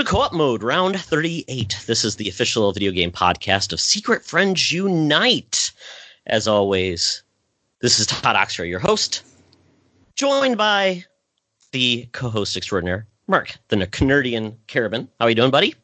[0.00, 1.84] to Co op Mode, round 38.
[1.86, 5.72] This is the official video game podcast of Secret Friends Unite.
[6.24, 7.22] As always,
[7.82, 9.22] this is Todd Oxtra, your host,
[10.16, 11.04] joined by
[11.72, 15.06] the co host extraordinaire, Mark, the Canardian Carabin.
[15.18, 15.74] How are you doing, buddy?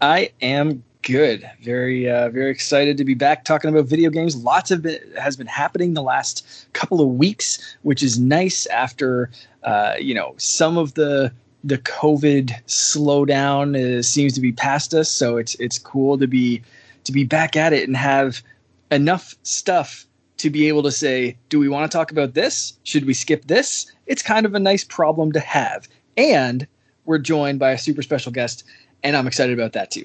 [0.00, 1.50] I am good.
[1.60, 4.36] Very, uh, very excited to be back talking about video games.
[4.36, 9.30] Lots of it has been happening the last couple of weeks, which is nice after,
[9.64, 11.32] uh, you know, some of the
[11.64, 15.10] the COVID slowdown is, seems to be past us.
[15.10, 16.62] So it's it's cool to be
[17.04, 18.42] to be back at it and have
[18.90, 20.06] enough stuff
[20.36, 22.76] to be able to say, do we want to talk about this?
[22.82, 23.90] Should we skip this?
[24.06, 25.88] It's kind of a nice problem to have.
[26.16, 26.66] And
[27.06, 28.64] we're joined by a super special guest,
[29.02, 30.04] and I'm excited about that too.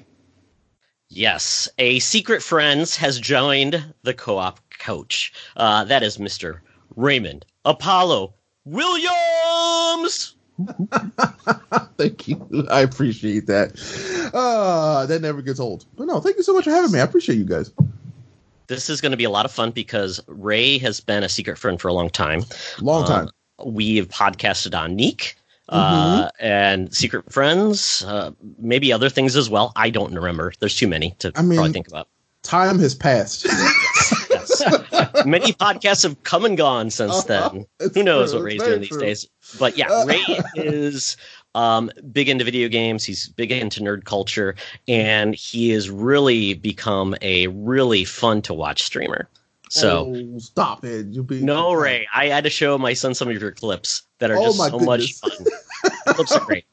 [1.08, 5.32] Yes, a secret friends has joined the co-op coach.
[5.56, 6.60] Uh, that is Mr.
[6.96, 8.32] Raymond Apollo
[8.64, 10.36] Williams.
[11.98, 12.66] thank you.
[12.70, 14.30] I appreciate that.
[14.34, 15.86] Uh, that never gets old.
[15.96, 17.00] But no, thank you so much for having me.
[17.00, 17.72] I appreciate you guys.
[18.66, 21.58] This is going to be a lot of fun because Ray has been a secret
[21.58, 22.44] friend for a long time.
[22.80, 23.28] Long time.
[23.58, 25.36] Uh, we have podcasted on Neek.
[25.68, 26.44] Uh, mm-hmm.
[26.44, 29.72] and Secret Friends, uh, maybe other things as well.
[29.76, 30.52] I don't remember.
[30.58, 32.08] There's too many to I mean, probably think about.
[32.42, 33.46] Time has passed.
[35.24, 37.50] Many podcasts have come and gone since uh-huh.
[37.50, 37.66] then.
[37.80, 38.40] It's Who knows true.
[38.40, 38.98] what Ray's doing true.
[38.98, 39.28] these days?
[39.58, 40.24] But yeah, uh, Ray
[40.56, 41.16] is
[41.54, 43.04] um, big into video games.
[43.04, 44.54] He's big into nerd culture,
[44.88, 49.28] and he has really become a really fun to watch streamer.
[49.68, 51.06] So oh, stop it!
[51.06, 52.06] You be no, Ray.
[52.12, 54.78] I had to show my son some of your clips that are oh, just so
[54.78, 55.22] goodness.
[55.22, 55.46] much fun.
[56.14, 56.64] clips are great.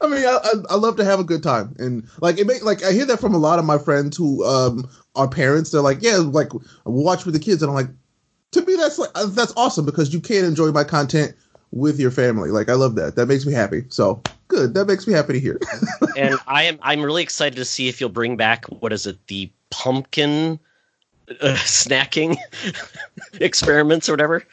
[0.00, 0.38] I mean, I,
[0.70, 3.20] I, love to have a good time, and like it make like I hear that
[3.20, 5.70] from a lot of my friends who um are parents.
[5.70, 6.50] They're like, yeah, like
[6.84, 7.90] watch with the kids, and I'm like,
[8.52, 11.34] to me that's like uh, that's awesome because you can enjoy my content
[11.74, 12.50] with your family.
[12.50, 13.16] Like I love that.
[13.16, 13.84] That makes me happy.
[13.88, 14.74] So good.
[14.74, 15.60] That makes me happy to hear.
[16.16, 19.18] and I am I'm really excited to see if you'll bring back what is it
[19.26, 20.58] the pumpkin
[21.28, 22.36] uh, snacking
[23.40, 24.44] experiments or whatever.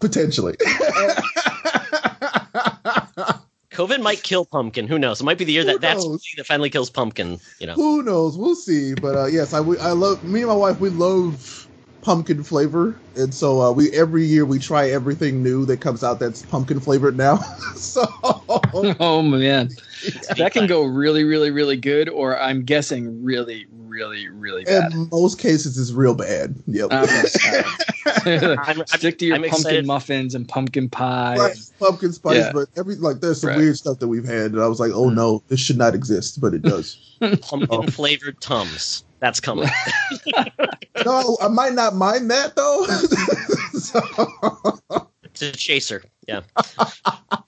[0.00, 0.56] Potentially.
[3.80, 4.86] COVID might kill pumpkin.
[4.86, 5.22] Who knows?
[5.22, 7.40] It might be the year that that's the that finally kills pumpkin.
[7.60, 7.74] You know.
[7.74, 8.36] Who knows?
[8.36, 8.94] We'll see.
[8.94, 10.80] But uh, yes, I I love me and my wife.
[10.80, 11.69] We love
[12.02, 16.18] pumpkin flavor, and so uh, we every year we try everything new that comes out
[16.18, 17.36] that's pumpkin flavored now.
[17.76, 19.70] so oh man,
[20.36, 24.92] that can go really, really, really good, or I'm guessing really, really, really bad.
[24.92, 26.54] In most cases, it's real bad.
[26.66, 26.92] Yep.
[26.92, 27.62] Okay.
[28.58, 29.86] I'm, Stick to your I'm pumpkin excited.
[29.86, 31.36] muffins and pumpkin pie.
[31.36, 31.56] Right.
[31.78, 32.52] Pumpkin spice, yeah.
[32.52, 33.58] but every like there's some right.
[33.58, 35.14] weird stuff that we've had, and I was like, oh mm.
[35.14, 37.16] no, this should not exist, but it does.
[37.42, 39.04] pumpkin flavored tums.
[39.20, 39.68] That's coming.
[41.04, 42.86] no, I might not mind that though.
[43.78, 45.08] so.
[45.24, 46.02] It's a chaser.
[46.26, 46.40] Yeah.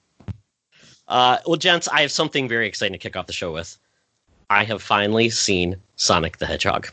[1.05, 3.77] Uh, well, gents, I have something very exciting to kick off the show with.
[4.49, 6.87] I have finally seen Sonic the Hedgehog.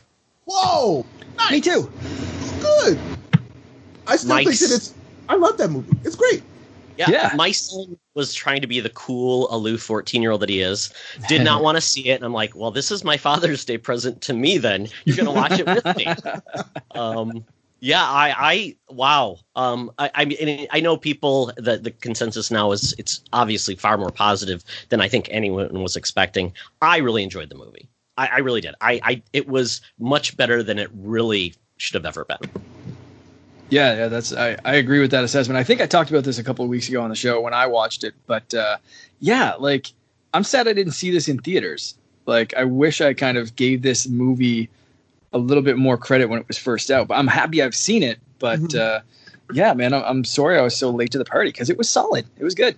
[0.45, 1.05] Whoa!
[1.37, 1.51] Nice.
[1.51, 1.91] Me too.
[2.59, 2.99] Good.
[4.05, 4.93] I still Mike's, think that it's.
[5.29, 5.97] I love that movie.
[6.03, 6.43] It's great.
[7.01, 7.31] Yeah, yeah.
[7.35, 10.93] My son was trying to be the cool, aloof 14 year old that he is.
[11.27, 12.15] Did not want to see it.
[12.15, 14.87] And I'm like, well, this is my Father's Day present to me then.
[15.05, 16.07] You're going to watch it with me.
[16.93, 17.45] Um,
[17.79, 19.39] yeah, I, I, wow.
[19.55, 21.51] Um, I, I mean, I know people.
[21.57, 25.95] The the consensus now is it's obviously far more positive than I think anyone was
[25.95, 26.53] expecting.
[26.81, 27.89] I really enjoyed the movie.
[28.17, 28.75] I, I really did.
[28.81, 32.37] I, I, it was much better than it really should have ever been.
[33.71, 35.57] Yeah, yeah, that's I, I agree with that assessment.
[35.57, 37.53] I think I talked about this a couple of weeks ago on the show when
[37.53, 38.77] I watched it, but uh,
[39.21, 39.93] yeah, like
[40.33, 41.95] I'm sad I didn't see this in theaters.
[42.25, 44.69] Like I wish I kind of gave this movie
[45.31, 47.07] a little bit more credit when it was first out.
[47.07, 48.19] But I'm happy I've seen it.
[48.39, 48.97] But mm-hmm.
[48.97, 48.99] uh,
[49.53, 51.89] yeah, man, I'm, I'm sorry I was so late to the party because it was
[51.89, 52.25] solid.
[52.37, 52.77] It was good.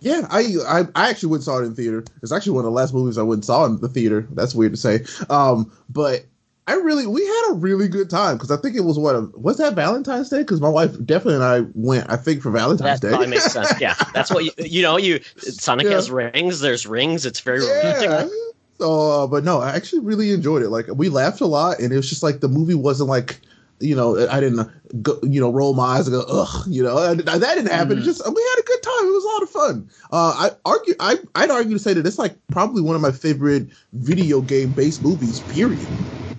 [0.00, 2.04] Yeah, I, I I actually went saw it in theater.
[2.22, 4.28] It's actually one of the last movies I went and saw in the theater.
[4.32, 5.04] That's weird to say.
[5.30, 6.26] Um, but
[6.66, 9.58] I really we had a really good time because I think it was what was
[9.58, 13.10] that Valentine's Day because my wife definitely and I went I think for Valentine's that
[13.10, 13.18] Day.
[13.18, 13.78] That makes sense.
[13.80, 15.92] Yeah, that's what you you know you Sonic yeah.
[15.92, 16.60] has rings.
[16.60, 17.26] There's rings.
[17.26, 18.00] It's very yeah.
[18.00, 18.30] romantic.
[18.78, 20.70] So, uh, but no, I actually really enjoyed it.
[20.70, 23.40] Like we laughed a lot, and it was just like the movie wasn't like,
[23.78, 24.68] you know, I didn't,
[25.02, 27.98] go, you know, roll my eyes and go, ugh, you know, that didn't happen.
[27.98, 28.00] Mm.
[28.00, 29.06] It just we had a good time.
[29.06, 29.90] It was a lot of fun.
[30.10, 33.12] Uh, I argue, I I'd argue to say that it's like probably one of my
[33.12, 35.40] favorite video game based movies.
[35.40, 35.86] Period.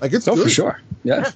[0.02, 0.44] Like it's oh good.
[0.46, 0.82] for sure.
[1.04, 1.32] Yeah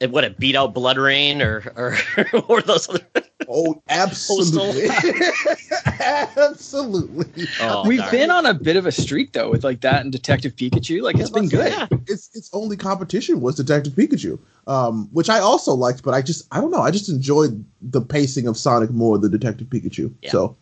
[0.00, 1.96] it would it beat out BloodRayne or or
[2.48, 3.00] or those other
[3.46, 4.88] Oh, absolutely.
[6.00, 7.46] absolutely.
[7.60, 8.10] Oh, We've darn.
[8.10, 11.02] been on a bit of a streak though with like that and Detective Pikachu.
[11.02, 11.72] Like it's been good.
[11.72, 11.86] Yeah.
[12.06, 14.38] Its its only competition was Detective Pikachu.
[14.66, 18.00] Um, which I also liked, but I just I don't know, I just enjoyed the
[18.00, 20.12] pacing of Sonic more than Detective Pikachu.
[20.22, 20.30] Yeah.
[20.30, 20.56] So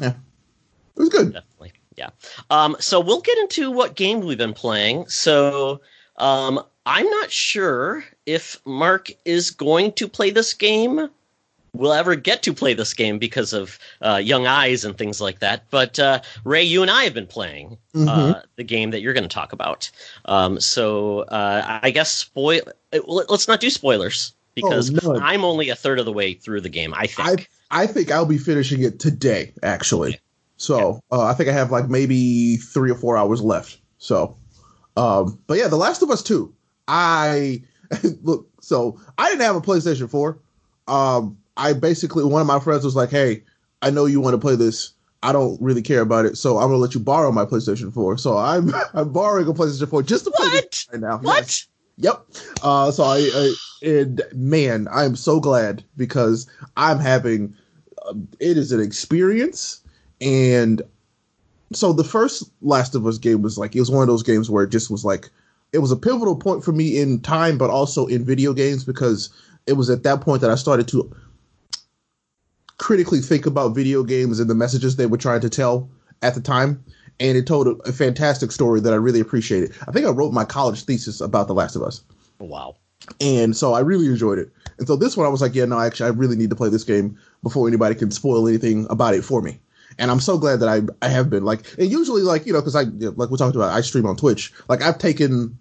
[0.00, 0.14] yeah.
[0.96, 1.32] It was good.
[1.32, 1.72] Definitely.
[1.96, 2.10] yeah.
[2.50, 5.08] Um, so we'll get into what game we've been playing.
[5.08, 5.80] So
[6.16, 11.08] um, I'm not sure if Mark is going to play this game.
[11.76, 15.40] We'll ever get to play this game because of uh, young eyes and things like
[15.40, 15.64] that.
[15.70, 18.42] But uh, Ray, you and I have been playing uh, Mhm.
[18.54, 19.90] the game that you're going to talk about.
[20.26, 22.60] Um, so uh, I guess spoil.
[22.92, 25.20] uh, Let's not do spoilers because none.
[25.20, 26.94] I'm only a third of the way through the game.
[26.94, 27.48] I think.
[27.72, 30.20] I think I'll be finishing it today, actually.
[30.58, 33.78] So uh, I think I have like maybe three or four hours left.
[33.98, 34.36] So,
[34.96, 36.54] um, but yeah, The Last of Us Two.
[36.88, 37.62] I
[38.22, 38.48] look.
[38.60, 40.38] So I didn't have a PlayStation Four.
[40.88, 43.42] Um, I basically one of my friends was like, "Hey,
[43.82, 44.92] I know you want to play this.
[45.22, 48.18] I don't really care about it, so I'm gonna let you borrow my PlayStation 4.
[48.18, 50.70] So I'm I'm borrowing a PlayStation 4 just to play What?
[50.70, 51.18] this right now.
[51.18, 51.38] What?
[51.40, 51.66] Yes.
[51.96, 52.26] Yep.
[52.62, 56.46] Uh, so I, I and man, I'm so glad because
[56.76, 57.54] I'm having
[58.06, 59.80] uh, it is an experience,
[60.20, 60.82] and
[61.76, 64.50] so the first Last of Us game was like it was one of those games
[64.50, 65.30] where it just was like
[65.72, 69.30] it was a pivotal point for me in time, but also in video games because
[69.66, 71.14] it was at that point that I started to
[72.78, 75.88] critically think about video games and the messages they were trying to tell
[76.22, 76.82] at the time.
[77.20, 79.72] And it told a, a fantastic story that I really appreciated.
[79.86, 82.02] I think I wrote my college thesis about The Last of Us.
[82.40, 82.76] Oh, wow.
[83.20, 84.50] And so I really enjoyed it.
[84.78, 86.68] And so this one, I was like, yeah, no, actually, I really need to play
[86.68, 89.60] this game before anybody can spoil anything about it for me.
[89.98, 92.60] And I'm so glad that I I have been like, and usually like you know
[92.60, 94.52] because I like we talked about, I stream on Twitch.
[94.68, 95.58] Like I've taken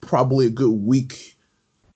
[0.00, 1.36] probably a good week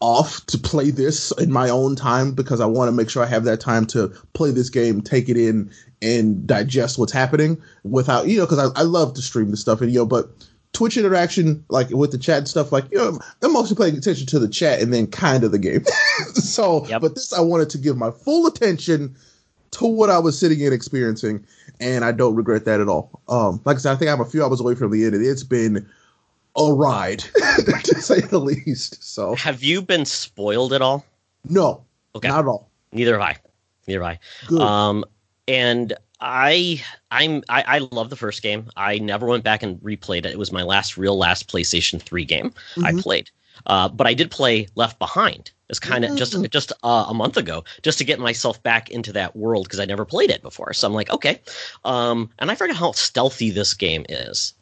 [0.00, 3.26] off to play this in my own time because I want to make sure I
[3.26, 5.70] have that time to play this game, take it in,
[6.00, 9.80] and digest what's happening without you know because I, I love to stream this stuff
[9.80, 10.30] and you know but
[10.72, 14.26] Twitch interaction like with the chat and stuff like you know I'm mostly paying attention
[14.28, 15.84] to the chat and then kind of the game.
[16.34, 17.00] so Yep.
[17.00, 19.16] but this I wanted to give my full attention
[19.72, 21.44] to what I was sitting and experiencing
[21.80, 23.20] and I don't regret that at all.
[23.28, 25.24] Um like I said I think I'm a few hours away from the end and
[25.24, 25.88] it's been
[26.56, 27.18] a ride
[27.84, 29.02] to say the least.
[29.02, 31.04] So Have you been spoiled at all?
[31.44, 31.84] no,
[32.14, 32.28] Okay.
[32.28, 32.70] not at all.
[32.92, 33.36] Neither have I.
[33.86, 34.18] Neither have I.
[34.48, 34.60] Good.
[34.60, 35.04] Um,
[35.46, 36.82] and I,
[37.12, 38.68] I'm, I, I love the first game.
[38.76, 40.26] I never went back and replayed it.
[40.26, 42.52] It was my last real last PlayStation Three game
[42.82, 43.02] I Mhm.
[43.02, 43.30] played.
[43.66, 45.50] Uh, but I did play Left Behind.
[45.68, 46.50] It's kind of just Mm.
[46.50, 49.84] just uh, a month ago, just to get myself back into that world because I
[49.84, 50.72] never played it before.
[50.72, 51.40] So I'm like, okay.
[51.84, 54.54] Um, and I forgot how stealthy this game is,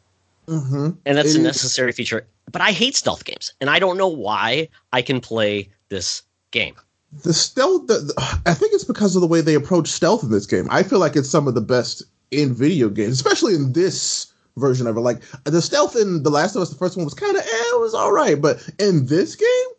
[0.47, 1.43] hmm and that's It a is.
[1.43, 2.27] necessary feature.
[2.51, 6.75] But I hate stealth games, and I don't know why I can play this game.
[7.23, 10.29] the stealth the, the- i think it's because of the way they approach stealth in
[10.29, 13.71] this game i feel like it's some of the best in video games especially in
[13.71, 17.05] this version of it like the stealth in the last of us the first one
[17.05, 19.69] was kind of eh, it was all right but in this game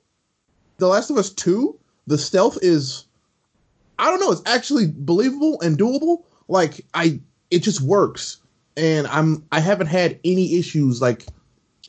[0.78, 1.76] the last of us 2
[2.06, 3.04] the stealth is
[3.98, 6.24] i don't know it's actually believable and doable.
[6.48, 7.20] Like i
[7.50, 8.38] it just works.
[8.76, 11.02] And i'm i haven't had any issues.
[11.02, 11.26] Like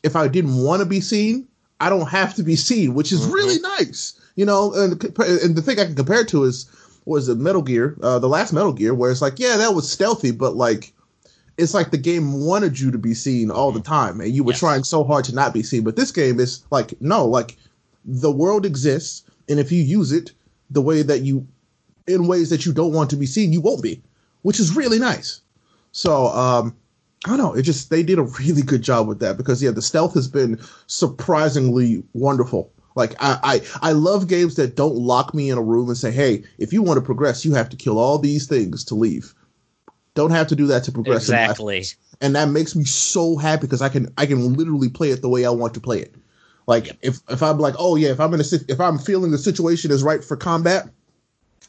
[0.03, 1.47] if i didn't want to be seen
[1.79, 3.33] i don't have to be seen which is Mhm.
[3.33, 4.73] really nice you know?
[4.73, 6.65] And, and the thing i can compare it to is
[7.05, 9.89] was it metal gear uh, the last metal gear where it's like yeah that was
[9.89, 10.93] stealthy but like
[11.57, 14.53] it's like the game wanted you to be seen all the time and you were
[14.53, 14.59] Yes.
[14.59, 15.83] trying so hard to not be seen.
[15.83, 17.57] But this game is like no like
[18.09, 20.31] the world exists and if you use it
[20.71, 21.47] the way that you
[22.07, 24.01] in ways that you don't want to be seen you won't be
[24.41, 25.41] which is really nice.
[25.91, 26.75] So um
[27.25, 27.53] i don't know.
[27.53, 30.27] It just they did a really good job with that because yeah the stealth has
[30.27, 32.71] been surprisingly wonderful.
[32.95, 36.11] Like I, I i love games that don't lock me in a room and say
[36.11, 39.35] hey if you want to progress you have to kill all these things to leave.
[40.15, 41.85] Don't have to do that to progress Exactly.
[42.21, 45.29] and that makes me so happy because I can I can literally play it the
[45.29, 46.15] way I want to play it.
[46.69, 49.39] Like if if I'm like, oh yeah, if I'm in a if I'm feeling the
[49.39, 50.87] situation is right for combat,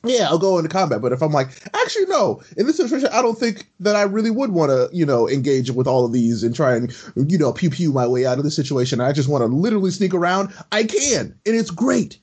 [0.04, 1.00] yeah, I'll go into combat.
[1.00, 4.30] But if I'm like, actually no, in this situation, I don't think that I really
[4.30, 7.50] would want to you know engage with all of these and try and you know
[7.50, 9.00] pew pew my way out of the situation.
[9.00, 10.52] I just want to literally sneak around.
[10.71, 12.19] I can, and it's great.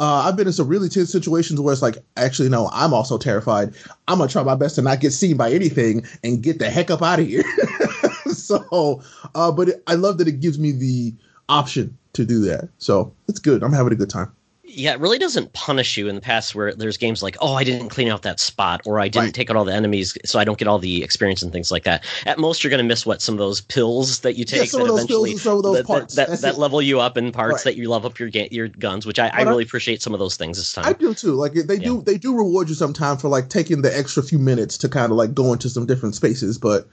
[0.00, 3.18] Uh, I've been in some really tense situations where it's like, actually, no, I'm also
[3.18, 3.74] terrified.
[4.08, 6.90] I'm gonna try my best to not get seen by anything and get the heck
[6.90, 7.44] up out of here.
[8.32, 9.02] so,
[9.34, 11.14] uh, but it, I love that it gives me the
[11.48, 12.68] option to do that.
[12.78, 13.62] So it's good.
[13.62, 14.32] I'm having a good time.
[14.68, 17.64] Yeah, it really doesn't punish you in the past where there's games like, oh, I
[17.64, 19.34] didn't clean out that spot, or I didn't Right.
[19.34, 21.84] take out all the enemies, so I don't get all the experience and things like
[21.84, 22.04] that.
[22.26, 24.70] At most, you're going to miss what some of those pills that you Yeah, take
[24.70, 26.14] some that of those eventually some of those that, parts.
[26.16, 27.64] that, That's that level you up in parts Right.
[27.64, 30.02] that you level up your ga- your guns, which I, I But I- really appreciate
[30.02, 30.84] some of those things this time.
[30.84, 31.34] I do too.
[31.36, 34.76] Like they do, they do reward you sometimes for like taking the extra few minutes
[34.78, 36.58] to kind of like go into some different spaces.
[36.58, 36.86] But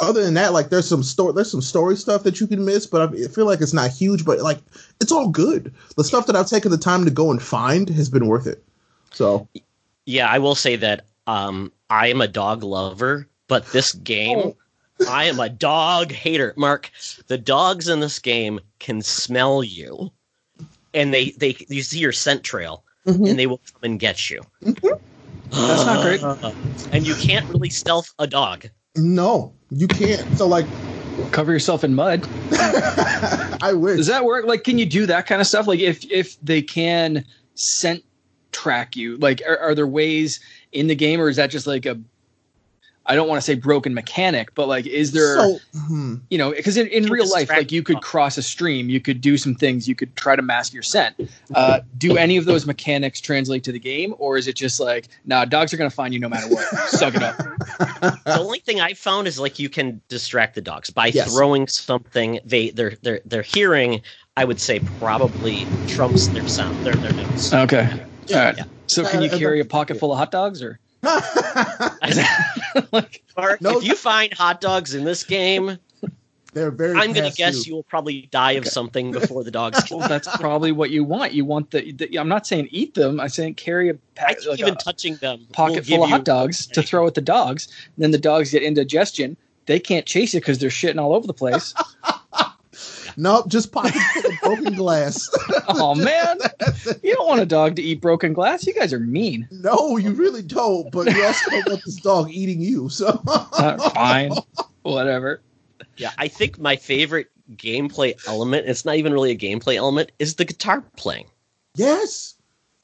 [0.00, 2.86] other than that, like there's some story, there's some story stuff that you can miss.
[2.86, 4.24] But I feel like it's not huge.
[4.24, 4.58] But like
[5.00, 5.74] it's all good.
[5.96, 8.62] The stuff that I've taken the time to go and find has been worth it.
[9.12, 9.48] So
[10.06, 14.56] Yeah, I will say that um, I am a dog lover, but this game Oh.
[15.08, 16.54] I am a dog hater.
[16.56, 16.90] Mark,
[17.28, 20.10] the dogs in this game can smell you,
[20.92, 23.30] and they they you see your scent trail, Mhm.
[23.30, 24.42] and they will come and get you.
[24.62, 26.20] That's not great.
[26.92, 28.66] and you can't really stealth a dog.
[28.96, 30.36] No, you can't.
[30.36, 30.66] So like,
[31.32, 32.28] Cover yourself in mud.
[32.52, 33.96] I wish.
[33.96, 34.46] Does that work?
[34.46, 35.66] Like, can you do that kind of stuff?
[35.66, 38.04] Like, if if they can scent
[38.52, 40.40] track you, like, are, are there ways
[40.72, 41.98] in the game, or is that just like a
[43.08, 46.16] I don't want to say broken mechanic, but like, is there, So, hmm.
[46.28, 49.20] you know, because in, in real life, like you could cross a stream, you could
[49.22, 51.16] do some things, you could try to mask your scent.
[51.54, 55.08] Uh, do any of those mechanics translate to the game, or is it just like,
[55.24, 56.64] nah, dogs are going to find you no matter what?
[56.88, 57.36] Suck it up.
[58.26, 61.34] the only thing I found is like you can distract the dogs by Yes.
[61.34, 62.38] throwing something.
[62.44, 64.02] They their their their hearing,
[64.36, 66.82] I would say, probably trumps their sound.
[66.82, 67.50] Their their nose.
[67.52, 67.88] Okay.
[68.26, 68.38] Yeah.
[68.38, 68.56] All right.
[68.58, 68.64] Yeah.
[68.86, 70.87] So, can you Uh, carry a pocket full of hot dogs, or is that
[72.92, 73.22] like?
[73.36, 73.78] Mark, No.
[73.78, 75.78] if you find hot dogs in this game,
[76.54, 76.98] They're very.
[76.98, 77.70] I'm going to guess due.
[77.70, 79.98] you will probably die of something before the dogs kill.
[80.00, 81.32] Well, that's probably what you want.
[81.32, 82.18] You want the, the.
[82.18, 83.20] I'm not saying eat them.
[83.20, 86.02] I'm saying carry a, I pack, think like even a touching them will pocket full
[86.04, 87.68] of hot dogs to throw at the dogs.
[87.96, 89.36] And then the dogs get indigestion.
[89.66, 91.74] They can't chase it because they're shitting all over the place.
[93.16, 95.28] Nope, just pockets full of broken glass.
[95.68, 96.38] oh man,
[97.02, 98.64] you don't want a dog to eat broken glass.
[98.66, 99.48] You guys are mean.
[99.50, 100.90] no, you really don't.
[100.92, 102.88] But you also don't want this dog eating you.
[102.88, 104.32] So Uh, fine,
[104.82, 105.40] whatever.
[105.96, 110.36] Yeah, I think my favorite gameplay element, it's not even really a gameplay element, is
[110.36, 111.26] the guitar playing.
[111.74, 112.34] yes,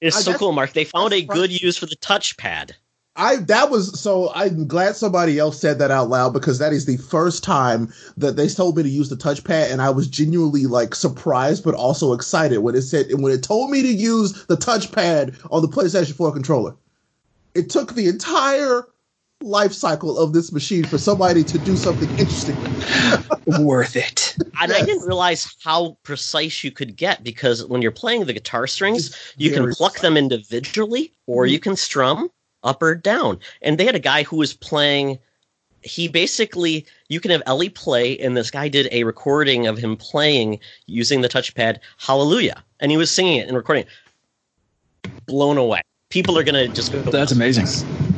[0.00, 0.72] It's I- so cool, Mark.
[0.72, 2.72] They found a good use for the touchpad.
[3.16, 4.33] I that was so.
[4.35, 8.37] I'm glad somebody else said that out loud because that is the first time that
[8.37, 12.12] they told me to use the touchpad, and I was genuinely like surprised, but also
[12.12, 16.14] excited when it said when it told me to use the touchpad on the PlayStation
[16.14, 16.75] 4 controller.
[17.54, 18.85] It took the entire
[19.42, 22.56] life cycle of this machine for somebody to do something interesting.
[23.64, 24.37] Worth it.
[24.61, 28.66] And I didn't realize how precise you could get because when you're playing the guitar
[28.66, 31.71] strings, you can Very pluck them individually or you mm-hmm.
[31.71, 32.30] can strum
[32.64, 33.38] up or down.
[33.62, 35.18] And they had a guy who was playing.
[35.83, 39.97] He basically, you can have Ellie play, and this guy did a recording of him
[39.97, 42.64] playing using the touchpad Hallelujah.
[42.80, 45.11] And he was singing it and recording it.
[45.26, 45.83] Blown away.
[46.09, 47.02] People are going to just go.
[47.02, 47.66] That's amazing.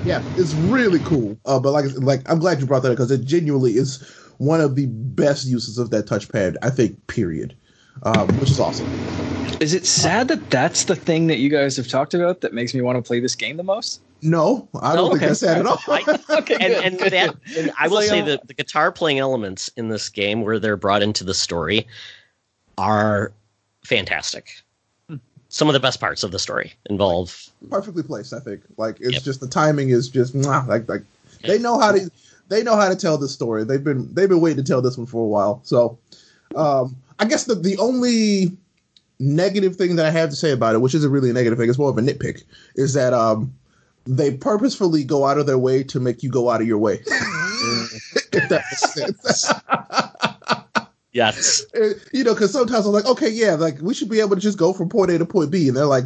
[0.04, 1.36] Yeah, it's really cool.
[1.44, 4.02] Uh, but like, like I'm glad you brought that up because it genuinely is
[4.38, 6.56] one of the best uses of that touchpad.
[6.62, 7.04] I think.
[7.06, 7.56] Period.
[8.02, 8.86] Um, which is awesome.
[9.58, 12.74] Is it sad that that's the thing that you guys have talked about that makes
[12.74, 14.02] me want to play this game the most?
[14.26, 15.26] No, I don't No, think okay.
[15.28, 15.78] that's sad at all.
[15.86, 19.18] I- Okay, and, and that and I will like, say uh, that the guitar playing
[19.20, 21.86] elements in this game where they're brought into the story
[22.76, 23.32] are
[23.84, 24.50] fantastic.
[25.08, 25.16] Hmm.
[25.48, 28.62] Some of the best parts of the story involve Perfectly placed, I think.
[28.76, 29.22] Like it's Yep.
[29.22, 31.02] just the timing is just mwah, like like
[31.42, 32.10] they know how to
[32.48, 33.64] they know how to tell this story.
[33.64, 35.60] They've been they've been waiting to tell this one for a while.
[35.64, 35.98] So,
[36.56, 38.56] um, I guess the the only
[39.18, 41.68] negative thing that I have to say about it, which isn't really a negative thing,
[41.70, 42.42] it's more of a nitpick,
[42.74, 43.52] is that um
[44.06, 46.94] they purposefully go out of their way to make you go out of your way.
[47.06, 49.52] if that makes sense.
[51.12, 51.64] yes.
[52.12, 54.58] You know, because sometimes I'm like, okay, yeah, like we should be able to just
[54.58, 56.04] go from point A to point B, and they're like,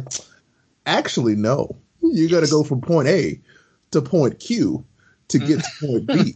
[0.85, 3.39] actually, no, you got to go from point A
[3.91, 4.83] to point Q
[5.27, 6.35] to get to point B.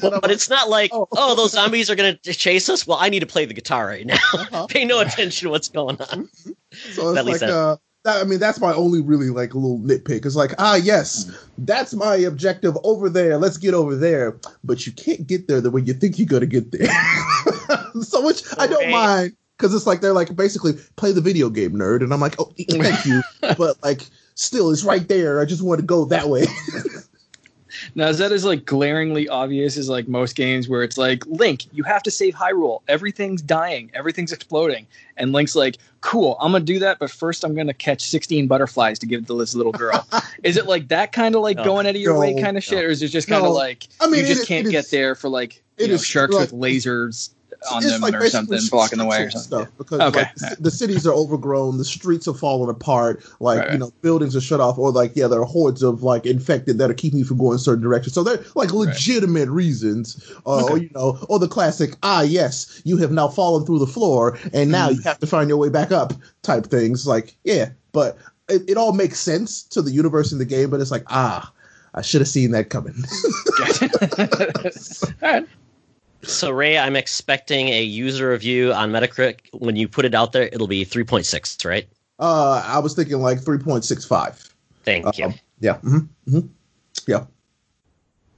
[0.00, 1.06] But it's not like, Oh.
[1.16, 2.86] oh, those zombies are going to chase us.
[2.86, 4.14] Well, I need to play the guitar right now.
[4.32, 4.66] Uh-huh.
[4.66, 6.28] Pay no attention to what's going on.
[6.92, 9.54] So At it's least like, that- uh, that, I mean, that's my only really like
[9.54, 10.24] little nitpick.
[10.24, 13.38] It's like, ah, yes, that's my objective over there.
[13.38, 16.46] Let's get over there, but you can't get there the way you think you're gonna
[16.46, 16.88] get there.
[18.02, 21.72] so which I don't mind because it's like they're like basically play the video game
[21.72, 23.22] nerd, and I'm like, oh, thank you,
[23.56, 24.02] but like
[24.34, 25.40] still, it's right there.
[25.40, 26.46] I just want to go that way.
[27.96, 31.64] Now, is that as like glaringly obvious as like most games where it's like Link,
[31.72, 32.82] you have to save Hyrule.
[32.88, 34.86] Everything's dying, everything's exploding,
[35.16, 38.98] and Link's like, "Cool, I'm gonna do that, but first I'm gonna catch 16 butterflies
[38.98, 40.06] to give to this little girl."
[40.44, 41.64] is it like that kind of like No.
[41.64, 42.84] going out of your way kind of shit, No.
[42.84, 43.54] or is it just kind of No.
[43.54, 45.96] like I mean, you just is- can't it get is- there for like you know,
[45.96, 47.30] sharks like- with lasers
[47.70, 49.66] on It's them like or something blocking the way or something?
[49.66, 50.24] stuff because Okay.
[50.42, 54.34] like, the cities are overgrown, the streets are falling apart, like Right, you know buildings
[54.36, 57.18] are shut off, or like yeah, there are hordes of like infected that are keeping
[57.18, 58.14] you from going certain directions.
[58.14, 62.96] So they're like legitimate reasons, uh, or you know, or the classic ah yes, you
[62.98, 64.96] have now fallen through the floor and now Mm.
[64.96, 67.06] you have to find your way back up type things.
[67.06, 68.16] Like yeah, but
[68.48, 71.52] it, it all makes sense to the universe in the game, but it's like ah.
[71.94, 72.92] I should have seen that coming.
[75.22, 75.48] All right.
[76.26, 79.40] So, Ray, I'm expecting a user review on Metacritic.
[79.52, 81.86] When you put it out there, it'll be 3.6, right?
[82.18, 84.42] uh, I was thinking like three point six five.
[84.84, 85.26] Thank you.
[85.26, 85.74] Um, yeah.
[85.78, 86.40] hmm hmm
[87.06, 87.26] Yeah.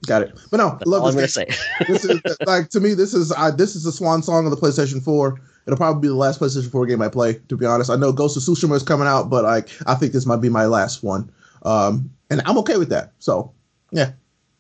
[0.07, 0.39] Got it.
[0.51, 1.57] But no, That's love all I'm this gonna game.
[1.57, 1.85] say.
[1.89, 4.57] this is like to me, this is uh, this is the swan song of the
[4.57, 5.41] PlayStation 4.
[5.67, 7.35] It'll probably be the last PlayStation 4 game I play.
[7.49, 10.13] To be honest, I know Ghost of Tsushima is coming out, but like I think
[10.13, 11.31] this might be my last one,
[11.63, 13.13] um, and I'm okay with that.
[13.19, 13.53] So
[13.93, 14.13] yeah,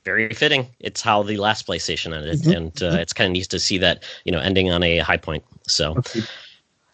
[0.09, 0.67] Very fitting.
[0.81, 2.57] It's how the last PlayStation ended, Mhm.
[2.57, 5.19] and uh, it's kind of nice to see that you know ending on a high
[5.19, 5.45] point.
[5.67, 6.23] So Okay.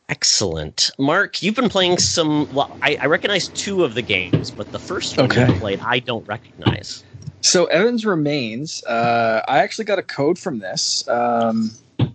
[0.09, 1.41] excellent, Mark.
[1.41, 2.49] You've been playing some.
[2.51, 5.47] Well, I, I recognize two of the games, but the first one Okay.
[5.47, 7.05] you played, I don't recognize.
[7.41, 8.83] So Evan's Remains.
[8.85, 11.07] Uh, I actually got a code from this.
[11.09, 11.71] Um,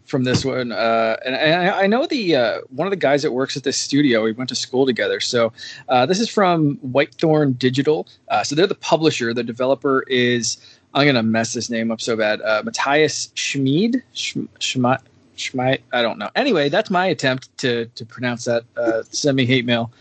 [0.06, 3.22] from this one, uh, and, and I I know the uh, one of the guys
[3.22, 4.24] that works at this studio.
[4.24, 5.20] We went to school together.
[5.20, 5.53] So
[5.88, 8.08] uh, this is from Whitethorn Digital.
[8.27, 9.34] Uh, so they're the publisher.
[9.36, 10.58] The developer is
[10.93, 12.41] I'm gonna mess this name up so bad.
[12.41, 14.03] Uh, Matthias Schmid.
[14.13, 15.01] Schm- Schmi-
[15.38, 16.29] Schmi- I don't know.
[16.36, 18.63] Anyway, that's my attempt to to pronounce that.
[18.75, 19.91] Uh, send me hate mail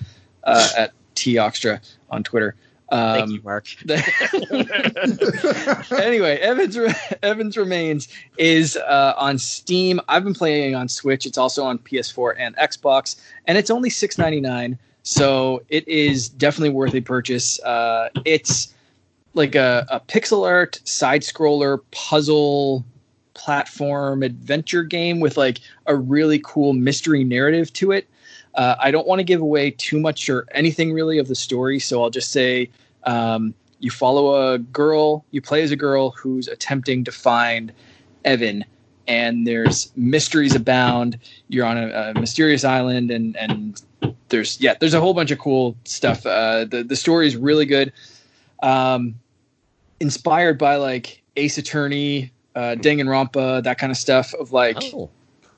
[0.44, 1.80] uh, at t Oxtra
[2.10, 2.54] on Twitter.
[2.90, 3.66] Um, Thank you, Mark.
[5.92, 6.78] anyway, Evans
[7.22, 10.00] Evan's Remains is uh, on Steam.
[10.08, 11.26] I've been playing on Switch.
[11.26, 14.78] It's also on PS4 and Xbox, and it's only six ninety nine.
[15.02, 17.60] So it is definitely worth a purchase.
[17.60, 18.72] Uh, it's
[19.34, 22.84] like a, a pixel art side scroller puzzle
[23.34, 28.08] platform adventure game with like a really cool mystery narrative to it.
[28.54, 31.78] Uh, I don't want to give away too much or anything really of the story,
[31.78, 32.68] so I'll just say
[33.04, 37.72] um, you follow a girl, you play as a girl who's attempting to find
[38.24, 38.64] Evan,
[39.06, 41.18] and there's mysteries abound.
[41.48, 43.80] You're on a, a mysterious island, and and
[44.28, 46.26] there's yeah, there's a whole bunch of cool stuff.
[46.26, 47.92] Uh, the the story is really good,
[48.62, 49.18] um,
[50.00, 54.34] inspired by like Ace Attorney, uh, Danganronpa, that kind of stuff.
[54.34, 55.10] Of like Oh,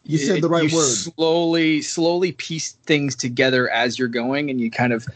[0.04, 0.86] you said the right you word.
[0.86, 5.06] Slowly, slowly piece things together as you're going, and you kind of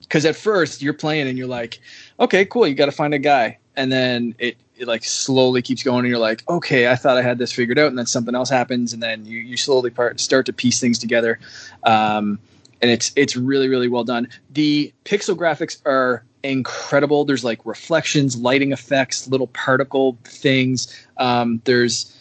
[0.00, 1.80] because at first you're playing and you're like,
[2.18, 5.82] okay, cool, you got to find a guy, and then it it like slowly keeps
[5.82, 8.34] going, and you're like, okay, I thought I had this figured out, and then something
[8.34, 11.38] else happens, and then you you slowly part, start to piece things together,
[11.84, 12.38] um,
[12.82, 14.28] and it's it's really really well done.
[14.50, 17.24] The pixel graphics are incredible.
[17.24, 21.06] There's like reflections, lighting effects, little particle things.
[21.16, 22.14] Um, there's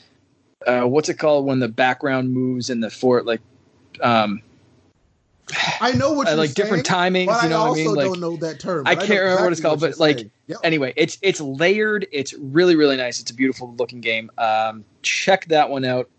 [0.65, 3.41] uh, what's it called when the background moves in the fort like
[4.01, 4.41] um
[5.79, 8.19] I know what uh, like different timings you know I what I mean like don't
[8.19, 8.85] know that term.
[8.85, 10.29] I can't remember what it's called, but, like.
[10.47, 10.59] Yep.
[10.63, 15.43] anyway it's it's layered it's really really nice it's a beautiful looking game um check
[15.47, 16.09] that one out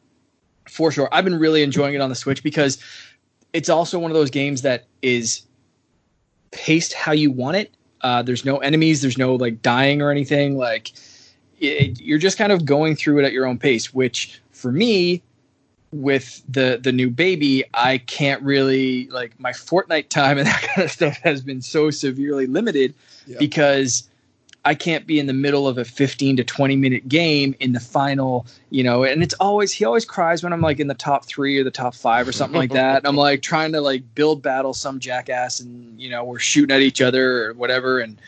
[0.69, 2.77] for sure i've been really enjoying it on the switch because
[3.55, 5.47] it's also one of those games that is
[6.51, 10.57] paced how you want it uh there's no enemies there's no like dying or anything
[10.57, 10.93] like
[11.61, 15.23] it, you're just kind of going through it at your own pace which for me
[15.93, 20.85] with the the new baby i can't really like my fortnite time and that kind
[20.85, 22.95] of stuff has been so severely limited
[23.27, 23.39] Yeah.
[23.39, 24.08] because
[24.69, 27.81] I can't be in the middle of a 15 to 20 minute game in the
[27.81, 31.25] final, you know, and it's always, he always cries when I'm like in the top
[31.25, 33.09] three or the top five or something like that.
[33.09, 36.83] I'm like trying to like build battle some jackass and, you know, we're shooting at
[36.83, 37.99] each other or whatever.
[37.99, 38.21] And,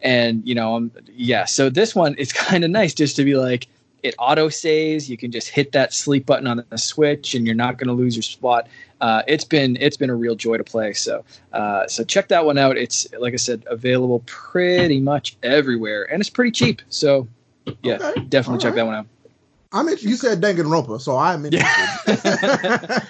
[0.00, 1.46] and, you know, I'm, yeah.
[1.46, 3.66] So this one, it's kind of nice just to be like,
[4.02, 5.08] it auto saves.
[5.08, 7.94] You can just hit that sleep button on the switch and you're not going to
[7.94, 8.68] lose your spot.
[9.00, 10.92] Uh, it's been, it's been a real joy to play.
[10.92, 12.76] So, uh, so check that one out.
[12.76, 16.82] It's like I said, available pretty much everywhere, and it's pretty cheap.
[16.88, 17.26] So
[17.82, 18.20] yeah, Okay.
[18.28, 19.06] definitely check All that one out.
[19.74, 23.02] I'm in, you said Danganronpa, so I'm interested.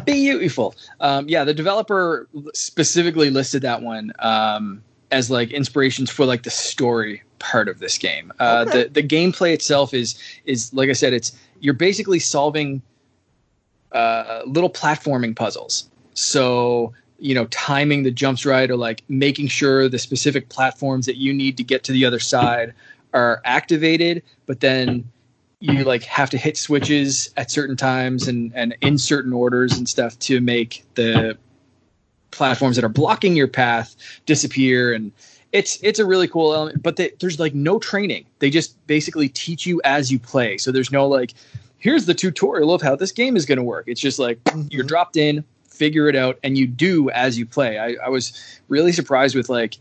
[0.04, 0.74] Beautiful.
[1.00, 4.82] Um, yeah, the developer specifically listed that one um,
[5.12, 8.32] as like inspirations for like the story part of this game.
[8.38, 8.84] Uh, Okay.
[8.84, 12.82] The the gameplay itself is is like I said, it's you're basically solving
[13.92, 15.88] uh, little platforming puzzles.
[16.14, 21.16] So you know, timing the jumps right, or like making sure the specific platforms that
[21.16, 22.74] you need to get to the other side
[23.12, 25.10] are activated, but then
[25.60, 29.88] you like have to hit switches at certain times and and in certain orders and
[29.88, 31.36] stuff to make the
[32.30, 33.96] platforms that are blocking your path
[34.26, 35.10] disappear and
[35.52, 39.28] it's it's a really cool element but they, there's like no training they just basically
[39.28, 41.32] teach you as you play so there's no like
[41.78, 44.38] here's the tutorial of how this game is going to work it's just like
[44.70, 48.60] you're dropped in figure it out and you do as you play I, I was
[48.68, 49.78] really surprised with like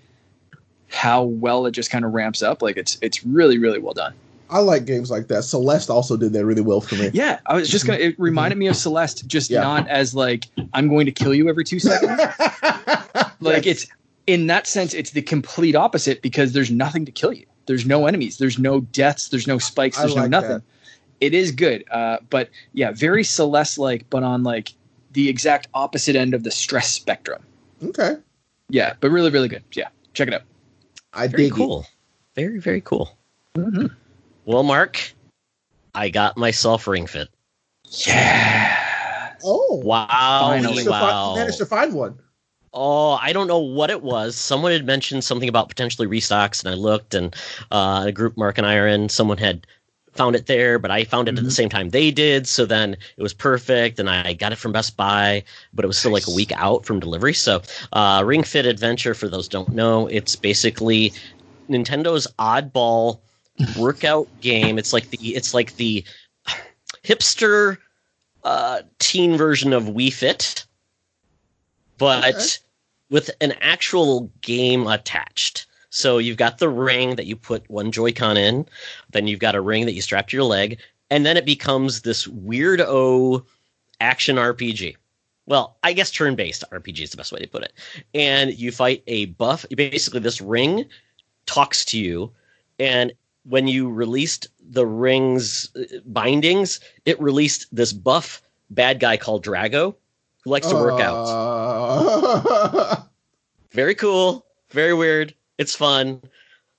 [0.89, 4.13] how well it just kind of ramps up like it's it's really really well done
[4.49, 5.43] I like games like that.
[5.43, 7.09] Celeste also did that really well for me.
[7.13, 8.23] yeah i was just gonna it mm-hmm.
[8.23, 9.59] reminded me of celeste just Yeah.
[9.61, 12.09] not as like i'm going to kill you every two seconds
[13.41, 13.83] like Yes.
[13.83, 13.87] it's
[14.27, 18.05] in that sense it's the complete opposite because there's nothing to kill you there's no
[18.05, 20.63] enemies there's no deaths there's no spikes there's like no nothing that.
[21.21, 24.73] it is good uh, but yeah very celeste like but on like
[25.13, 27.41] the exact opposite end of the stress spectrum
[27.83, 28.17] okay.
[28.69, 30.43] yeah but really really good yeah check it out
[31.17, 31.85] I very dig cool.
[32.35, 33.17] Very very cool.
[33.55, 33.91] Mhm.
[34.45, 35.13] Well, Mark,
[35.95, 37.29] I got myself Ring Fit.
[38.05, 39.35] Yeah.
[39.43, 40.07] Oh, Wow!
[40.41, 40.87] Finally.
[40.87, 41.35] wow!
[41.35, 42.19] managed to find one.
[42.79, 44.35] Oh, I don't know what it was.
[44.35, 47.35] Someone had mentioned something about potentially restocks, and I looked, and
[47.71, 49.65] uh, a group Mark and I are in, someone had
[50.13, 51.53] found it there, but I found it at the Mhm.
[51.53, 52.47] same time they did.
[52.47, 55.97] So then it was perfect, and I got it from Best Buy, but it was
[55.97, 57.33] still like a week out from delivery.
[57.33, 57.61] So,
[57.93, 61.13] uh, Ring Fit Adventure, for those don't know, it's basically
[61.69, 63.21] Nintendo's oddball
[63.75, 64.77] workout game.
[64.77, 66.03] It's like the it's like the
[67.03, 67.77] hipster
[68.43, 70.65] uh, teen version of Wii Fit,
[71.97, 72.66] but Okay.
[73.09, 75.65] With an actual game attached.
[75.89, 78.67] So you've got the ring that you put one Joy-Con in,
[79.11, 82.01] then you've got a ring that you strap to your leg, and then it becomes
[82.01, 83.45] this weirdo
[84.01, 84.97] action RPG.
[85.45, 87.73] Well, I guess turn-based RPG is the best way to put it.
[88.13, 89.65] And you fight a buff.
[89.75, 90.85] Basically, this ring
[91.45, 92.31] talks to you,
[92.77, 93.13] and
[93.45, 99.95] when you released the ring's uh, bindings, it released this buff bad guy called Dragaux,
[100.43, 101.27] who likes to work out.
[101.27, 101.56] out.
[103.71, 105.33] Very cool, very weird.
[105.57, 106.21] It's fun.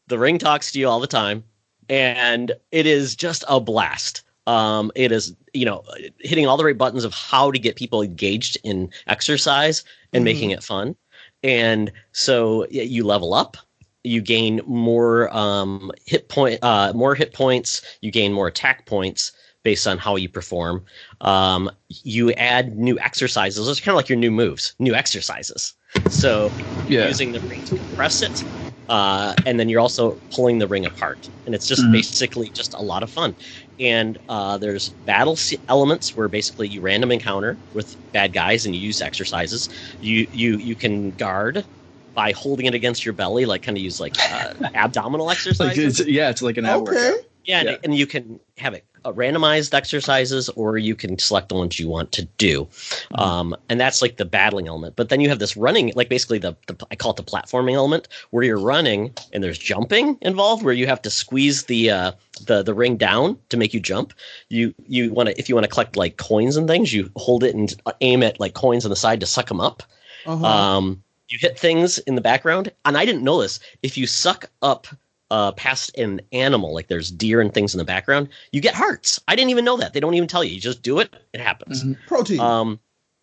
[0.09, 1.45] The ring talks to you all the time,
[1.89, 4.23] and it is just a blast.
[4.47, 5.85] Um, it is, you know,
[6.21, 10.25] hitting all the right buttons of how to get people engaged in exercise and Mhm.
[10.25, 10.97] making it fun.
[11.43, 13.57] And so you level up,
[14.03, 17.83] you gain more um, hit point, uh, more hit points.
[18.01, 20.85] You gain more attack points based on how you perform.
[21.21, 23.65] Um, you add new exercises.
[23.67, 25.75] Those are kind of like your new moves, new exercises.
[26.09, 26.55] So
[26.87, 27.07] Yeah.
[27.07, 28.45] using the ring to compress it,
[28.89, 31.93] uh, and then you're also pulling the ring apart, and it's just Mhm.
[31.93, 33.37] basically just a lot of fun.
[33.79, 38.81] And uh, there's battle elements where basically you random encounter with bad guys and you
[38.81, 39.69] use exercises.
[40.01, 41.67] You you you can guard
[42.15, 46.01] by holding it against your belly, like kind of use like uh, abdominal Like exercises.
[46.01, 47.11] it's, yeah, it's like an ab okay.
[47.11, 47.25] workout.
[47.45, 47.71] Yeah, Yeah.
[47.71, 48.85] And, and you can have it
[49.17, 52.65] randomized exercises, or you can select the ones you want to do.
[52.65, 53.21] Mm-hmm.
[53.21, 54.97] Um, and that's like the battling element.
[54.97, 57.75] But then you have this running, like basically the, the I call it the platforming
[57.75, 62.13] element, where you're running and there's jumping involved, where you have to squeeze the uh,
[62.47, 64.13] the the ring down to make you jump.
[64.49, 67.45] You you want to if you want to collect like coins and things, you hold
[67.45, 69.83] it and aim at like coins on the side to suck them up.
[70.27, 70.45] Uh-huh.
[70.45, 73.61] Um, you hit things in the background, and I didn't know this.
[73.83, 74.87] If you suck up
[75.31, 79.21] uh, past an animal, like there's deer and things in the background, you get hearts.
[79.29, 79.93] I didn't even know that.
[79.93, 80.55] They don't even tell you.
[80.55, 81.15] You just do it.
[81.33, 81.85] It happens.
[81.85, 81.97] Mhm.
[82.07, 82.41] Protein.
[82.41, 82.81] Um,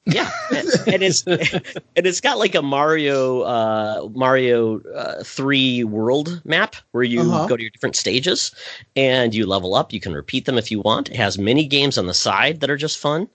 [0.08, 6.42] yeah, and, and it's and it's got like a Mario uh, Mario uh, three world
[6.46, 7.48] map where you Uh-huh.
[7.48, 8.54] go to your different stages
[8.96, 9.92] and you level up.
[9.92, 11.10] You can repeat them if you want.
[11.10, 13.28] It has mini games on the side that are just fun,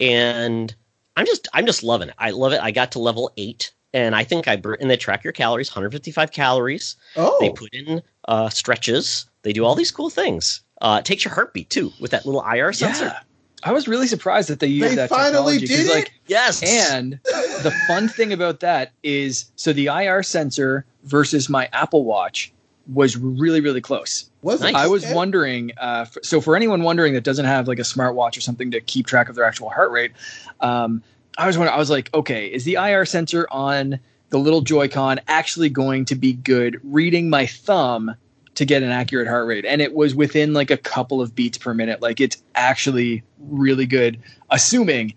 [0.00, 0.74] and
[1.16, 2.14] I'm just I'm just loving it.
[2.18, 2.60] I love it.
[2.62, 3.72] I got to level eight.
[3.94, 6.96] And I think I and they track your calories, 155 calories.
[7.16, 9.24] oh, They put in uh, stretches.
[9.42, 10.60] They do all these cool things.
[10.82, 13.04] Uh, it takes your heartbeat too with that little IR sensor.
[13.06, 13.20] Yeah.
[13.62, 15.66] I was really surprised that they used They that finally technology.
[15.66, 15.94] did it?
[15.94, 16.62] like, Yes.
[16.92, 22.52] And the fun thing about that is so the IR sensor versus my Apple Watch
[22.92, 24.28] was really, really close.
[24.42, 24.72] was it?
[24.72, 24.74] Nice.
[24.74, 28.36] I was wondering, uh, f- so for anyone wondering that doesn't have like a smartwatch
[28.36, 30.12] or something to keep track of their actual heart rate,
[30.60, 31.02] um,
[31.36, 33.98] I was wondering, I was like, okay, is the IR sensor on
[34.30, 38.14] the little Joy-Con actually going to be good reading my thumb
[38.54, 39.64] to get an accurate heart rate?
[39.64, 42.00] And it was within like a couple of beats per minute.
[42.00, 44.20] Like it's actually really good,
[44.50, 45.14] assuming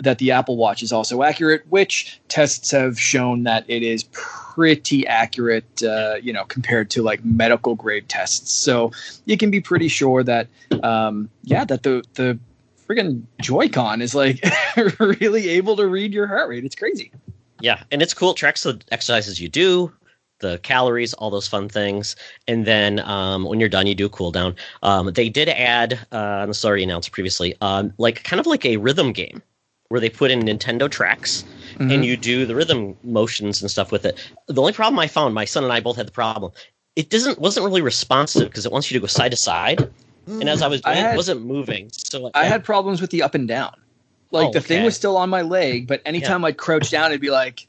[0.00, 5.06] that the Apple Watch is also accurate, which tests have shown that it is pretty
[5.06, 8.50] accurate, uh, you know, compared to like medical grade tests.
[8.52, 8.92] So
[9.26, 10.48] you can be pretty sure that,
[10.82, 12.38] um, yeah, that the the
[12.90, 14.44] friggin' Joy-Con is like
[14.98, 16.64] really able to read your heart rate.
[16.64, 17.12] It's crazy.
[17.60, 18.30] Yeah, and it's cool.
[18.30, 19.92] It tracks the exercises you do,
[20.40, 22.16] the calories, all those fun things,
[22.48, 24.56] and then um, when you're done, you do a cool down.
[24.82, 28.64] Um, they did add, uh, this was already announced previously, um, like kind of like
[28.64, 29.42] a rhythm game
[29.88, 31.90] where they put in Nintendo tracks Mm-hmm.
[31.92, 34.18] and you do the rhythm motions and stuff with it.
[34.48, 36.52] The only problem I found, my son and I both had the problem.
[36.96, 39.88] It doesn't wasn't really responsive because it wants you to go side to side,
[40.26, 41.90] and as I was I doing, had- it wasn't moving.
[41.92, 43.74] So I had problems with the up and down.
[44.32, 47.20] Like Oh, the thing was still on my leg, but anytime I'd crouch down, it'd
[47.20, 47.66] be like,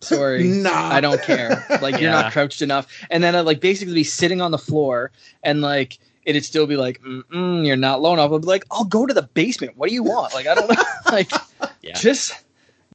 [0.00, 0.44] sorry.
[0.48, 0.70] Nah.
[0.92, 1.64] I don't care.
[1.80, 2.22] Like you're Yeah.
[2.22, 2.86] not crouched enough.
[3.10, 5.10] And then I'd like basically be sitting on the floor
[5.42, 8.30] and like it'd still be like, Mm-mm, you're not low enough.
[8.32, 9.78] I'd be like, I'll go to the basement.
[9.78, 10.34] What do you want?
[10.34, 10.82] Like I don't know.
[11.10, 11.30] like
[11.80, 11.94] Yeah.
[11.94, 12.34] just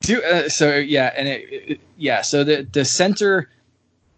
[0.01, 0.21] do.
[0.21, 2.21] Uh, so yeah, and it, it- yeah.
[2.21, 3.49] So the the sensor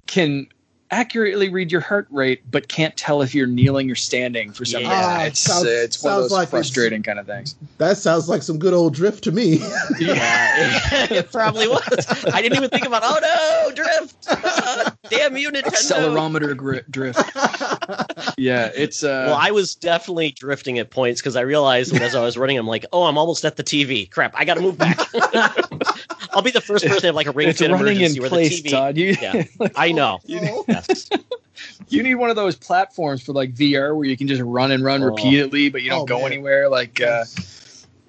[0.08, 0.48] can
[0.92, 4.84] accurately read your heart rate, but can't tell if you're kneeling or standing for some
[4.84, 5.14] Yeah.
[5.16, 5.28] reason.
[5.28, 7.56] It's sounds- it's one of those like frustrating kind of things.
[7.80, 9.60] that sounds like some good old drift to me.
[10.00, 12.06] Yeah, it probably was.
[12.34, 13.02] I didn't even think about.
[13.06, 14.16] Oh no, drift!
[14.30, 15.64] Uh, Damn you, Nintendo.
[15.72, 17.20] accelerometer gri- drift.
[18.38, 19.26] Yeah, it's uh.
[19.28, 22.68] Well, I was definitely drifting at points because I realized as I was running, I'm
[22.68, 24.10] like, oh, I'm almost at the TV.
[24.10, 25.00] Crap, I got to move back.
[26.36, 28.30] I'll be the first person to have like a ring it's fit emergency in where
[28.30, 28.72] place, the TV.
[28.72, 28.98] Todd.
[28.98, 29.44] You, Yeah,
[29.76, 30.20] I know.
[30.30, 30.66] Oh.
[30.68, 31.10] Yes.
[31.90, 34.84] you need one of those platforms for like VR where you can just run and
[34.84, 35.08] run Oh.
[35.08, 36.34] repeatedly, but you don't Oh, go man.
[36.34, 36.70] anywhere.
[36.70, 37.24] Like, uh,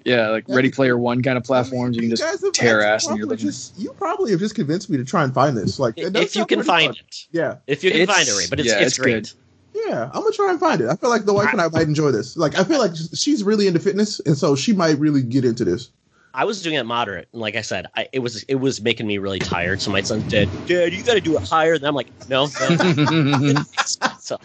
[0.03, 0.55] yeah, like Yeah.
[0.55, 1.95] Ready Player One kind of platforms.
[1.95, 4.97] You can just have tear ass and you're just you probably have just convinced me
[4.97, 5.79] to try and find this.
[5.79, 7.05] Like if you can find fun.
[7.07, 9.33] it, Yeah, if you can It's- find it, Ray, but it's yeah, it's, it's great.
[9.73, 9.85] good.
[9.87, 10.05] yeah.
[10.13, 10.89] I'm gonna try and find it.
[10.89, 12.35] I feel like the wife and I might enjoy this.
[12.37, 15.63] Like I feel like she's really into fitness, and so she might really get into
[15.65, 15.89] this.
[16.37, 19.07] I was doing it moderate, and like I said, I, it was it was making
[19.07, 19.81] me really tired.
[19.81, 22.47] So my son said, "Dad, you got to do it higher." And I'm like, "No."
[22.69, 23.63] no.
[24.19, 24.37] so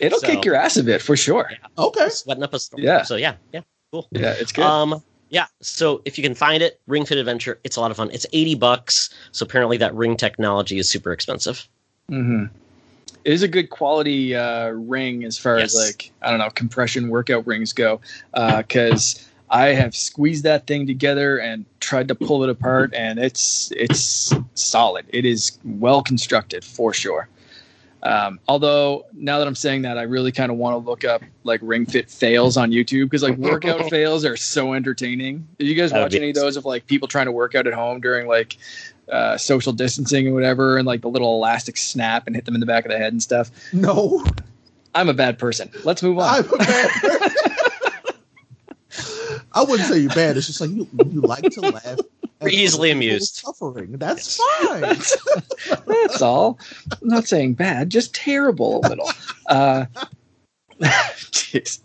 [0.00, 1.50] It'll So- kick your ass a bit for sure.
[1.78, 2.08] Okay.
[2.10, 2.82] sweating up a storm.
[2.82, 3.02] Yeah.
[3.02, 3.60] So yeah, yeah,
[3.92, 4.08] cool.
[4.10, 4.64] Yeah, it's good.
[4.64, 5.46] Um, yeah.
[5.62, 8.10] So if you can find it, Ring Fit Adventure, it's a lot of fun.
[8.12, 9.10] It's eighty bucks.
[9.30, 11.68] So apparently that ring technology is super expensive.
[12.08, 12.46] hmm
[13.24, 17.10] It is a good quality uh, ring as far as like I don't know compression
[17.10, 18.00] workout rings go,
[18.34, 23.72] because I have squeezed that thing together and tried to pull it apart, and it's
[23.74, 25.06] it's solid.
[25.08, 27.28] It is well constructed for sure.
[28.02, 31.22] Um, although now that I'm saying that, I really kind of want to look up
[31.44, 35.48] like Ring Fit fails on YouTube because like workout fails are so entertaining.
[35.58, 37.74] Did you guys watch any of those of like people trying to work out at
[37.74, 38.56] home during like
[39.10, 42.60] uh, social distancing and whatever, and like the little elastic snap and hit them in
[42.60, 43.50] the back of the head and stuff?
[43.72, 44.24] No,
[44.94, 45.70] I'm a bad person.
[45.84, 46.44] Let's move on.
[46.48, 47.28] I'm a bad person.
[49.58, 50.36] I wouldn't say you're bad.
[50.36, 51.84] It's just like you you like to laugh.
[51.84, 52.00] at
[52.40, 53.34] We're easily amused.
[53.34, 53.98] Suffering.
[53.98, 54.82] That's fine.
[55.86, 56.60] That's all.
[56.92, 59.10] I'm not saying bad, just terrible a little.
[59.48, 59.86] Uh,
[60.80, 61.80] jeez.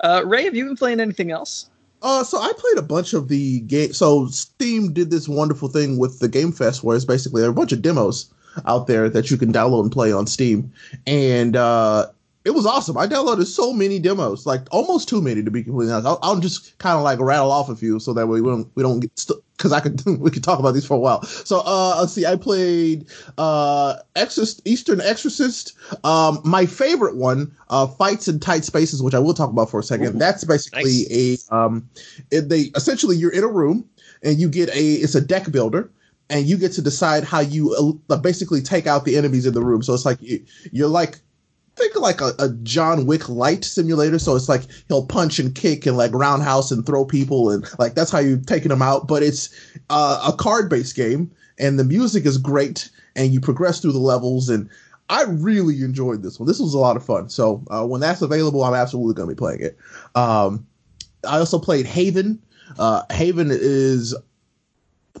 [0.00, 1.68] Uh, Ray, have you been playing anything else?
[2.00, 3.92] Uh, so I played a bunch of the game.
[3.92, 7.52] So Steam did this wonderful thing with the Game Fest, where it's basically there are
[7.52, 8.32] a bunch of demos
[8.66, 10.72] out there that you can download and play on Steam,
[11.08, 12.06] and uh,
[12.48, 12.96] it was awesome.
[12.96, 16.06] I downloaded so many demos, like almost too many to be completely honest.
[16.06, 18.70] I'll, I'll just kind of like rattle off a few so that way we don't
[18.74, 21.22] we don't get stuck because I could we could talk about these for a while.
[21.24, 22.24] So uh, let's see.
[22.24, 23.06] I played
[23.36, 25.76] uh, Exorcist, Eastern Exorcist.
[26.04, 29.80] Um, my favorite one, uh, Fights in Tight Spaces, which I will talk about for
[29.80, 30.16] a second.
[30.16, 31.86] Ooh, That's basically a um,
[32.30, 33.86] it, they essentially you're in a room
[34.22, 35.90] and you get a it's a deck builder
[36.30, 39.62] and you get to decide how you uh, basically take out the enemies in the
[39.62, 39.82] room.
[39.82, 41.20] So it's like you, you're like
[41.78, 44.18] think like a, a John Wick light simulator.
[44.18, 47.94] So it's like he'll punch and kick and like roundhouse and throw people and like
[47.94, 49.08] that's how you're taking them out.
[49.08, 49.48] But it's
[49.90, 53.98] uh, a card based game and the music is great and you progress through the
[53.98, 54.68] levels and
[55.10, 56.46] I really enjoyed this one.
[56.46, 57.30] This was a lot of fun.
[57.30, 59.78] So uh, when that's available, I'm absolutely going to be playing it.
[60.14, 60.66] Um,
[61.26, 62.42] I also played Haven.
[62.78, 64.14] Uh, Haven is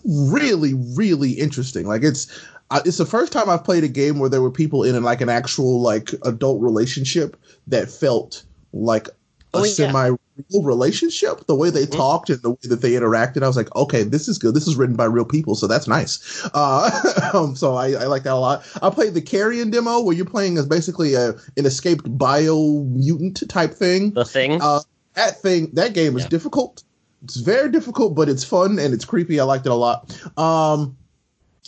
[0.04, 1.86] really, really interesting.
[1.86, 2.26] Like it's
[2.70, 5.20] uh, it's the first time I've played a game where there were people in like
[5.20, 9.12] an actual like adult relationship that felt like a
[9.54, 9.70] Oh, yeah.
[9.70, 10.08] semi
[10.50, 11.46] real relationship.
[11.46, 11.96] The way they Mhm.
[11.96, 14.54] talked and the way that they interacted, I was like, okay, this is good.
[14.54, 16.18] This is written by real people, so that's nice.
[16.52, 16.90] Uh,
[17.32, 18.62] um, so I, I like that a lot.
[18.82, 23.48] I played the Carrion demo where you're playing as basically a an escaped bio mutant
[23.48, 24.10] type thing.
[24.12, 24.60] The thing.
[24.60, 24.80] Uh,
[25.14, 26.28] that thing, that game is Yeah.
[26.28, 26.82] difficult.
[27.24, 29.40] It's very difficult, but it's fun and it's creepy.
[29.40, 30.14] I liked it a lot.
[30.36, 30.94] Um,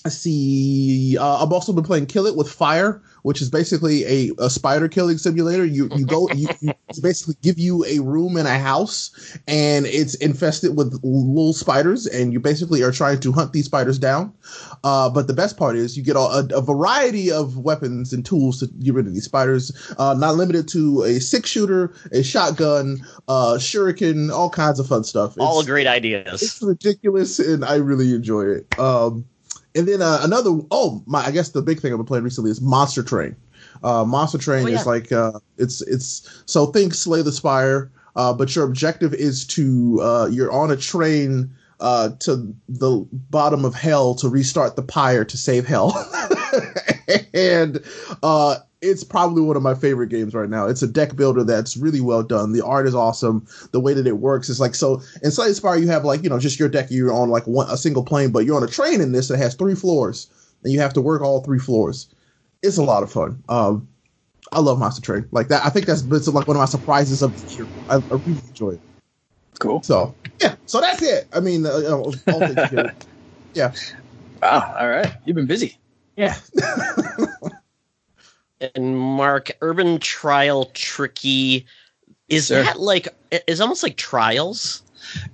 [0.02, 1.18] I see.
[1.18, 4.88] Uh, I've also been playing Kill It with Fire, which is basically a, a spider
[4.88, 5.64] killing simulator.
[5.64, 9.10] You you go you, you basically give you a room in a house,
[9.46, 13.98] and it's infested with little spiders, and you basically are trying to hunt these spiders
[13.98, 14.32] down.
[14.84, 18.24] Uh, but the best part is you get a, a, a variety of weapons and
[18.24, 19.70] tools to get rid of these spiders.
[19.98, 25.04] Uh, not limited to a six shooter, a shotgun, uh, shuriken, all kinds of fun
[25.04, 25.32] stuff.
[25.32, 26.42] It's, All great ideas.
[26.42, 28.78] it's ridiculous and I really enjoy it.
[28.78, 29.26] Um,
[29.74, 32.50] and then uh, another oh my I guess the big thing I've been playing recently
[32.50, 33.36] is Monster Train.
[33.82, 34.80] Uh, Monster Train Oh, yeah.
[34.80, 39.44] is like uh, it's it's so think Slay the Spire, uh, but your objective is
[39.48, 44.82] to uh, you're on a train uh, to the bottom of hell to restart the
[44.82, 45.92] pyre to save hell.
[47.34, 47.82] and
[48.22, 50.66] uh, it's probably one of my favorite games right now.
[50.66, 52.52] It's a deck builder that's really well done.
[52.52, 53.46] The art is awesome.
[53.72, 55.02] The way that it works is like so.
[55.22, 56.86] In Slay the Spire, you have like you know just your deck.
[56.90, 59.38] You're on like one a single plane, but you're on a train in this that
[59.38, 60.28] has three floors,
[60.64, 62.12] and you have to work all three floors.
[62.62, 63.42] It's a lot of fun.
[63.48, 63.88] Um,
[64.52, 65.64] I love Monster Train like that.
[65.64, 67.68] I think that's it's like one of my surprises of the year.
[67.88, 68.82] I, I really enjoy it.
[69.58, 69.82] Cool.
[69.82, 71.28] So yeah, so that's it.
[71.32, 72.94] I mean, uh, you all things.
[74.42, 74.74] Wow.
[74.78, 75.12] All right.
[75.26, 75.76] You've been busy.
[76.16, 76.34] Yeah.
[78.74, 81.66] And Mark, Urban Trial Tricky.
[82.28, 82.62] Is Sure.
[82.62, 83.08] that like
[83.46, 84.82] is almost like trials?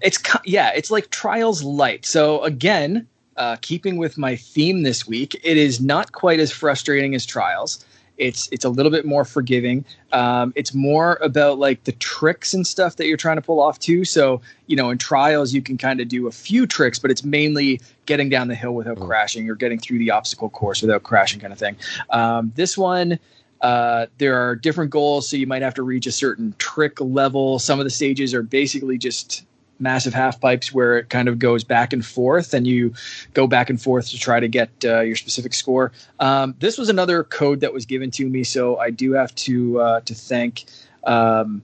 [0.01, 2.07] It's yeah, it's like Trials Light.
[2.07, 7.15] So again, uh, keeping with my theme this week, it is not quite as frustrating
[7.15, 7.85] as Trials.
[8.19, 9.85] It's it's a little bit more forgiving.
[10.13, 13.79] Um, it's more about like the tricks and stuff that you're trying to pull off
[13.79, 14.05] too.
[14.05, 17.25] So you know, in Trials you can kind of do a few tricks, but it's
[17.25, 19.07] mainly getting down the hill without mm.
[19.07, 21.77] crashing or getting through the obstacle course without crashing, kind of thing.
[22.11, 23.19] Um, this one.
[23.63, 27.59] Uh, there are different goals, so you might have to reach a certain trick level.
[27.59, 29.47] Some of the stages are basically just
[29.79, 32.93] massive half pipes where it kind of goes back and forth and you
[33.35, 36.89] go back and forth to try to get uh, your specific score um, this was
[36.89, 40.65] another code that was given to me so i do have to uh, to thank
[41.05, 41.63] um,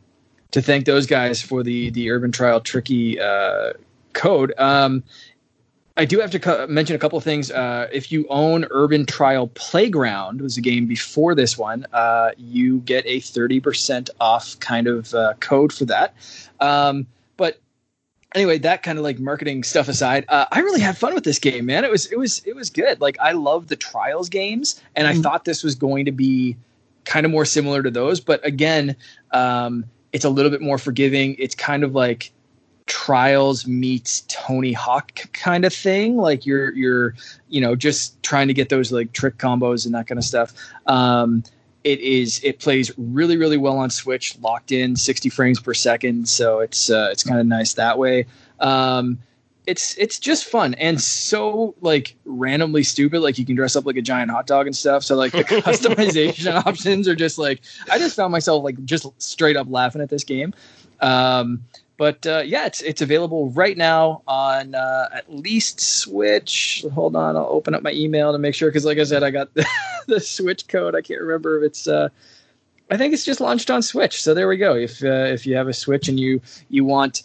[0.51, 3.73] to thank those guys for the the urban trial tricky uh,
[4.13, 5.03] code um,
[5.97, 7.51] I do have to co- mention a couple of things.
[7.51, 12.81] Uh, if you own Urban Trial Playground, was a game before this one, uh, you
[12.81, 16.15] get a thirty percent off kind of uh, code for that.
[16.61, 17.61] Um, but
[18.35, 21.39] anyway, that kind of like marketing stuff aside, uh, I really had fun with this
[21.39, 21.85] game, man.
[21.85, 23.01] It was it was it was good.
[23.01, 25.23] Like I love the Trials games, and I mm-hmm.
[25.23, 26.57] thought this was going to be
[27.05, 28.21] kind of more similar to those.
[28.21, 28.97] But again,
[29.33, 31.37] um, it's a little bit more forgiving.
[31.39, 32.33] It's kind of like
[32.87, 36.17] Trials meets Tony Hawk kind of thing.
[36.17, 37.15] Like you're you're
[37.49, 40.53] you know just trying to get those like trick combos and that kind of stuff.
[40.87, 41.45] Um,
[41.85, 46.29] it is it plays really really well on Switch, locked in 60 frames per second,
[46.29, 48.27] so it's uh, it's kind of nice that way.
[48.61, 49.19] Um,
[49.67, 53.21] it's it's just fun and so like randomly stupid.
[53.21, 55.05] Like you can dress up like a giant hot dog and stuff.
[55.05, 59.57] So like the customization options are just like I just found myself like just straight
[59.57, 60.53] up laughing at this game.
[61.01, 61.65] Um,
[62.03, 66.85] but uh, yeah, it's it's available right now on uh, at least Switch.
[66.93, 69.31] Hold on, I'll open up my email to make sure because, like I said, I
[69.31, 69.65] got the,
[70.09, 70.97] the, Switch code.
[70.97, 71.87] I can't remember if it's.
[71.87, 72.09] Uh,
[72.91, 74.21] I think it's just launched on Switch.
[74.21, 74.75] So there we go.
[74.75, 77.23] If uh, if you have a Switch and you you want,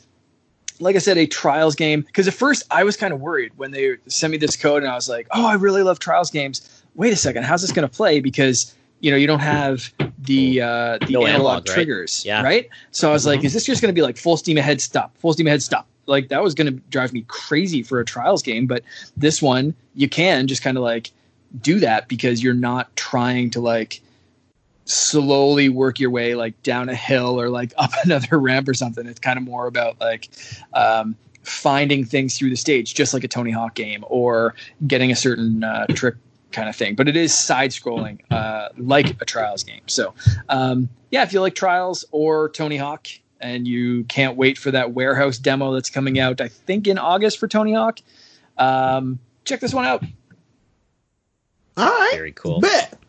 [0.80, 3.72] like I said, a Trials game, because at first I was kind of worried when
[3.72, 6.84] they sent me this code, and I was like, oh, I really love Trials games.
[6.94, 8.20] Wait a second, how's this going to play?
[8.20, 12.30] Because you know you don't have the uh, the no analog, analog, triggers, right?
[12.30, 12.44] Yeah.
[12.44, 12.70] right?
[12.92, 13.30] So I was mm-hmm.
[13.30, 15.62] like, is this just going to be like full steam ahead, stop, full steam ahead,
[15.62, 15.88] stop?
[16.06, 18.84] Like that was going to drive me crazy for a trials game, but
[19.16, 21.12] this one you can just kind of like
[21.62, 24.02] do that because you're not trying to like
[24.86, 29.06] slowly work your way like down a hill or like up another ramp or something.
[29.06, 30.30] It's kind of more about like
[30.74, 34.56] um, finding things through the stage, just like a Tony Hawk game, or
[34.86, 36.16] getting a certain uh, trick
[36.52, 36.96] kind of thing.
[36.96, 39.82] But it is side scrolling, uh, like a Trials game.
[39.88, 40.14] So,
[40.50, 43.08] um, yeah, if you like Trials or Tony Hawk
[43.40, 47.40] and you can't wait for that warehouse demo that's coming out, I think in August
[47.40, 48.00] for Tony Hawk,
[48.58, 50.04] um, check this one out.
[51.78, 52.14] All right.
[52.14, 52.60] Very cool.
[52.60, 53.00] Bet.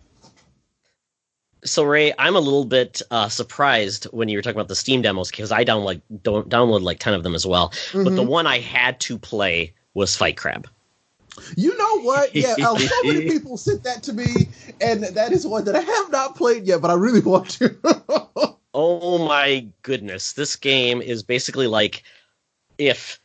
[1.64, 5.02] So Ray, I'm a little bit uh, surprised when you were talking about the Steam
[5.02, 7.70] demos because I download like don't download like ten of them as well.
[7.70, 8.04] Mm-hmm.
[8.04, 8.30] But the mm-hmm.
[8.30, 10.68] one I had to play was Fight Crab.
[11.56, 12.34] You know what?
[12.34, 14.48] Yeah, uh, so many people sent that to me,
[14.80, 17.76] and that is one that I have not played yet, but I really want to.
[18.74, 20.32] oh my goodness.
[20.32, 22.02] This game is basically like
[22.78, 23.20] if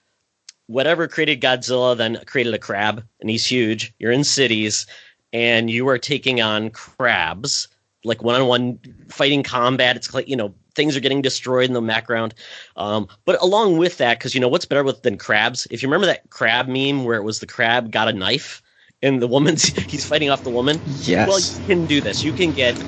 [0.67, 3.93] whatever created Godzilla then created a crab, and he's huge.
[3.99, 4.85] You're in cities,
[5.31, 7.67] and you are taking on crabs,
[8.03, 9.95] like one on one fighting combat.
[9.95, 12.33] It's like, you know, things are getting destroyed in the background.
[12.75, 15.67] Um, but along with that, because you know what's better with than crabs?
[15.71, 18.61] If you remember that crab meme where it was the crab got a knife
[19.01, 20.79] and the woman's he's fighting off the woman.
[21.01, 21.27] Yes.
[21.27, 22.23] Well, you can do this.
[22.23, 22.81] You can get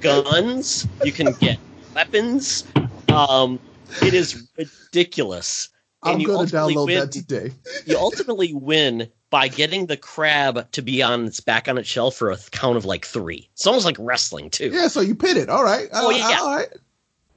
[0.00, 0.86] guns.
[1.04, 1.58] You can get
[1.94, 2.64] weapons.
[3.08, 3.58] Um,
[4.02, 5.68] it is ridiculous.
[6.02, 7.50] I'm going to download win, that today.
[7.84, 12.12] you ultimately win by getting the crab to be on its back on its shell
[12.12, 13.48] for a count of like three.
[13.54, 14.70] It's almost like wrestling too.
[14.72, 15.48] Yeah, so you pin it.
[15.48, 15.88] All right.
[15.92, 16.38] Oh yeah.
[16.40, 16.68] All right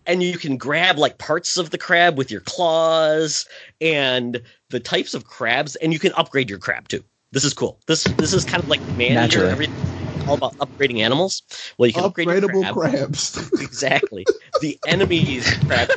[0.10, 3.48] and you can grab like parts of the crab with your claws
[3.80, 7.04] and the types of crabs and you can upgrade your crab too.
[7.32, 7.80] This is cool.
[7.88, 9.76] This this is kind of like man everything.
[10.28, 11.44] All about upgrading animals.
[11.78, 12.74] Well you can upgrade crab.
[12.74, 13.52] crabs.
[13.62, 14.26] Exactly.
[14.62, 15.90] The enemies crab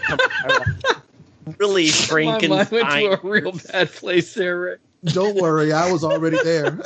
[1.59, 4.81] really franken My mind went to a real bad place there Rick.
[5.07, 6.67] don't worry i was already there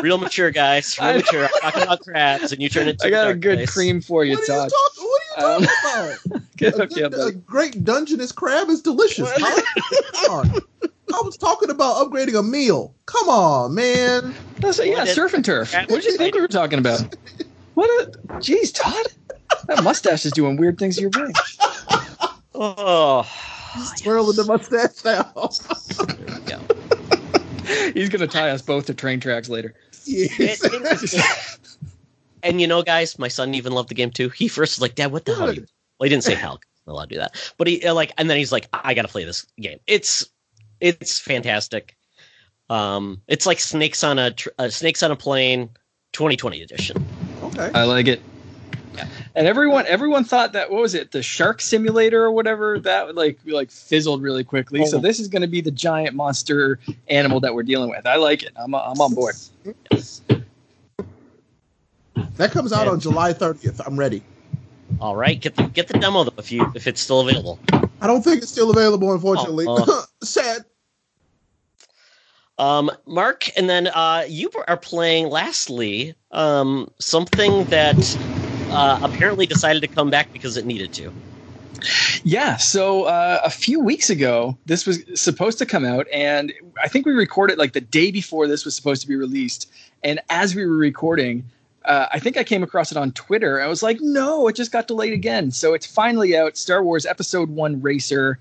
[0.00, 1.44] real mature guys, real mature.
[1.44, 3.00] I'm talking about crabs, and you turn it.
[3.02, 3.72] I got a good place.
[3.72, 4.58] cream for you, what Todd.
[4.58, 6.80] Are you talk, what are you talking um, about?
[6.80, 9.30] a, good, a, great Dungeness crab is delicious.
[11.12, 12.94] I was talking about upgrading a meal.
[13.06, 14.34] Come on, man.
[14.58, 15.74] That's a, yeah, surf and turf.
[15.74, 17.16] What did you think we were talking about?
[17.74, 19.06] What a jeez, Todd.
[19.66, 21.32] That mustache is doing weird things to your brain.
[22.54, 23.22] Oh,
[23.96, 24.36] swirling yes.
[24.36, 26.39] the mustache now.
[27.70, 28.00] There we go.
[28.00, 29.74] He's gonna tie us both to train tracks later.
[30.04, 31.58] Yes.
[32.42, 34.28] and you know, guys, my son even loved the game too.
[34.30, 35.56] He first was like, "Dad, what the hell?" Well,
[36.04, 36.60] he didn't say hell.
[36.86, 37.52] Not allowed to do that.
[37.58, 40.28] But he uh, like, and then he's like, "I got to play this game." It's
[40.80, 41.96] it's fantastic.
[42.68, 45.68] Um, it's like Snakes on a tr- uh, Snakes on a Plane
[46.12, 47.04] 2020 edition.
[47.42, 47.70] Okay.
[47.74, 48.22] I like it.
[49.34, 53.38] And everyone, everyone thought that what was it, the Shark Simulator or whatever that like
[53.46, 54.84] like fizzled really quickly.
[54.86, 55.00] So Oh.
[55.00, 56.78] this is going to be the giant monster
[57.08, 58.06] animal that we're dealing with.
[58.06, 58.50] I like it.
[58.56, 59.36] I'm I'm on board.
[62.36, 62.92] That comes out Yeah.
[62.92, 63.80] on July 30th.
[63.86, 64.22] I'm ready.
[65.00, 67.58] All right, get the get the demo though if you if it's still available.
[68.00, 69.66] I don't think it's still available, unfortunately.
[69.68, 70.64] Oh, Sad.
[72.58, 77.96] Um, Mark, and then uh, you are playing lastly um, something that
[78.70, 81.12] uh, apparently decided to come back because it needed to.
[82.22, 82.56] Yeah.
[82.56, 86.52] So uh, a few weeks ago, this was supposed to come out, and
[86.82, 89.70] I think we recorded like the day before this was supposed to be released.
[90.02, 91.44] And as we were recording,
[91.84, 93.60] uh, I think I came across it on Twitter.
[93.60, 95.50] I was like, no, it just got delayed again.
[95.50, 96.56] So it's finally out.
[96.56, 98.38] Star Wars Episode One Racer.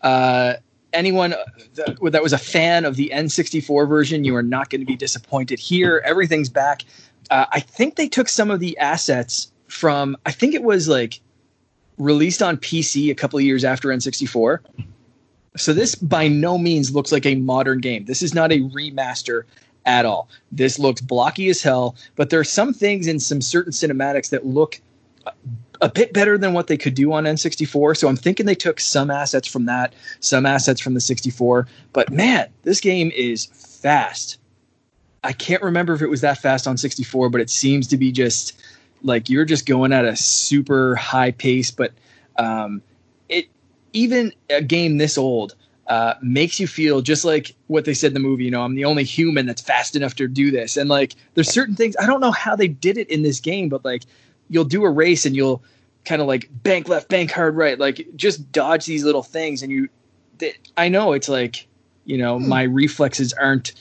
[0.00, 0.54] Uh,
[0.92, 1.34] anyone
[1.74, 4.96] that, that was a fan of the N64 version, you are not going to be
[4.96, 6.02] disappointed here.
[6.04, 6.82] Everything's back.
[7.30, 10.16] Uh, I think they took some of the assets from.
[10.26, 11.20] I think it was like
[11.98, 14.58] released on PC a couple years after N64.
[15.56, 18.04] So this by no means looks like a modern game.
[18.04, 19.42] This is not a remaster
[19.84, 20.28] at all.
[20.50, 24.46] This looks blocky as hell, but there are some things in some certain cinematics that
[24.46, 24.80] look
[25.80, 27.96] a bit better than what they could do on N64.
[27.96, 31.66] So I'm thinking they took some assets from that, some assets from the 64.
[31.92, 34.38] But man, this game is fast.
[35.24, 38.10] I can't remember if it was that fast on 64, but it seems to be
[38.10, 38.60] just
[39.02, 41.70] like you're just going at a super high pace.
[41.70, 41.92] But
[42.38, 42.82] um,
[43.28, 43.48] it
[43.92, 45.54] even a game this old
[45.88, 48.44] uh, makes you feel just like what they said in the movie.
[48.44, 50.76] You know, I'm the only human that's fast enough to do this.
[50.76, 53.68] And like, there's certain things I don't know how they did it in this game,
[53.68, 54.04] but like,
[54.48, 55.62] you'll do a race and you'll
[56.04, 59.62] kind of like bank left, bank hard right, like just dodge these little things.
[59.62, 59.88] And you,
[60.38, 61.66] they, I know it's like,
[62.04, 62.48] you know, Hmm.
[62.48, 63.72] my reflexes aren't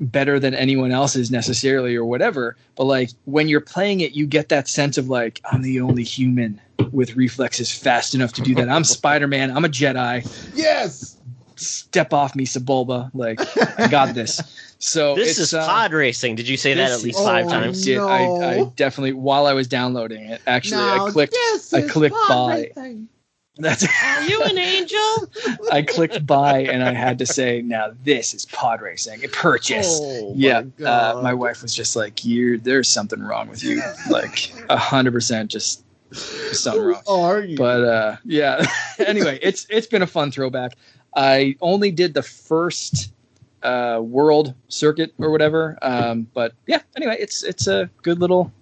[0.00, 4.48] better than anyone else's necessarily or whatever but like when you're playing it you get
[4.48, 6.58] that sense of like i'm the only human
[6.90, 11.18] with reflexes fast enough to do that i'm spider-man i'm a jedi Yes.
[11.56, 13.38] step off me sebulba like
[13.78, 14.40] i got this
[14.82, 16.36] so This it's, is uh, pod racing.
[16.36, 17.84] Did you say that at least is- five Oh, times?
[17.84, 18.22] did, I,
[18.60, 21.36] I definitely while i was downloading it actually i clicked
[21.74, 22.70] I clicked pod buy.
[22.76, 23.08] racing.
[23.56, 24.98] That's Are you an angel?
[25.72, 30.32] i clicked buy and i had to say now this is pod racing purchase Oh,
[30.36, 34.52] yeah, my uh, my wife was just like, "You, there's something wrong with you, like
[34.68, 37.56] a hundred percent, just something wrong." Who are you?
[37.56, 38.64] But uh, yeah.
[38.98, 40.76] anyway, it's it's been a fun throwback.
[41.16, 43.12] I only did the first
[43.62, 46.80] uh, world circuit or whatever, um, but yeah.
[46.96, 48.52] Anyway, it's it's a good little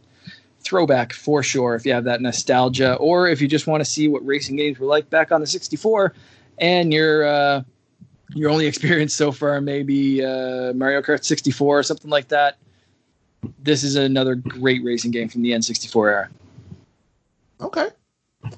[0.60, 1.74] throwback for sure.
[1.74, 4.78] If you have that nostalgia, or if you just want to see what racing games
[4.78, 6.14] were like back on the 64,
[6.58, 7.62] and you're uh,
[8.34, 12.56] your only experience so far maybe uh, Mario Kart 64 or something like that.
[13.62, 16.28] This is another great racing game from the N64 era.
[17.60, 17.88] okay.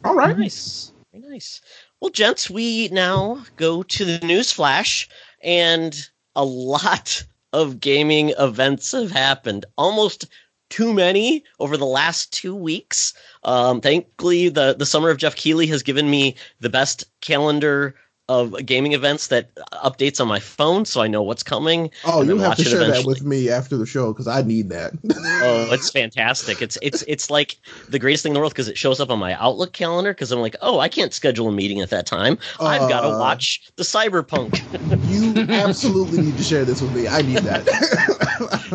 [0.04, 0.36] All right.
[0.36, 0.92] Nice.
[1.12, 1.60] Very nice.
[2.00, 5.08] Well, gents, we now go to the news flash,
[5.42, 9.66] and a lot of gaming events have happened.
[9.76, 10.26] Almost
[10.70, 13.12] too many over the last two weeks.
[13.44, 17.94] Um, thankfully, the, the summer of Geoff Keighley has given me the best calendar
[18.28, 21.90] of gaming events that updates on my phone, so I know what's coming.
[22.04, 24.92] Oh, you have to share that with me after the show because I need that.
[25.42, 26.60] Oh, it's fantastic.
[26.60, 27.56] It's it's it's like
[27.88, 30.30] the greatest thing in the world because it shows up on my Outlook calendar because
[30.32, 32.38] I'm like, oh, I can't schedule a meeting at that time.
[32.60, 34.60] I've got to Uh, watch the Cyberpunk
[35.10, 37.08] you absolutely need to share this with me.
[37.08, 37.66] I need that.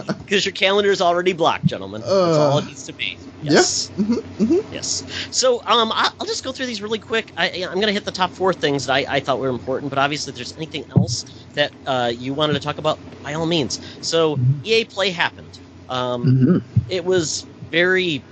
[0.26, 2.02] because your calendar is already blocked, gentlemen.
[2.02, 3.18] That's all it Uh, needs to be.
[3.42, 3.52] yeah.
[3.54, 3.92] Yes.
[3.98, 4.60] Mhm, mhm.
[4.72, 5.04] Yes.
[5.32, 7.32] So um, I'll just go through these really quick.
[7.38, 9.90] I, I'm going to hit the top four things that I, I thought were important,
[9.90, 11.24] but obviously, if there's anything else
[11.54, 13.80] that uh, you wanted to talk about, by all means.
[14.02, 15.60] So EA Play happened.
[15.90, 16.58] Um, Mm-hmm.
[16.90, 18.24] it was very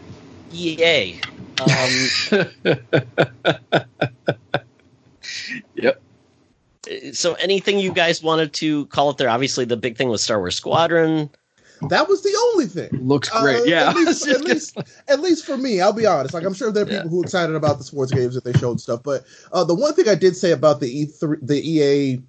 [0.51, 1.19] EA.
[1.59, 2.09] Um,
[5.75, 6.01] Yep.
[7.13, 9.29] so anything you guys wanted to call it there?
[9.29, 11.29] Obviously, the big thing was Star Wars Squadron.
[11.89, 12.89] That was the only thing.
[13.05, 13.61] Looks great.
[13.61, 13.89] Uh, yeah.
[13.89, 14.77] At least, at, least,
[15.07, 16.33] at least for me, I'll be honest.
[16.33, 17.09] Like I'm sure there are people Yeah.
[17.09, 19.01] who are excited about the sports games that they showed stuff.
[19.03, 22.21] But uh, the one thing I did say about the E3, the EA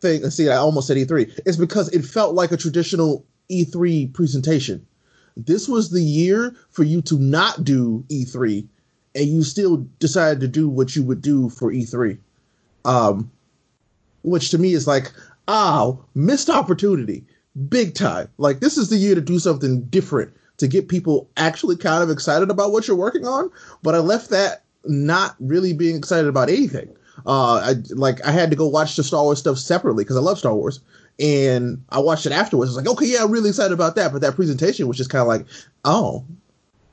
[0.00, 4.86] thing, see, I almost said E3, is because it felt like a traditional E3 presentation.
[5.36, 8.66] This was the year for you to not do E3,
[9.14, 12.18] and you still decided to do what you would do for E3.
[12.84, 13.30] Um,
[14.22, 15.12] which to me is like,
[15.46, 17.24] oh, missed opportunity,
[17.68, 18.28] big time.
[18.38, 22.10] Like this is the year to do something different to get people actually kind of
[22.10, 23.50] excited about what you're working on.
[23.82, 26.88] But I left that not really being excited about anything.
[27.26, 30.20] Uh, I like I had to go watch the Star Wars stuff separately because I
[30.20, 30.80] love Star Wars,
[31.18, 32.70] and I watched it afterwards.
[32.70, 34.12] I was like, okay, yeah, I'm really excited about that.
[34.12, 35.46] But that presentation was just kind of like,
[35.84, 36.24] oh,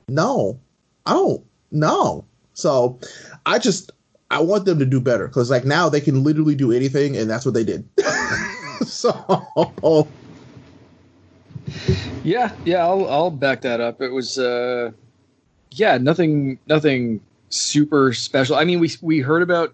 [0.07, 0.59] no,
[1.05, 2.26] I don't know.
[2.53, 2.99] So
[3.45, 3.91] I just
[4.32, 7.30] I want them to do better because like now they can literally do anything, and
[7.30, 7.88] that's what they did.
[8.86, 9.11] so
[12.24, 14.01] yeah, yeah, I'll I'll back that up.
[14.01, 14.91] It was uh
[15.72, 18.55] yeah, nothing nothing super special.
[18.55, 19.74] I mean, we we heard about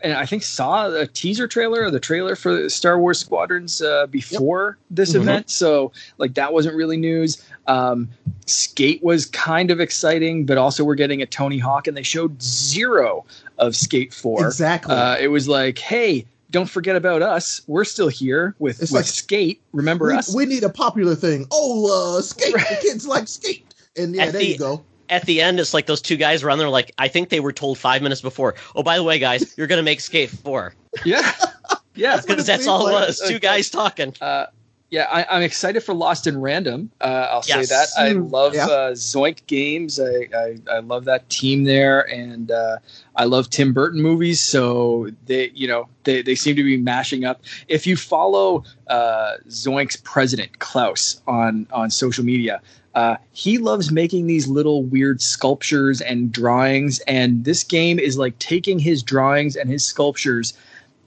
[0.00, 4.06] and I think saw a teaser trailer or the trailer for Star Wars Squadrons uh,
[4.06, 4.86] before yep.
[4.90, 5.22] this mm-hmm.
[5.22, 7.42] event, so like that wasn't really news.
[7.66, 8.08] Um,
[8.46, 12.40] Skate was kind of exciting, but also we're getting a Tony Hawk, and they showed
[12.40, 13.24] zero
[13.58, 14.46] of Skate Four.
[14.46, 14.94] Exactly.
[14.94, 17.62] Uh, it was like, hey, don't forget about us.
[17.66, 19.60] We're still here with, with like, Skate.
[19.72, 20.34] Remember we, us?
[20.34, 21.46] We need a popular thing.
[21.50, 22.54] Oh, uh, Skate.
[22.54, 22.66] Right.
[22.68, 23.74] The kids like Skate.
[23.96, 24.84] And yeah, at there the, you go.
[25.10, 26.68] At the end, it's like those two guys run there.
[26.68, 28.54] Like I think they were told five minutes before.
[28.74, 30.74] Oh, by the way, guys, you're gonna make Skate Four.
[31.04, 31.32] Yeah,
[31.94, 33.02] yeah, because that's all like.
[33.02, 33.22] it was.
[33.26, 34.14] Two guys talking.
[34.20, 34.46] Uh,
[34.90, 36.90] yeah, I, am excited for Lost in Random.
[37.00, 37.68] Uh, I'll yes.
[37.68, 37.88] say that.
[37.98, 38.66] I mm, love yeah.
[38.66, 40.00] uh, Zoink Games.
[40.00, 42.78] I, I, I, love that team there, and uh,
[43.18, 44.40] I love Tim Burton movies.
[44.40, 47.42] So they, you know, they, they seem to be mashing up.
[47.68, 52.62] If you follow uh, Zoink's president Klaus on on social media,
[52.94, 57.00] uh, he loves making these little weird sculptures and drawings.
[57.00, 60.54] And this game is like taking his drawings and his sculptures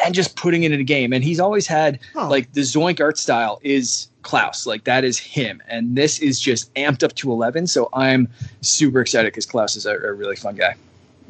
[0.04, 1.14] and just putting it in a game.
[1.14, 2.28] And he's always had oh.
[2.28, 6.74] like the Zoink art style is Klaus, like that is him, and this is just
[6.76, 7.68] amped up to eleven.
[7.68, 8.28] So I'm
[8.62, 10.76] super excited because Klaus is a, a, really fun guy.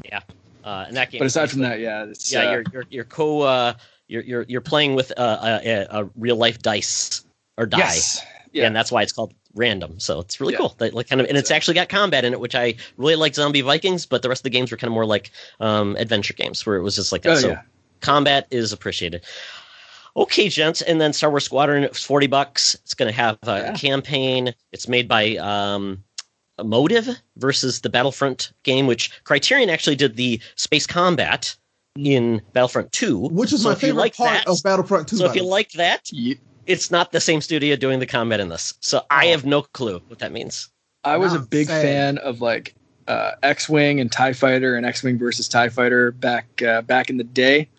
[0.06, 0.20] Yeah,
[0.64, 1.20] uh, and that game.
[1.20, 3.74] But aside from that, yeah, yeah, uh, you're, you're you're co uh,
[4.08, 7.24] you're you're you're playing with uh, a, a, real life dice
[7.58, 7.80] or die.
[7.80, 8.26] Yes.
[8.54, 8.68] Yeah.
[8.68, 9.98] and that's why it's called random.
[9.98, 10.60] So it's really yeah.
[10.60, 10.76] cool.
[10.80, 13.34] That, like kind of, and it's actually got combat in it, which I really like.
[13.34, 15.32] Zombie Vikings, but the rest of the games were kind of more like
[15.62, 17.32] um, adventure games, where it was just like that.
[17.32, 17.62] Oh, so yeah
[18.02, 19.24] combat is appreciated.
[20.18, 22.76] Okay, gents, and then Star Wars Squadron, forty bucks.
[22.84, 23.74] It's going to have a yeah.
[23.74, 24.54] campaign.
[24.74, 26.04] It's made by um,
[26.64, 31.56] Motive versus the Battlefront game, which Criterion actually did the space combat
[31.98, 35.18] in Battlefront Two, which is so my favorite like part that, of Battlefront Two.
[35.18, 36.10] So if you like that,
[36.66, 38.74] it's not the same studio doing the combat in this.
[38.80, 39.32] So I oh.
[39.32, 40.70] have no clue what that means.
[41.04, 42.76] I was a big fan of like
[43.08, 47.24] uh, X-wing and Tie Fighter and X-wing versus Tie Fighter back uh, back in the
[47.24, 47.70] day.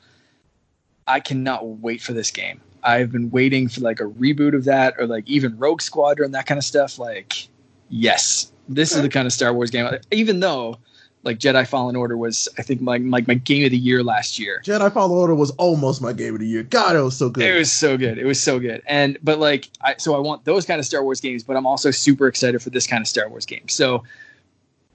[1.07, 2.61] I cannot wait for this game.
[2.83, 6.47] I've been waiting for like a reboot of that or like even Rogue Squadron, that
[6.47, 6.99] kind of stuff.
[6.99, 7.49] Like,
[7.89, 9.89] yes, this is the kind of Star Wars game.
[10.11, 10.79] Even though
[11.25, 14.39] like Jedi Fallen Order was, I think, my, like my game of the year last
[14.39, 14.61] year.
[14.65, 16.65] Jedi Fallen Order was almost my game of the year.
[16.65, 17.45] God, it was so good.
[17.45, 18.19] It was so good.
[18.19, 18.83] It was so good.
[18.87, 21.67] And but like, I so I want those kind of Star Wars games, but I'm
[21.67, 23.69] also super excited for this kind of Star Wars game.
[23.69, 24.03] So,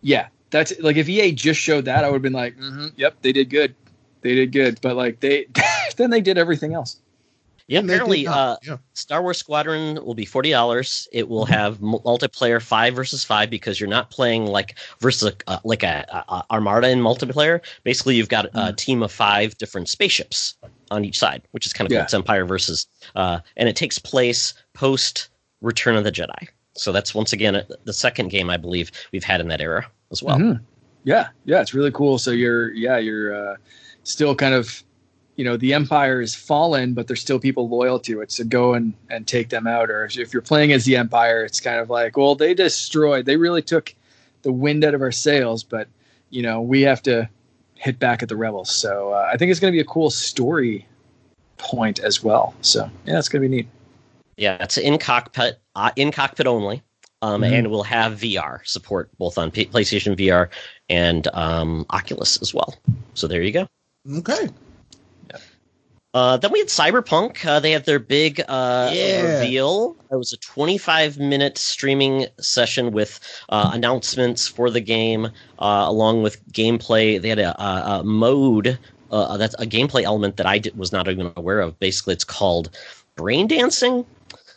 [0.01, 3.15] yeah, that's like if EA just showed that, I would have been like, mm-hmm, yep,
[3.21, 3.73] they did good
[4.21, 5.47] they did good, but like they
[5.97, 6.97] then they did everything else.
[7.67, 8.77] Yeah, apparently, uh, yeah.
[8.93, 11.07] Star Wars Squadron will be forty dollars.
[11.11, 15.59] It will have multiplayer five versus five because you're not playing like versus a, uh,
[15.65, 17.59] like a, a, Armada in multiplayer.
[17.83, 18.75] Basically, you've got a mm-hmm.
[18.75, 20.55] team of five different spaceships
[20.91, 21.99] on each side, which is kind of yeah.
[21.99, 22.03] cool.
[22.05, 25.27] It's Empire versus, uh, and it takes place post
[25.61, 26.47] Return of the Jedi.
[26.73, 29.85] So that's once again uh, the second game I believe we've had in that era
[30.11, 30.37] as well.
[30.37, 30.63] Mm-hmm.
[31.03, 32.17] Yeah, yeah, it's really cool.
[32.17, 33.55] So you're yeah you're uh,
[34.03, 34.83] still kind of
[35.37, 38.73] you know the empire is fallen but there's still people loyal to it so go
[38.73, 41.89] and and take them out or if you're playing as the empire it's kind of
[41.89, 43.95] like well they destroyed they really took
[44.41, 45.87] the wind out of our sails but
[46.31, 47.29] you know we have to
[47.75, 50.09] hit back at the rebels so uh, i think it's going to be a cool
[50.09, 50.85] story
[51.57, 53.67] point as well so yeah it's going to be neat
[54.35, 56.83] yeah it's in cockpit uh, in cockpit only
[57.23, 57.51] um, mm-hmm.
[57.51, 60.49] and we'll have VR support both on P- PlayStation VR
[60.87, 62.75] and um, Oculus as well.
[63.15, 63.67] So there you go.
[64.17, 64.49] Okay.
[66.13, 67.45] Uh, then we had Cyberpunk.
[67.45, 69.39] Uh, they had their big uh, yeah.
[69.39, 69.95] reveal.
[70.11, 75.25] It was a 25 minute streaming session with uh, announcements for the game,
[75.59, 77.21] uh, along with gameplay.
[77.21, 78.79] They had a, a, a mode
[79.11, 81.79] uh, that's a gameplay element that I did, was not even aware of.
[81.79, 82.69] Basically, it's called
[83.15, 84.05] brain dancing.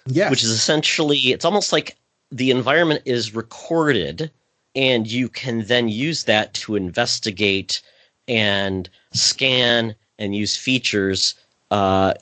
[0.06, 0.30] Yes.
[0.30, 1.96] Which is essentially, it's almost like
[2.30, 4.30] the environment is recorded,
[4.74, 7.82] and you can then use that to investigate
[8.26, 11.34] and scan and use features
[11.70, 12.14] uh,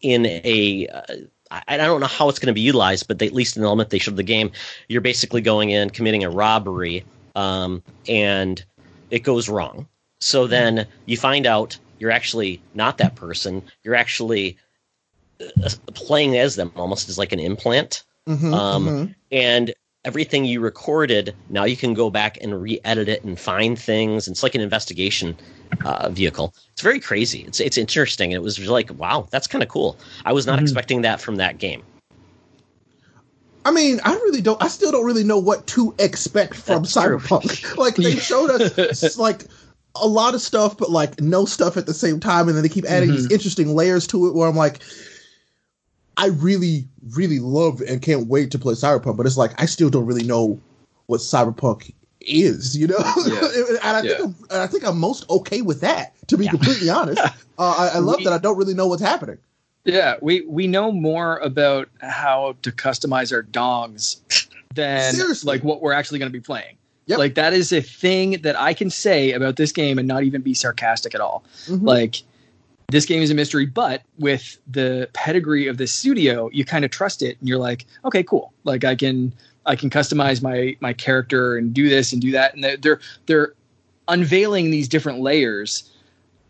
[0.00, 0.88] in a.
[0.88, 1.14] Uh,
[1.66, 3.66] I don't know how it's going to be utilized, but they, at least in the
[3.66, 4.52] element they showed the game,
[4.88, 8.64] you're basically going in committing a robbery, um, and
[9.10, 9.88] it goes wrong.
[10.20, 13.62] So then you find out you're actually not that person.
[13.82, 14.58] You're actually
[15.40, 18.04] uh, playing as them, almost as like an implant.
[18.28, 19.12] Mm-hmm, um, mm-hmm.
[19.32, 19.74] And
[20.04, 24.28] everything you recorded now you can go back and re-edit it and find things.
[24.28, 25.36] It's like an investigation
[25.84, 26.54] uh, vehicle.
[26.72, 27.40] It's very crazy.
[27.46, 28.32] It's it's interesting.
[28.32, 29.96] It was like wow, that's kind of cool.
[30.24, 30.62] I was not Mhm.
[30.62, 31.82] expecting that from that game.
[33.64, 34.62] I mean, I really don't.
[34.62, 37.18] I still don't really know what to expect from That's true.
[37.18, 37.76] Cyberpunk.
[37.78, 39.44] like they showed us like
[39.96, 42.68] a lot of stuff, but like no stuff at the same time, and then they
[42.70, 44.34] keep adding these interesting layers to it.
[44.34, 44.80] Where I'm like,
[46.20, 49.90] I really, really love and can't wait to play Cyberpunk, but it's like I still
[49.90, 50.60] don't really know
[51.06, 52.76] what Cyberpunk is.
[52.76, 53.78] You know, Yeah.
[53.82, 54.16] and I Yeah.
[54.16, 56.12] think I'm, and I think I'm most okay with that.
[56.28, 56.50] To be Yeah.
[56.52, 57.20] completely honest,
[57.58, 59.38] uh, I, I love We- that I don't really know what's happening.
[59.86, 64.18] Yeah, we we know more about how to customize our dongs
[64.74, 65.46] than Seriously.
[65.50, 66.76] like what we're actually going to be playing.
[67.06, 67.18] Yep.
[67.18, 70.42] Like that is a thing that I can say about this game and not even
[70.42, 71.42] be sarcastic at all.
[71.66, 71.82] Mhm.
[71.82, 72.22] Like
[72.90, 76.90] this game is a mystery, but with the pedigree of this studio, you kind of
[76.90, 78.52] trust it and you're like, okay, cool.
[78.64, 79.32] Like I can
[79.66, 83.54] I can customize my my character and do this and do that and they're they're,
[84.08, 85.88] unveiling these different layers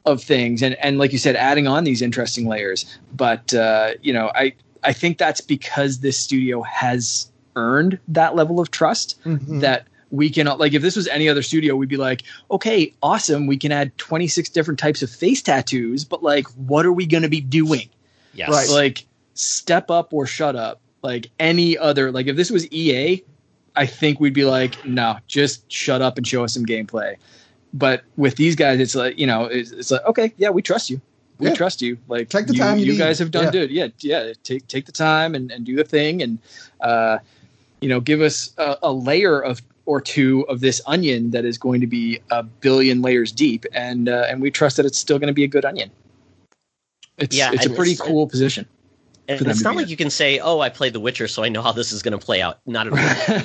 [0.07, 4.15] of things and and like you said adding on these interesting layers but uh you
[4.15, 4.51] know i
[4.83, 9.61] i think that's because this studio has earned that level of trust Mhm.
[9.61, 13.47] that we can like if this was any other studio we'd be like okay awesome
[13.47, 17.23] we can add 26 different types of face tattoos but like what are we going
[17.23, 17.89] to be doing
[18.33, 18.49] Yes.
[18.51, 18.69] Right.
[18.69, 23.23] like step up or shut up like any other like if this was ea
[23.77, 27.17] i think we'd be like no just shut up and show us some gameplay
[27.73, 30.91] but with these guys it's like you know it's, it's like okay yeah we trust
[30.91, 31.01] you
[31.39, 31.55] we Yeah.
[31.55, 33.51] trust you like Take the you, time you you guys have done Yeah.
[33.51, 36.39] good yeah yeah take take the time and, and do the thing and
[36.81, 37.19] uh
[37.81, 41.59] you know give us a, a layer of or two of this onion that is
[41.59, 45.19] going to be a billion layers deep and uh, and we trust that it's still
[45.19, 45.91] going to be a good onion
[47.19, 48.67] it's Yeah, it's a pretty it's- cool position
[49.29, 49.91] And it's not like in.
[49.91, 52.19] you can say, "Oh, I played The Witcher, so I know how this is going
[52.19, 52.93] to play out." Not at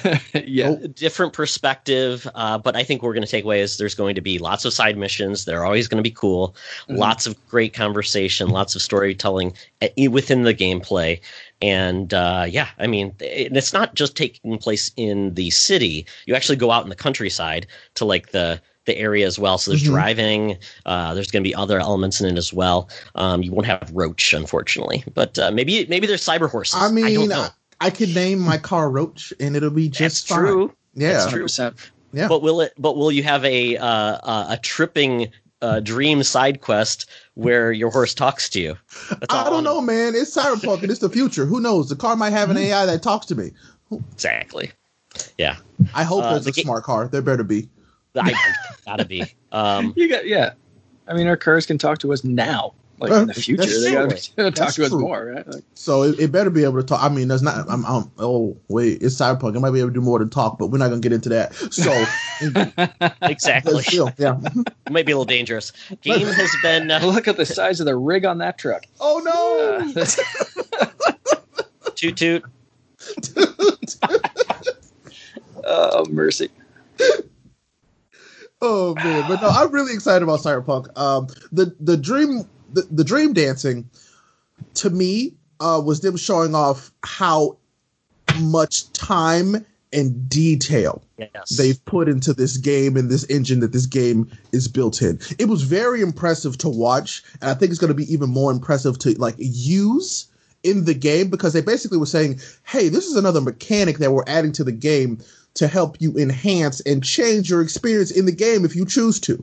[0.03, 0.41] all.
[0.47, 0.87] yeah Oh.
[0.87, 4.21] different perspective, uh, but I think we're going to take away is there's going to
[4.21, 5.45] be lots of side missions.
[5.45, 6.55] They're always going to be cool.
[6.89, 6.97] Mhm.
[6.97, 11.19] Lots of great conversation, lots of storytelling uh, within the gameplay.
[11.61, 16.05] And uh, yeah, I mean, it, it's not just taking place in the city.
[16.25, 19.57] You actually go out in the countryside to like the the area as well.
[19.57, 19.87] So there's Mhm.
[19.87, 20.57] driving.
[20.85, 22.87] Uh, there's going to be other elements in it as well.
[23.15, 26.75] Um, you won't have Roach, unfortunately, but uh, maybe maybe there's cyber horses.
[26.77, 27.47] I mean, don't I, know.
[27.81, 30.39] I could name my car Roach, and it'll be That's just fine.
[30.39, 30.73] true.
[30.93, 31.45] Yeah, That's true.
[31.45, 31.75] 100%.
[32.13, 32.27] Yeah.
[32.27, 32.73] But will it?
[32.77, 35.29] But will you have a uh, a tripping
[35.61, 38.77] uh, dream side quest where your horse talks to you?
[39.09, 40.13] That's I don't know, man.
[40.15, 41.45] It's cyberpunk and it's the future.
[41.45, 41.89] Who knows?
[41.89, 42.57] The car might have Hmm.
[42.57, 43.51] an AI that talks to me.
[44.13, 44.71] exactly.
[45.37, 45.55] Yeah,
[45.93, 47.07] I hope Uh, there's the a ga- smart car.
[47.07, 47.69] There better be.
[48.15, 48.33] I
[48.85, 49.25] gotta be.
[49.51, 50.53] Um, You got yeah.
[51.07, 53.61] I mean, our cars can talk to us now, like in the future.
[53.63, 54.09] that's They got true.
[54.09, 54.99] to talk That's to us true.
[54.99, 55.47] more, right?
[55.47, 57.03] Like, So it, it better be able to talk.
[57.03, 57.69] I mean, that's not.
[57.69, 58.09] I'm, I'm.
[58.17, 59.55] Oh wait, it's cyberpunk.
[59.55, 61.29] It might be able to do more than talk, but we're not gonna get into
[61.29, 61.53] that.
[61.55, 61.91] So
[63.21, 63.83] exactly.
[63.83, 64.37] still, yeah.
[64.85, 65.73] It might be a little dangerous.
[66.01, 66.89] Game has been.
[66.89, 68.85] Uh, look at the size of the rig on that truck.
[69.01, 70.01] Oh no!
[70.01, 70.85] Uh,
[71.95, 72.43] toot toot.
[75.65, 76.49] oh mercy!
[78.61, 80.97] Oh man, but no, I'm really excited about Cyberpunk.
[80.97, 83.89] Um, the the dream the, the dream dancing
[84.75, 87.57] to me uh, was them showing off how
[88.39, 91.55] much time and detail Yes.
[91.57, 95.17] they've put into this game and this engine that this game is built in.
[95.39, 98.51] It was very impressive to watch, and I think it's going to be even more
[98.51, 100.27] impressive to like use
[100.63, 104.25] in the game because they basically were saying, "Hey, this is another mechanic that we're
[104.27, 105.19] adding to the game
[105.53, 109.41] to help you enhance and change your experience in the game if you choose to."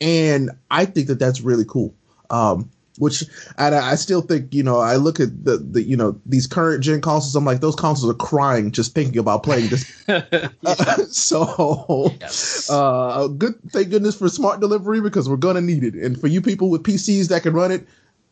[0.00, 1.94] And I think that that's really cool.
[2.32, 3.24] Um, which
[3.58, 6.46] and I I still think you know I look at the, the you know these
[6.46, 9.86] current gen consoles I'm like those consoles are crying just thinking about playing this.
[11.10, 12.68] So Yes.
[12.68, 15.94] uh good thank goodness for smart delivery because we're gonna need it.
[15.94, 17.86] And for you people with pcs that can run it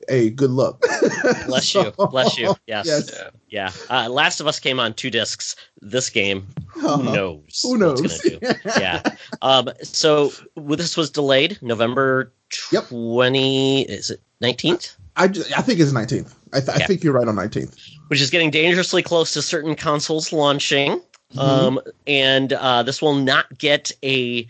[0.09, 0.81] hey good luck
[1.47, 1.91] Bless you.
[2.11, 2.55] Bless you.
[2.67, 2.87] Yes.
[2.87, 3.11] yes
[3.49, 3.71] Yeah.
[3.89, 5.57] Uh, Last of Us came on two discs.
[5.81, 7.13] This game, who Uh-huh.
[7.15, 7.61] knows?
[7.63, 8.61] who knows it's gonna do.
[8.81, 9.03] yeah.
[9.43, 12.33] Um, so well, this was delayed November
[12.73, 12.89] Yep.
[12.89, 13.83] twenty.
[13.83, 14.97] Is it nineteenth?
[15.17, 17.77] I, ju- I think it's 19th I, th- I think you're right on 19th
[18.09, 20.93] Which is getting dangerously close to certain consoles launching.
[21.35, 21.39] Mm-hmm.
[21.41, 24.47] Um, and uh, this will not get a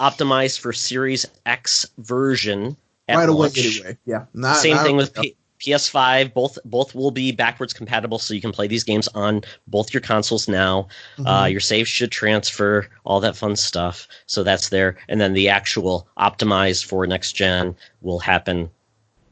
[0.00, 2.76] optimized for Series X version
[3.08, 6.34] right away anyway yeah not, Same thing with P- PS5.
[6.34, 10.00] Both both will be backwards compatible, so you can play these games on both your
[10.00, 10.88] consoles now.
[11.20, 11.52] Uh, Mhm.
[11.52, 14.08] your saves should transfer, all that fun stuff.
[14.26, 14.96] So that's there.
[15.08, 18.70] And then the actual optimized for next gen will happen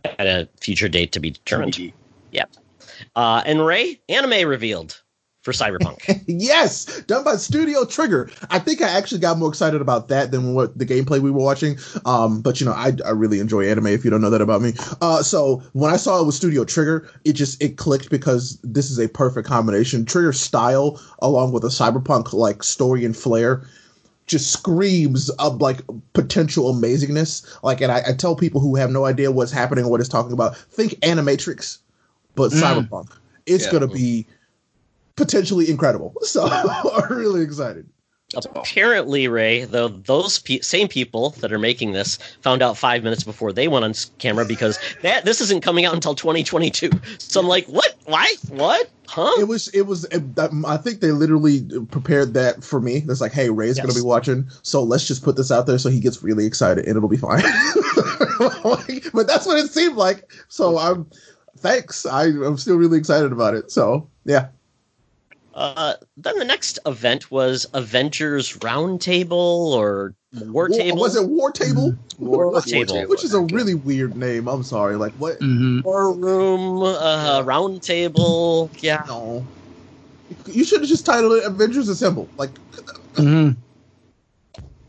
[0.04, 1.76] at a future date to be determined.
[2.30, 2.50] Yep.
[3.16, 4.99] Uh, and Ray, anime revealed.
[5.42, 6.22] For Cyberpunk.
[6.26, 8.30] yes, done by Studio Trigger.
[8.50, 11.42] I think I actually got more excited about that than what the gameplay we were
[11.42, 11.78] watching.
[12.04, 13.86] Um, but you know, I, I really enjoy anime.
[13.88, 16.64] If you don't know that about me, uh, so when I saw it was Studio
[16.64, 20.04] Trigger, it just it clicked because this is a perfect combination.
[20.04, 23.62] Trigger style along with a cyberpunk like story and flair
[24.26, 25.80] just screams of like
[26.12, 27.58] potential amazingness.
[27.64, 30.08] Like, and I, I, tell people who have no idea what's happening or what it's
[30.08, 31.78] talking about, think Animatrix,
[32.36, 32.62] but mm.
[32.62, 33.10] cyberpunk.
[33.46, 33.72] It's yeah.
[33.72, 34.28] gonna be
[35.20, 36.14] potentially incredible.
[36.22, 37.88] So I'm really excited.
[38.34, 43.24] Apparently, Ray, though, those pe- same people that are making this found out five minutes
[43.24, 46.90] before they went on camera because that this isn't coming out until 2022.
[47.18, 47.96] So I'm like, what?
[48.04, 48.32] Why?
[48.48, 48.88] What?
[49.08, 49.32] Huh?
[49.40, 49.66] It was.
[49.68, 50.06] It was.
[50.12, 53.00] I think they literally prepared that for me.
[53.00, 53.84] That's like, hey, Ray's yes.
[53.84, 56.46] going to be watching, so let's just put this out there so he gets really
[56.46, 57.42] excited and it'll be fine.
[59.12, 60.30] but that's what it seemed like.
[60.46, 61.10] So I'm.
[61.58, 62.06] Thanks.
[62.06, 63.72] I, I'm still really excited about it.
[63.72, 64.48] So yeah.
[65.54, 71.00] Uh, then the next event was Avengers Roundtable or War Table.
[71.00, 71.92] Was it War Table?
[71.92, 72.26] Mm-hmm.
[72.26, 74.48] War, War Table, Table, which is a really weird name.
[74.48, 74.96] I'm sorry.
[74.96, 75.40] Like what?
[75.40, 75.80] Mm-hmm.
[75.80, 78.70] War Room, uh, Round Table.
[78.78, 79.02] Yeah.
[79.08, 79.44] No.
[80.46, 82.28] You should have just titled it Avengers Assemble.
[82.36, 82.50] Like.
[83.14, 83.58] Mm-hmm.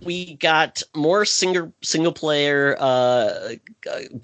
[0.04, 3.54] We got more single single player, uh,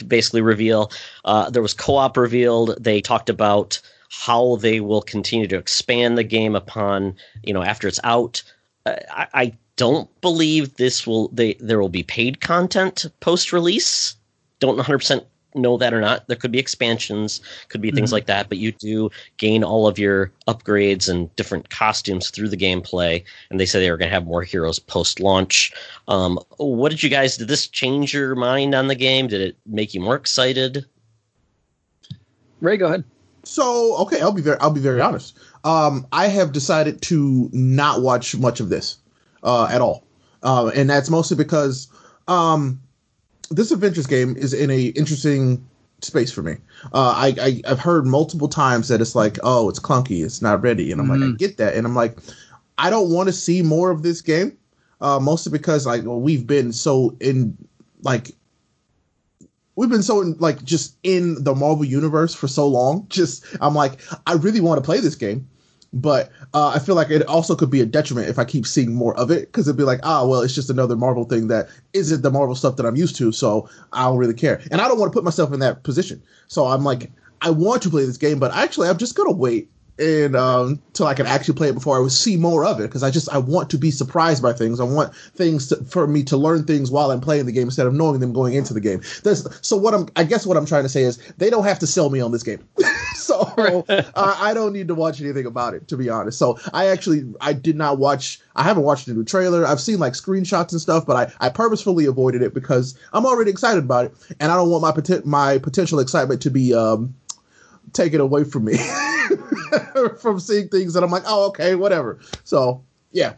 [0.07, 0.91] basically reveal.
[1.23, 2.75] Uh, there was co op revealed.
[2.79, 3.79] They talked about
[4.09, 8.43] how they will continue to expand the game upon you know after it's out.
[8.85, 14.15] I, I don't believe this will they there will be paid content post release.
[14.59, 15.23] Don't 100 percent
[15.57, 16.27] know that or not.
[16.27, 18.15] There could be expansions, could be things mm-hmm.
[18.15, 22.57] like that, but you do gain all of your upgrades and different costumes through the
[22.57, 23.23] gameplay.
[23.49, 25.73] And they say they were going to have more heroes post launch.
[26.07, 27.37] Um, what did you guys?
[27.37, 29.27] Did this change your mind on the game?
[29.27, 30.85] Did it make you more excited?
[32.61, 33.03] Ray, go ahead.
[33.47, 35.37] So okay, I'll be very I'll be very honest.
[35.63, 38.97] Um, I have decided to not watch much of this
[39.43, 40.03] uh, at all,
[40.43, 41.87] uh, and that's mostly because
[42.27, 42.79] um,
[43.49, 45.65] this Avengers game is in a interesting
[46.01, 46.57] space for me.
[46.93, 47.35] Uh, I,
[47.65, 51.01] I have heard multiple times that it's like, oh, it's clunky, it's not ready, and
[51.01, 51.35] I'm mm like, I mm-hmm.
[51.35, 52.17] get that, and I'm like,
[52.77, 54.57] I don't want to see more of this game,
[55.01, 57.57] uh, mostly because like well, we've been so in
[58.03, 58.31] like
[59.77, 63.07] we've been so in, like just in the Marvel universe for so long.
[63.09, 65.47] Just I'm like, I really want to play this game,
[65.93, 68.93] but uh, I feel like it also could be a detriment if I keep seeing
[68.93, 71.69] more of it because it'd be like, ah, well, it's just another Marvel thing that
[71.93, 74.87] isn't the Marvel stuff that I'm used to, so I don't really care, and I
[74.89, 76.21] don't want to put myself in that position.
[76.47, 77.11] So I'm like,
[77.41, 79.69] I want to play this game, but actually, I'm just gonna wait
[79.99, 82.83] and um, till I can actually play it before I would see more of it
[82.83, 84.79] because I just I want to be surprised by things.
[84.79, 87.87] I want things to, for me to learn things while I'm playing the game instead
[87.87, 89.01] of knowing them going into the game.
[89.23, 91.79] There's, so what I'm I guess what I'm trying to say is they don't have
[91.79, 92.67] to sell me on this game,
[93.15, 96.37] so uh, I don't need to watch anything about it to be honest.
[96.37, 98.39] So I actually I did not watch.
[98.55, 99.65] I haven't watched the new trailer.
[99.65, 103.51] I've seen like screenshots and stuff, but I, I purposefully avoided it because I'm already
[103.51, 107.15] excited about it, and I don't want my my potential excitement to be um,
[107.93, 108.77] taken away from me.
[110.19, 112.19] from seeing things that I'm like, oh, okay, whatever.
[112.43, 113.33] So yeah.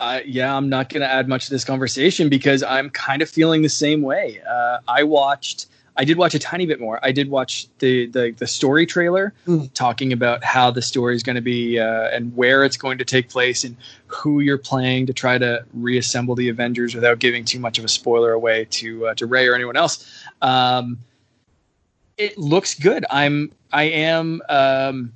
[0.00, 3.28] Uh, yeah, I'm not going to add much to this conversation because I'm kind of
[3.28, 4.40] feeling the same way.
[4.48, 5.66] Uh, I watched,
[5.96, 6.98] I did watch a tiny bit more.
[7.02, 9.72] I did watch the the, the story trailer mm.
[9.72, 13.04] talking about how the story is going to be uh, and where it's going to
[13.04, 13.76] take place and
[14.08, 17.88] who you're playing to try to reassemble the Avengers without giving too much of a
[17.88, 20.24] spoiler away to uh, to Ray or anyone else.
[20.42, 20.98] Um,
[22.18, 23.06] it looks good.
[23.10, 24.42] I'm I am.
[24.48, 25.12] Um,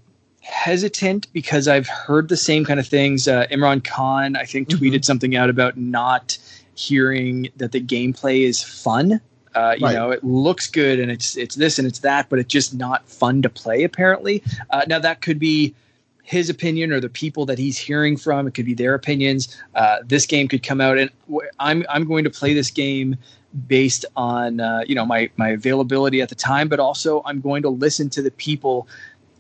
[0.48, 3.28] hesitant because I've heard the same kind of things.
[3.28, 5.02] Uh, Imran Khan, I think, tweeted mm-hmm.
[5.02, 6.38] something out about not
[6.74, 9.20] hearing that the gameplay is fun.
[9.54, 9.94] Uh, you right.
[9.94, 13.08] know, it looks good and it's it's this and it's that, but it's just not
[13.08, 13.82] fun to play.
[13.82, 15.74] Apparently, uh, now that could be
[16.22, 18.46] his opinion or the people that he's hearing from.
[18.46, 19.56] It could be their opinions.
[19.74, 21.10] Uh, this game could come out, and
[21.58, 23.16] I'm I'm going to play this game
[23.66, 27.62] based on uh, you know my my availability at the time, but also I'm going
[27.62, 28.86] to listen to the people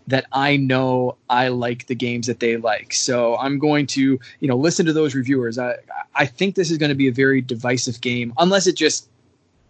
[0.08, 2.94] that I know I like the games that they like.
[2.94, 5.58] So I'm going to, you know, listen to those reviewers.
[5.58, 5.76] I
[6.14, 9.08] I think this is going to be a very divisive game unless it just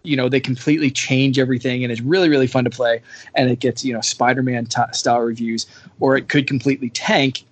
[0.04, 3.02] you know they completely change everything and it's really really fun to play
[3.34, 5.66] and it gets you know spider-man t- style reviews
[5.98, 7.44] or it could completely tank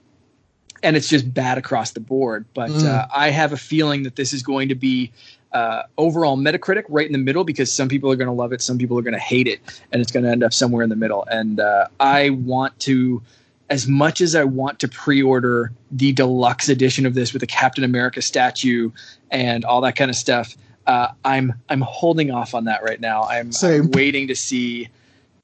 [0.85, 2.87] and it's just bad across the board but mm.
[2.87, 5.11] uh, i have a feeling that this is going to be
[5.53, 8.61] uh, overall Metacritic right in the middle because some people are going to love it,
[8.61, 9.61] some people are going to hate it,
[9.93, 11.27] and it's going to end up somewhere in the middle.
[11.31, 13.23] And uh, I want to,
[13.71, 17.85] as much as I want to pre-order the deluxe edition of this with the Captain
[17.85, 18.91] America statue
[19.31, 23.23] and all that kind of stuff, uh, I'm I'm holding off on that right now.
[23.25, 24.89] I'm, I'm waiting to see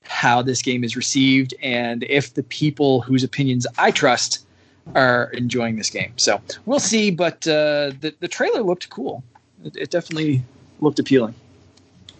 [0.04, 4.44] how this game is received and if the people whose opinions I trust
[4.94, 6.12] are enjoying this game.
[6.16, 7.10] So we'll see.
[7.10, 9.22] But uh, the the trailer looked cool.
[9.64, 10.42] It, it definitely
[10.80, 11.34] looked appealing.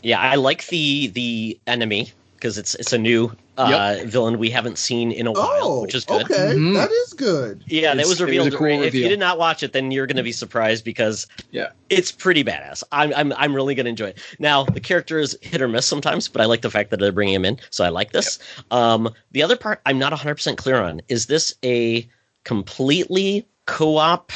[0.02, 4.78] Yeah, I like the the enemy because it's it's a new uh, villain we haven't
[4.78, 6.22] seen in a while, Oh, which is good.
[6.22, 6.74] okay, Mhm.
[6.74, 7.62] that is good.
[7.68, 8.54] Yeah, that was it was a revealed.
[8.54, 9.02] cool if reveal.
[9.02, 11.68] you did not watch it, then you're going to be surprised because Yeah.
[11.88, 12.82] it's pretty badass.
[12.90, 14.18] I'm I'm I'm really going to enjoy it.
[14.40, 17.12] Now the character is hit or miss sometimes, but I like the fact that they're
[17.12, 18.40] bringing him in, so I like this.
[18.72, 22.08] Um, the other part I'm not 100 percent clear on is this a
[22.42, 24.32] completely co-op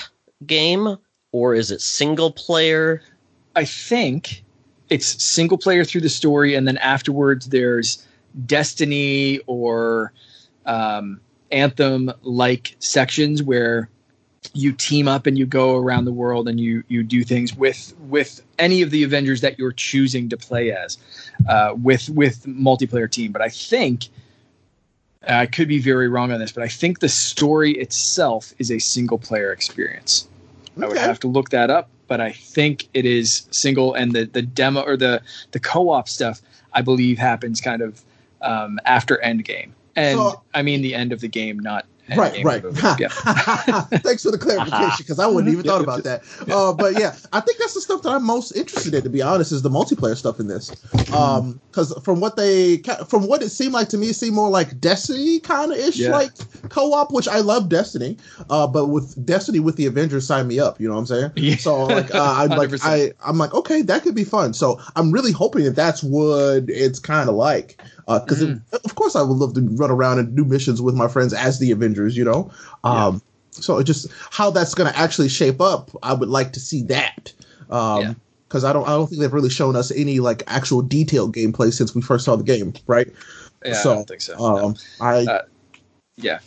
[0.47, 0.97] game
[1.37, 3.03] or is it single player?
[3.57, 4.43] I think
[4.89, 8.03] it's single player through the story, and then afterwards there's
[8.47, 10.13] Destiny or
[10.65, 11.21] um,
[11.51, 13.91] Anthem like sections where
[14.55, 17.95] you team up and you go around the world and you you do things with
[18.09, 20.97] with any of the Avengers that you're choosing to play as
[21.51, 23.31] uh, with with multiplayer team.
[23.31, 24.09] But I think
[25.29, 28.79] I could be very wrong on this, but I think the story itself is a
[28.79, 30.29] single player experience.
[30.81, 34.25] I would have to look that up, but I think it is single, and the
[34.27, 35.23] the demo or the
[35.53, 38.03] the co-op stuff I believe happens kind of
[38.43, 41.87] um, after Endgame, and So- I mean the end of the game, not
[42.17, 42.65] Right, right.
[42.65, 43.03] of the movie.
[43.03, 43.81] Yeah.
[44.01, 46.23] Thanks for the clarification because I wouldn't even thought about that.
[46.51, 49.03] Uh, but yeah, I think that's the stuff that I'm most interested in.
[49.03, 50.71] To be honest, is the multiplayer stuff in this.
[51.13, 52.79] Um, because from what they,
[53.09, 55.97] from what it seemed like to me, it seemed more like Destiny kind of ish,
[55.97, 56.11] Yeah.
[56.11, 56.31] like
[56.69, 58.17] co-op, which I love Destiny.
[58.51, 60.81] Uh, but with Destiny with the Avengers, sign me up.
[60.81, 61.31] You know what I'm saying?
[61.37, 61.57] Yeah.
[61.57, 64.55] So like, uh, I'm like, I, I'm like, okay, that could be fun.
[64.55, 67.81] So I'm really hoping that that's what it's kind of like.
[68.07, 71.33] Because of course I would love to run around and do missions with my friends
[71.35, 72.17] as the Avengers.
[72.17, 72.51] You know.
[72.85, 76.83] Um, So just how that's going to actually shape up, I would like to see
[76.85, 77.33] that.
[77.71, 78.15] Um, Yeah.
[78.49, 81.73] Because I don't, I don't think they've really shown us any like actual detailed gameplay
[81.73, 83.09] since we first saw the game, right?
[83.65, 84.37] Yeah, so, I don't think so.
[84.39, 84.67] No.
[84.67, 85.43] Um, I Uh,
[86.17, 86.39] yeah.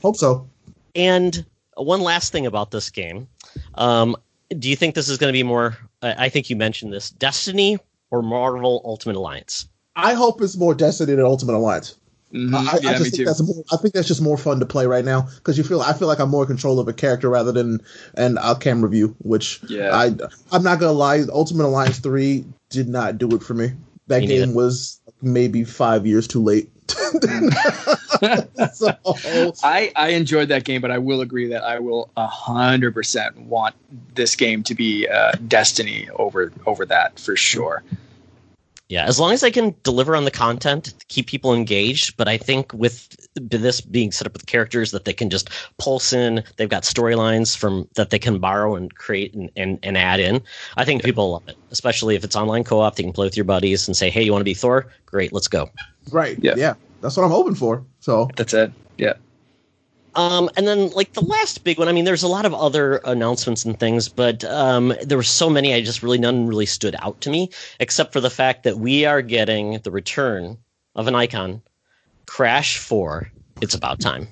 [0.00, 0.48] hope so.
[0.94, 1.44] And
[1.76, 3.28] one last thing about this game.
[3.74, 4.16] Um,
[4.58, 5.76] do you think this is going to be more?
[6.00, 7.78] I think you mentioned this Destiny
[8.10, 9.68] or Marvel Ultimate Alliance?
[9.96, 11.96] I hope it's more Destiny than Ultimate Alliance.
[12.32, 12.54] Mhm.
[12.54, 13.10] I, I yeah, me just too.
[13.10, 15.64] think that's more, I think that's just more fun to play right now because you
[15.64, 17.82] feel I feel like I'm more in control of a character rather than
[18.14, 19.14] an uh, camera view.
[19.18, 19.90] Which Yeah.
[19.94, 20.14] I
[20.50, 23.72] I'm not gonna lie, Ultimate Alliance three did not do it for me.
[24.06, 24.52] That Me game neither.
[24.52, 26.70] was maybe five years too late.
[28.72, 28.94] so
[29.62, 33.74] I, I enjoyed that game, but I will agree that I will hundred percent want
[34.14, 37.82] this game to be uh, Destiny over over that for sure.
[38.92, 42.14] Yeah, as long as they can deliver on the content, keep people engaged.
[42.18, 46.12] But I think with this being set up with characters that they can just pulse
[46.12, 50.20] in, they've got storylines from that they can borrow and create and, and, and add
[50.20, 50.42] in.
[50.76, 52.96] I think people love it, especially if it's online co-op.
[52.96, 54.86] They can play with your buddies and say, "Hey, you want to be Thor?
[55.06, 55.70] Great, let's go."
[56.10, 56.56] right, Yeah.
[56.58, 56.74] yeah.
[57.00, 57.86] that's what I'm hoping for.
[58.00, 58.72] So That's it.
[58.98, 59.14] Yeah.
[60.14, 62.96] Um, and then like the last big one, I mean, there's a lot of other
[63.04, 66.96] announcements and things, but um, there were so many, I just really none really stood
[66.98, 67.50] out to me,
[67.80, 70.58] except for the fact that we are getting the return
[70.94, 71.62] of an icon,
[72.26, 73.30] Crash Four.
[73.60, 74.28] It's about time.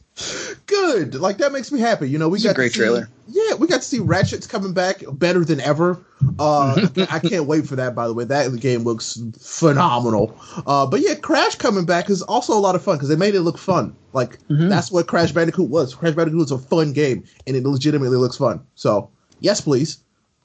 [0.66, 2.08] Good, like that makes me happy.
[2.08, 3.08] You know, we It's a got to great see- trailer.
[3.32, 5.98] Yeah, we got to see Ratchet's coming back better than ever.
[6.40, 7.94] Uh, I can't wait for that.
[7.94, 10.36] By the way, that game looks phenomenal.
[10.66, 13.36] Uh, but yeah, Crash coming back is also a lot of fun because they made
[13.36, 13.94] it look fun.
[14.14, 14.68] Like Mhm.
[14.68, 15.94] that's what Crash Bandicoot was.
[15.94, 18.60] Crash Bandicoot was a fun game, and it legitimately looks fun.
[18.74, 19.08] So
[19.38, 19.98] yes, please.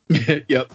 [0.47, 0.71] yep.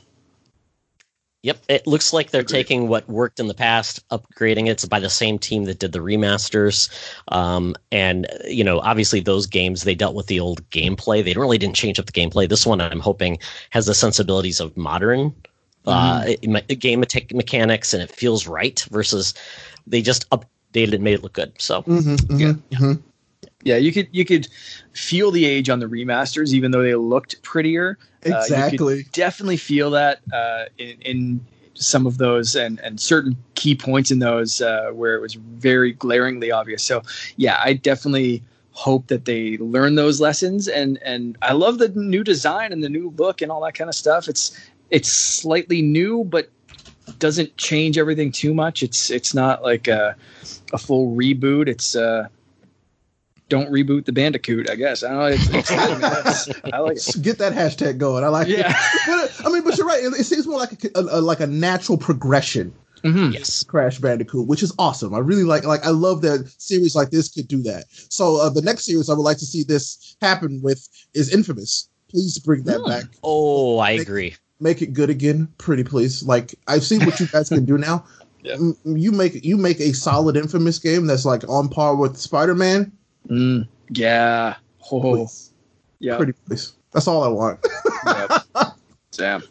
[1.42, 2.52] Yep, it looks like they're Agreed.
[2.58, 4.72] taking what worked in the past, upgrading it.
[4.72, 6.90] It's by the same team that did the remasters,
[7.28, 11.24] um, and you know, obviously those games they dealt with the old gameplay.
[11.24, 12.46] They really didn't change up the gameplay.
[12.46, 13.38] This one, I'm hoping,
[13.70, 15.34] has the sensibilities of modern
[15.86, 16.52] uh, Mm-hmm.
[16.52, 18.78] me- game me- mechanics, and it feels right.
[18.90, 19.32] Versus
[19.86, 21.52] they just updated and made it look good.
[21.58, 22.94] So Mm-hmm, Yeah.
[23.62, 24.48] Yeah, you could you could
[24.92, 27.98] feel the age on the remasters, even though they looked prettier.
[28.00, 29.02] Uh, you could Exactly.
[29.12, 34.18] definitely feel that uh, in, in some of those and and certain key points in
[34.18, 36.82] those uh, where it was very glaringly obvious.
[36.82, 37.02] So
[37.36, 42.24] yeah, I definitely hope that they learn those lessons and and I love the new
[42.24, 44.28] design and the new look and all that kind of stuff.
[44.28, 44.58] It's
[44.90, 46.50] it's slightly new, but
[47.18, 48.82] doesn't change everything too much.
[48.82, 50.16] It's it's not like a
[50.72, 51.68] a full reboot.
[51.68, 52.28] It's uh
[53.50, 54.70] don't reboot the Bandicoot.
[54.70, 55.26] I guess I don't know.
[55.26, 56.12] It's, it's cool, man.
[56.20, 57.16] It's- I like it.
[57.22, 58.24] Get that hashtag going.
[58.24, 58.72] I like Yeah.
[59.06, 59.30] it.
[59.38, 60.02] But, I mean, but you're right.
[60.02, 62.72] It, it seems more like a, a, like a natural progression.
[63.04, 63.32] Mhm.
[63.32, 65.14] yes, Crash Bandicoot, which is awesome.
[65.14, 67.84] I really like like I love that series like this could do that.
[68.10, 71.88] So uh, the next series I would like to see this happen with is Infamous.
[72.10, 72.88] Please bring that Hmm.
[72.90, 73.04] back.
[73.22, 74.36] oh, I agree.
[74.60, 76.22] Make it good again, pretty please.
[76.24, 78.04] Like I've seen what you guys can do now.
[78.42, 78.56] Yeah.
[78.86, 82.90] You make you make a solid Infamous game that's like on par with Spider Man.
[83.28, 84.56] Mm, yeah.
[84.90, 85.28] Oh,
[85.98, 86.16] Yeah.
[86.16, 86.72] Pretty please.
[86.92, 87.60] That's all I want.
[88.06, 88.42] Yep.
[89.12, 89.42] Sam.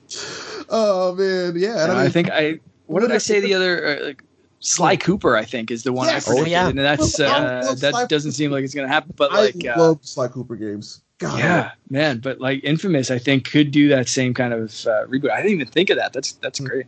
[0.70, 1.84] oh man, yeah.
[1.84, 2.60] and I, I mean, think I.
[2.88, 3.40] What did I say?
[3.40, 4.24] The other uh, like,
[4.62, 6.28] Sly Cooper, I think, is the one Yes.
[6.28, 6.70] I predicted, Oh, yeah.
[6.70, 9.14] and that's uh, that Sly doesn't seem like it's gonna happen.
[9.16, 11.02] But I like, uh, love Sly Cooper games.
[11.20, 12.20] God, yeah, man.
[12.20, 15.32] But like, Infamous, I think could do that same kind of uh, reboot.
[15.32, 16.14] I didn't even think of that.
[16.14, 16.68] That's that's Mm.
[16.70, 16.86] great.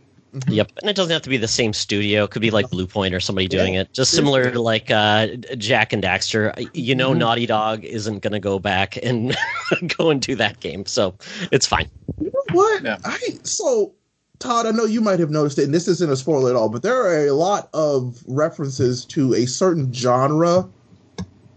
[0.48, 2.24] Yep, and it doesn't have to be the same studio.
[2.24, 3.58] It could be like Bluepoint or somebody Yeah.
[3.60, 3.92] doing it.
[3.92, 5.28] Just similar to like uh,
[5.58, 6.68] Jak and Daxter.
[6.72, 7.18] You know, Mhm.
[7.18, 9.36] Naughty Dog isn't going to go back and
[9.98, 11.14] go and do that game, so
[11.50, 11.88] it's fine.
[12.20, 12.82] You know what?
[12.82, 12.96] Yeah.
[13.04, 13.92] I so
[14.38, 16.68] Todd, I know you might have noticed it, and this isn't a spoiler at all,
[16.68, 20.68] but there are a lot of references to a certain genre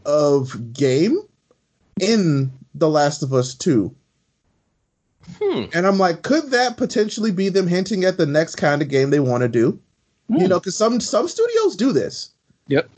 [0.05, 1.17] of game
[1.99, 3.93] in The Last of Us 2.
[5.41, 5.63] Hmm.
[5.73, 9.09] And I'm like, could that potentially be them hinting at the next kind of game
[9.09, 9.79] they want to do?
[10.29, 10.47] You Hmm.
[10.47, 12.29] know, because some some studios do this.
[12.67, 12.89] Yep.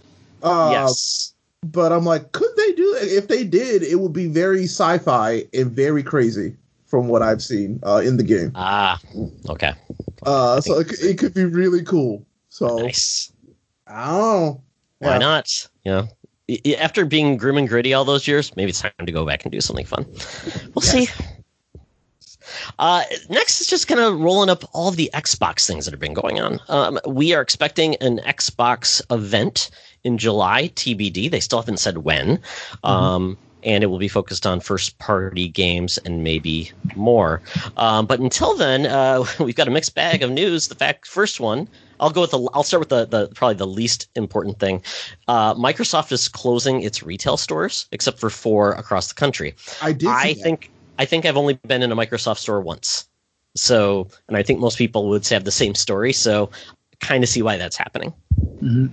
[0.44, 1.34] Uh, yes.
[1.66, 3.12] But I'm like, could they do it?
[3.12, 6.56] If they did, it would be very sci-fi and very crazy
[6.86, 8.52] from what I've seen uh, in the game.
[8.56, 9.00] Ah.
[9.50, 9.74] Okay.
[10.26, 12.26] Uh, so it, it could be really cool.
[12.50, 13.32] So Nice.
[13.88, 14.62] I don't know.
[15.00, 15.18] Why Yeah.
[15.18, 15.68] not?
[15.84, 19.26] You know, after being grim and gritty all those years, maybe it's time to go
[19.26, 20.06] back and do something fun.
[20.76, 21.08] We'll see.
[22.80, 26.00] Uh, next is just kind of rolling up all of the Xbox things that have
[26.00, 26.60] been going on.
[26.70, 29.70] Um, we are expecting an Xbox event
[30.04, 31.30] in July, TBD.
[31.30, 32.40] They still haven't said when.
[32.84, 37.42] Um, and it will be focused on first party games and maybe more.
[37.76, 40.68] Um, but until then, uh, we've got a mixed bag of news.
[40.68, 41.68] The fact, first one,
[42.00, 42.50] I'll go with the.
[42.54, 44.84] I'll start with the, the probably the least important thing.
[45.28, 49.56] Uh, Microsoft is closing its retail stores, except for four across the country.
[49.82, 50.08] I did.
[50.08, 53.08] I think I think I've only been in a Microsoft store once.
[53.56, 56.14] So, and I think most people would have the same story.
[56.14, 56.50] So,
[57.00, 58.14] kind of see why that's happening.
[58.62, 58.90] Mhm.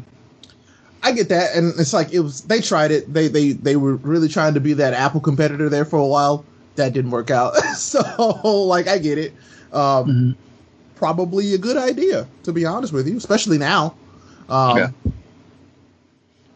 [1.02, 2.42] I get that, and it's like it was.
[2.42, 3.12] They tried it.
[3.12, 6.44] They they they were really trying to be that Apple competitor there for a while.
[6.76, 7.54] That didn't work out.
[7.76, 8.00] so
[8.66, 9.32] like I get it.
[9.72, 10.36] Um, Mhm.
[10.96, 13.94] Probably a good idea to be honest with you, especially now.
[14.48, 14.88] Um, Yeah.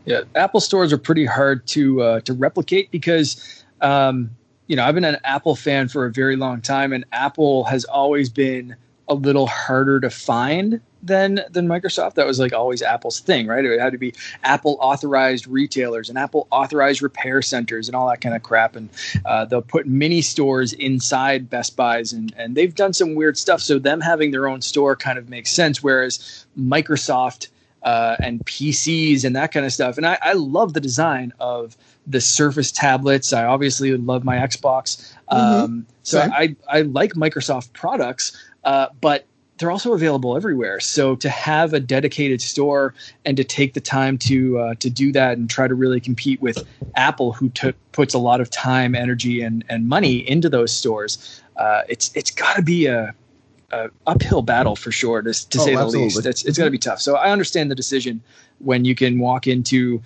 [0.07, 4.31] Yeah, Apple stores are pretty hard to uh, to replicate because, um,
[4.69, 7.85] you know, I've been an Apple fan for a very long time, and Apple has
[7.85, 8.77] always been
[9.09, 12.15] a little harder to find than than Microsoft.
[12.15, 13.65] That was like always Apple's thing, right?
[13.65, 14.13] It had to be
[14.45, 18.77] Apple authorized retailers and Apple authorized repair centers and all that kind of crap.
[18.77, 18.91] And
[19.25, 23.63] uh, they'll put mini stores inside Best Buys, and and they've done some weird stuff.
[23.63, 25.83] So them having their own store kind of makes sense.
[25.83, 27.49] Whereas Microsoft
[27.83, 29.97] uh, and PCs and that kind of stuff.
[29.97, 31.77] And I, I love the design of
[32.09, 33.33] the Surface tablets.
[33.33, 35.15] I obviously would love my Xbox.
[35.29, 36.21] Um, so.
[36.21, 39.27] I, I like Microsoft products, uh, but
[39.59, 40.81] they're also available everywhere.
[40.81, 42.95] So to have a dedicated store
[43.25, 46.41] and to take the time to uh, to do that and try to really compete
[46.41, 50.73] with Apple, who took puts a lot of time, energy, and and money into those
[50.73, 53.15] stores, uh, it's it's got to be a,
[53.73, 56.05] a uphill battle for sure, to, to Oh, say the absolutely.
[56.05, 56.27] least.
[56.27, 57.01] It's it's got to be tough.
[57.01, 58.23] So I understand the decision
[58.61, 60.01] when you can walk into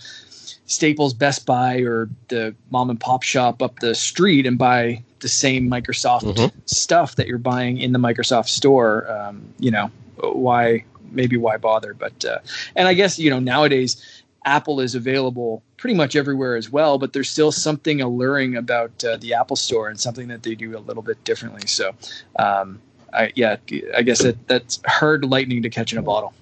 [0.67, 5.29] Staples, Best Buy, or the mom and pop shop up the street and buy the
[5.29, 6.53] same Microsoft Mhm.
[6.67, 9.11] stuff that you're buying in the Microsoft store.
[9.11, 9.91] Um, you know,
[10.21, 11.95] why maybe why bother?
[11.95, 12.39] But uh,
[12.77, 14.03] and I guess you know nowadays
[14.45, 19.17] Apple is available pretty much everywhere as well, but there's still something alluring about uh,
[19.17, 21.67] the Apple Store and something that they do a little bit differently.
[21.67, 21.93] So,
[22.39, 22.81] um,
[23.13, 23.57] I yeah,
[23.97, 26.33] I guess that that's hard lightning to catch in a bottle.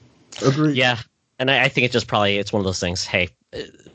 [0.45, 0.77] Agreed.
[0.77, 0.99] Yeah,
[1.39, 3.05] and I, I think it just probably it's one of those things.
[3.05, 3.29] Hey,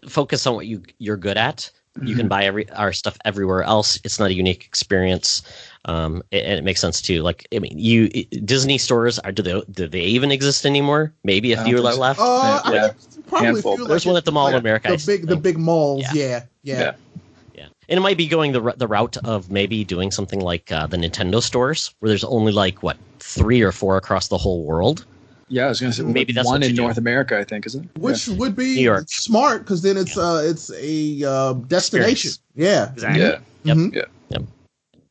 [0.07, 1.71] focus on what you you're good at.
[2.03, 3.97] You can buy every our stuff everywhere else.
[4.03, 5.41] It's not a unique experience,
[5.85, 7.21] um, and and it makes sense too.
[7.21, 11.13] Like I mean, you Disney stores are do they do they even exist anymore?
[11.23, 11.99] Maybe a few are so.
[11.99, 12.19] left.
[12.21, 12.87] Uh, Yeah.
[12.89, 13.75] think probably Handful.
[13.77, 16.01] feel like There's one at the Mall of America, The big, the big malls.
[16.01, 16.11] Yeah.
[16.13, 16.79] Yeah, yeah.
[16.79, 16.95] Yeah.
[17.53, 20.87] Yeah, and it might be going the the route of maybe doing something like uh,
[20.87, 25.05] the Nintendo stores, where there's only like what three or four across the whole world.
[25.47, 26.81] Yeah, I was going to say Maybe that's one in do.
[26.81, 28.01] North America, I think, isn't it?
[28.01, 32.31] Which would be smart because then it's uh it's a uh, destination.
[32.55, 32.91] Yeah.
[32.91, 33.21] Exactly.
[33.21, 33.39] yeah.
[33.63, 33.77] Yep.
[33.77, 34.47] Mhm.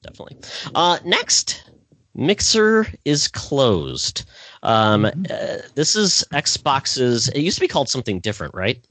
[0.02, 0.36] definitely.
[0.74, 1.70] Uh, next,
[2.14, 4.24] Mixer is closed.
[4.62, 5.10] Um, uh,
[5.74, 7.28] this is Xbox's.
[7.28, 8.84] It used to be called something different, right?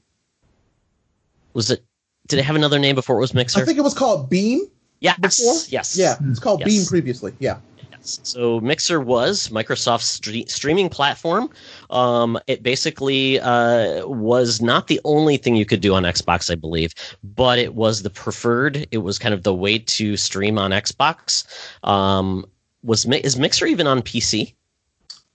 [1.52, 1.84] Was it?
[2.26, 3.60] Did it have another name before it was Mixer?
[3.60, 4.62] I think it was called Beam.
[5.00, 5.18] yes.
[5.20, 5.54] before?
[5.68, 5.96] Yes.
[5.96, 6.68] Yeah, it's called Yes.
[6.68, 7.34] Beam previously.
[7.38, 7.58] Yeah.
[8.04, 11.50] So Mixer was Microsoft's stre- streaming platform.
[11.90, 16.54] Um, it basically uh, was not the only thing you could do on Xbox, I
[16.54, 18.86] believe, but it was the preferred.
[18.90, 21.44] It was kind of the way to stream on Xbox.
[21.82, 22.44] Um,
[22.82, 24.54] was is Mixer even on PC?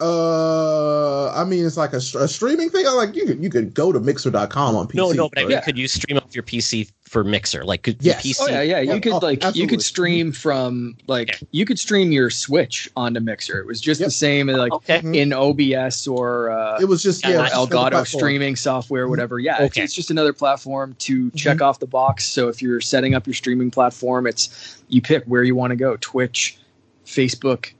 [0.01, 2.85] Uh, I mean, it's like a, a streaming thing.
[2.87, 4.95] I like you could you could go to Mixer.com on PC.
[4.95, 5.61] No, no, but I mean, Yeah.
[5.61, 7.65] could you stream off your PC for Mixer?
[7.65, 8.23] Like, could Yes.
[8.23, 8.37] the PC?
[8.41, 8.79] Oh yeah, yeah.
[8.79, 11.47] You Yeah, could oh, like you could stream from like Okay.
[11.51, 13.59] you could stream your Switch onto Mixer.
[13.59, 14.07] It was just Yep.
[14.07, 14.99] the same like Okay.
[15.01, 15.15] Mhm.
[15.15, 18.55] in OBS or uh, it was just Yeah, yeah, or it's just another Elgato streaming
[18.55, 19.37] software, whatever.
[19.39, 19.83] Yeah, Okay.
[19.83, 22.25] it's just another platform to check off the box.
[22.25, 25.75] So if you're setting up your streaming platform, it's you pick where you want to
[25.75, 26.57] go: Twitch,
[27.05, 27.71] Facebook,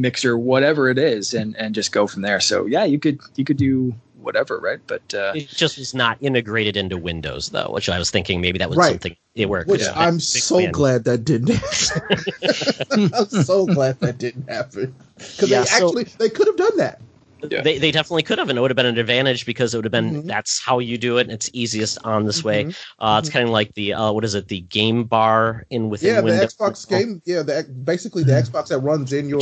[0.00, 2.40] Mixer, whatever it is, and and just go from there.
[2.40, 4.80] So yeah, you could you could do whatever, right?
[4.86, 8.58] But uh, It just was not integrated into Windows, though, which I was thinking maybe
[8.58, 8.90] that was Right.
[8.90, 9.70] something it worked.
[9.70, 9.92] Which Yeah.
[9.94, 10.72] I'm so fan.
[10.72, 13.10] glad that didn't happen.
[13.14, 16.76] I'm so glad that didn't happen because Yeah, they so- actually they could have done
[16.78, 17.00] that.
[17.48, 17.62] Yeah.
[17.62, 19.84] They, they definitely could have, and it would have been an advantage because it would
[19.84, 20.26] have been Mhm.
[20.26, 22.64] that's how you do it, and it's easiest on this way.
[22.64, 22.74] Mhm.
[22.98, 26.14] Uh, it's kind of like the uh, what is it, the game bar in within
[26.16, 26.52] Yeah, Windows.
[26.56, 27.22] the Xbox game.
[27.24, 29.40] Yeah, the basically the Xbox that runs in your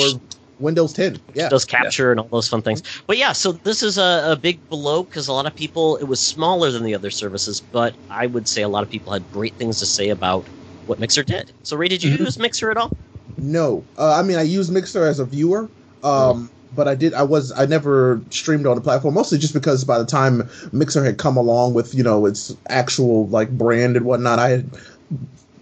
[0.59, 1.21] Windows 10.
[1.35, 2.83] Yeah, does capture and all those fun things.
[3.07, 6.05] But yeah, so this is a, a big blow because a lot of people it
[6.05, 9.31] was smaller than the other services, but I would say a lot of people had
[9.31, 10.49] great things to say about
[10.87, 11.53] what Mixer did.
[11.63, 12.21] So Ray, did you Mhm.
[12.21, 12.91] use Mixer at all?
[13.37, 15.71] No, uh, I mean I use Mixer as a viewer,
[16.03, 19.85] um, but I did I was I never streamed on the platform mostly just because
[19.85, 24.07] by the time Mixer had come along with you know its actual like brand and
[24.07, 24.77] whatnot, I had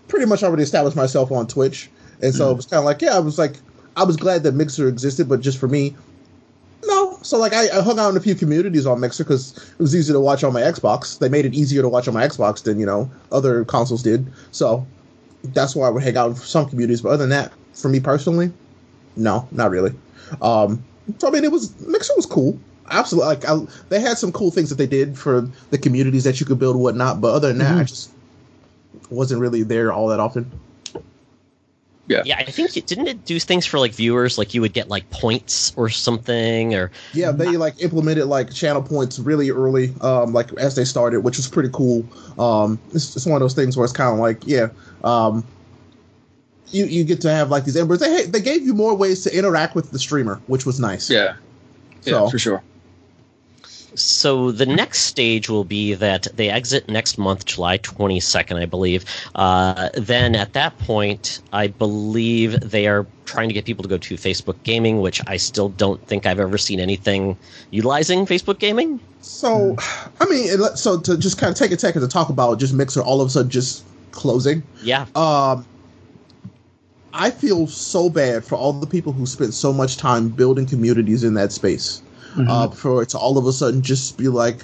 [0.08, 1.90] pretty much already established myself on Twitch,
[2.20, 3.56] and so it was kind of like yeah, I was like
[3.96, 5.94] I was glad that Mixer existed, but just for me.
[6.86, 9.78] No, so like I, I hung out in a few communities on Mixer because it
[9.78, 11.18] was easy to watch on my Xbox.
[11.18, 14.30] They made it easier to watch on my Xbox than you know other consoles did.
[14.50, 14.86] So
[15.44, 17.00] that's why I would hang out in some communities.
[17.00, 18.52] But other than that, for me personally,
[19.16, 19.94] no, not really.
[20.42, 20.82] Um,
[21.18, 22.58] so I mean, it was Mixer was cool.
[22.90, 26.38] Absolutely, like I, they had some cool things that they did for the communities that
[26.40, 27.20] you could build and whatnot.
[27.22, 27.88] But other than that, I Mhm.
[27.88, 28.10] just
[29.08, 30.50] wasn't really there all that often.
[32.06, 34.88] Yeah, I think it didn't it do things for like viewers, like you would get
[34.88, 40.32] like points or something, or Yeah, they like implemented like channel points really early, um,
[40.34, 42.04] like as they started, which was pretty cool.
[42.38, 44.68] Um, it's, it's one of those things where it's kind of like, yeah,
[45.02, 45.44] um,
[46.68, 48.00] you you get to have like these embers.
[48.00, 51.08] They they gave you more ways to interact with the streamer, which was nice.
[51.08, 51.36] yeah,
[52.02, 52.62] yeah, So- for sure.
[53.94, 59.04] So the next stage will be that they exit next month, July 22nd, I believe.
[59.34, 63.98] Uh, then at that point, I believe they are trying to get people to go
[63.98, 67.36] to Facebook Gaming, which I still don't think I've ever seen anything
[67.70, 69.00] utilizing Facebook Gaming.
[69.20, 69.76] So,
[70.20, 73.00] I mean, so to just kind of take a second to talk about just Mixer
[73.00, 74.62] all of a sudden just closing.
[74.82, 75.66] Yeah, Um,
[77.16, 81.22] I feel so bad for all the people who spent so much time building communities
[81.22, 82.02] in that space.
[82.34, 82.50] Mm-hmm.
[82.50, 84.62] uh, for it to all of a sudden just be like,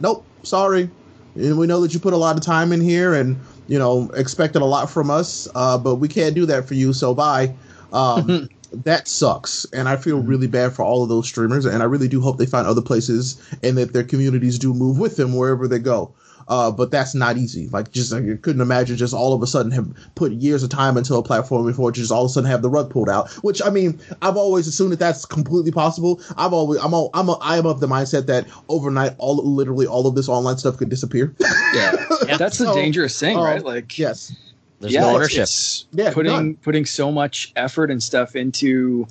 [0.00, 0.90] nope, sorry.
[1.36, 4.10] And we know that you put a lot of time in here and, you know,
[4.14, 7.54] expected a lot from us, uh, but we can't do that for you, so bye.
[7.94, 9.64] Um, that sucks.
[9.72, 11.64] And I feel really bad for all of those streamers.
[11.64, 14.98] And I really do hope they find other places and that their communities do move
[14.98, 16.12] with them wherever they go.
[16.48, 17.68] Uh, but that's not easy.
[17.68, 20.96] Like, just I couldn't imagine just all of a sudden have put years of time
[20.96, 23.30] into a platform before just all of a sudden have the rug pulled out.
[23.44, 26.20] Which I mean, I've always assumed that that's completely possible.
[26.38, 29.86] I've always I'm all, I'm a, I am of the mindset that overnight, all literally
[29.86, 31.34] all of this online stuff could disappear.
[31.74, 31.92] yeah,
[32.26, 32.36] Yeah.
[32.38, 33.62] that's the So, dangerous thing, um, right?
[33.62, 34.34] Like, yes,
[34.80, 35.42] there's yeah, no it's- ownership.
[35.42, 36.54] it's Yeah, putting none.
[36.62, 39.06] putting so much effort and stuff into.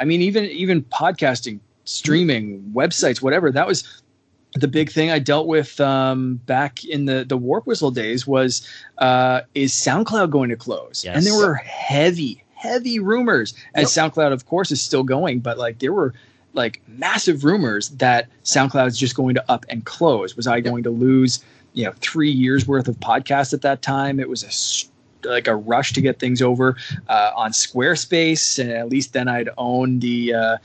[0.00, 3.50] I mean, even even podcasting, streaming, websites, whatever.
[3.50, 4.00] That was
[4.60, 8.26] the big thing I dealt with um, back in the the Warp Whistle days.
[8.26, 11.04] Was uh, is SoundCloud going to close?
[11.04, 11.16] Yes.
[11.16, 13.54] And there were heavy, heavy rumors.
[13.74, 16.14] As SoundCloud, of course, is still going, but like there were
[16.54, 20.36] like massive rumors that SoundCloud is just going to up and close.
[20.36, 21.44] Was I going to lose?
[21.74, 24.18] You know, three years worth of podcasts at that time.
[24.18, 24.50] It was a
[25.28, 26.76] like a rush to get things over
[27.08, 30.56] uh, on Squarespace, and at least then I'd own the uh,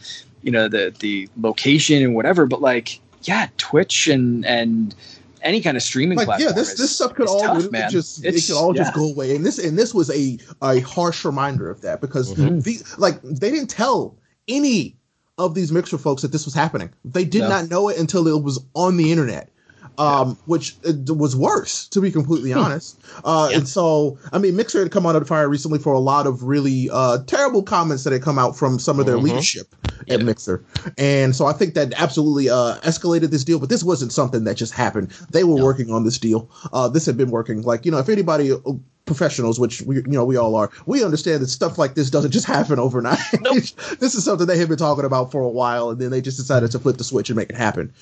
[0.41, 2.45] you know the the location and whatever.
[2.45, 4.95] But like, yeah, Twitch and and
[5.41, 6.49] any kind of streaming like platform.
[6.49, 9.09] yeah, this is- this stuff could all tough, just It's- it could all just go
[9.09, 9.35] away.
[9.35, 12.63] And this and this was a a harsh reminder of that because Mhm.
[12.63, 14.15] these like they didn't tell
[14.47, 14.95] any
[15.37, 16.89] of these mixer folks that this was happening.
[17.03, 17.49] They did No.
[17.49, 19.49] not know it until it was on the internet.
[19.97, 22.99] Um, which it was worse, to be completely honest.
[23.23, 23.57] Uh, Yeah.
[23.57, 26.25] and so, I mean, Mixer had come out of the fire recently for a lot
[26.25, 29.23] of really uh, terrible comments that had come out from some of their Mhm.
[29.23, 29.75] leadership
[30.09, 30.25] at Yeah.
[30.25, 30.63] Mixer.
[30.97, 34.55] And so I think that absolutely uh, escalated this deal, but this wasn't something that
[34.57, 35.09] just happened.
[35.31, 35.63] They were No.
[35.63, 36.49] working on this deal.
[36.73, 37.61] Uh, this had been working.
[37.61, 38.57] Like, you know, if anybody, uh,
[39.05, 42.31] professionals, which we, you know, we all are, we understand that stuff like this doesn't
[42.31, 43.19] just happen overnight.
[43.41, 43.63] Nope.
[43.99, 46.37] this is something they had been talking about for a while, and then they just
[46.37, 47.93] decided to flip the switch and make it happen.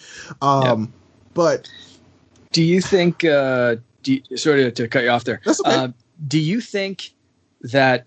[0.42, 0.94] Um,
[1.34, 1.70] But
[2.52, 3.24] Do you think?
[3.24, 5.42] Uh, do you, sorry to, to cut you off there.
[5.46, 5.76] That's okay.
[5.76, 5.88] Uh,
[6.28, 7.12] do you think
[7.62, 8.06] that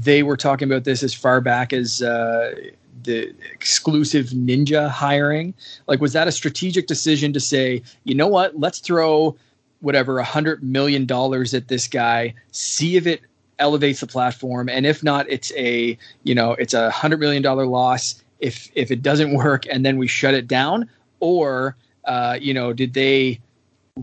[0.00, 2.54] they were talking about this as far back as uh,
[3.02, 5.54] the exclusive ninja hiring?
[5.86, 9.36] Like, was that a strategic decision to say, you know what, let's throw
[9.80, 13.22] whatever a hundred million dollars at this guy, see if it
[13.58, 17.66] elevates the platform, and if not, it's a you know it's a hundred million dollar
[17.66, 20.88] loss if if it doesn't work, and then we shut it down,
[21.20, 23.40] or uh, you know, did they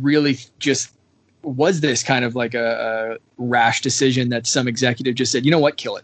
[0.02, 0.92] really just
[1.44, 5.52] was this kind of like a, a rash decision that some executive just said, you
[5.52, 6.04] know what, kill it?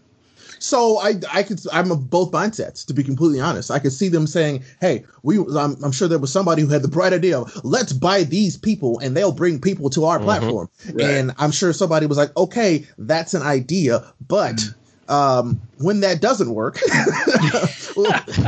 [0.62, 3.68] So I I could I'm of both mindsets to be completely honest.
[3.68, 6.82] I could see them saying, "Hey, we I'm, I'm sure there was somebody who had
[6.82, 10.26] the bright idea of let's buy these people and they'll bring people to our mm-hmm.
[10.26, 11.04] platform." Right.
[11.04, 14.74] And I'm sure somebody was like, "Okay, that's an idea, but mm
[15.12, 16.78] um, when that doesn't work,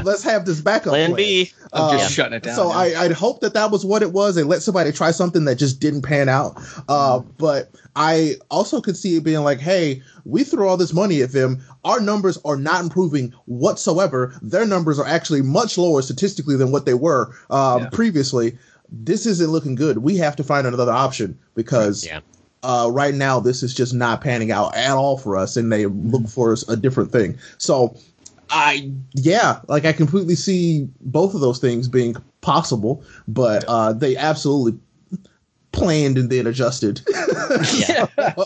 [0.03, 1.11] let's have this backup plan.
[1.11, 1.17] plan.
[1.17, 1.53] B.
[1.75, 2.55] I'm just um, shutting it down.
[2.55, 5.45] So I, would hope that that was what it was, and let somebody try something
[5.45, 6.59] that just didn't pan out.
[6.89, 7.19] Uh.
[7.19, 11.33] But I also could see it being like, hey, we threw all this money at
[11.33, 11.63] them.
[11.85, 14.35] Our numbers are not improving whatsoever.
[14.41, 17.89] Their numbers are actually much lower statistically than what they were um, yeah.
[17.91, 18.57] previously.
[18.91, 19.99] This isn't looking good.
[19.99, 22.21] We have to find another option because yeah
[22.65, 25.87] uh, right now this is just not panning out at all for us, and they
[25.87, 27.39] look for a different thing.
[27.59, 27.97] So,
[28.51, 34.17] I yeah, like I completely see both of those things being possible, but uh, they
[34.17, 34.79] absolutely
[35.75, 37.03] planned and then adjusted.
[37.75, 38.07] yeah.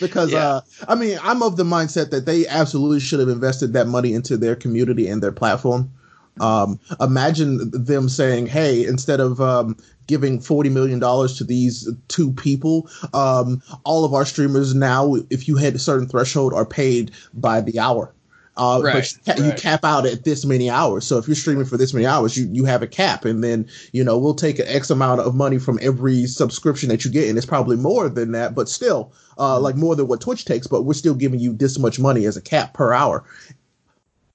[0.00, 0.38] because yeah.
[0.38, 4.14] uh, I mean, I'm of the mindset that they absolutely should have invested that money
[4.14, 5.90] into their community and their platform.
[6.40, 12.32] Um, imagine them saying, "Hey, instead of um, giving forty million dollars to these two
[12.32, 17.12] people, um, all of our streamers now, if you hit a certain threshold, are paid
[17.34, 18.12] by the hour."
[18.56, 19.58] Uh, right, but you, right.
[19.58, 21.04] cap out at this many hours.
[21.04, 23.68] So if you're streaming for this many hours, you, you have a cap, and then
[23.92, 27.28] you know we'll take an X amount of money from every subscription that you get,
[27.28, 30.68] and it's probably more than that, but still, uh, like more than what Twitch takes.
[30.68, 33.24] But we're still giving you this much money as a cap per hour.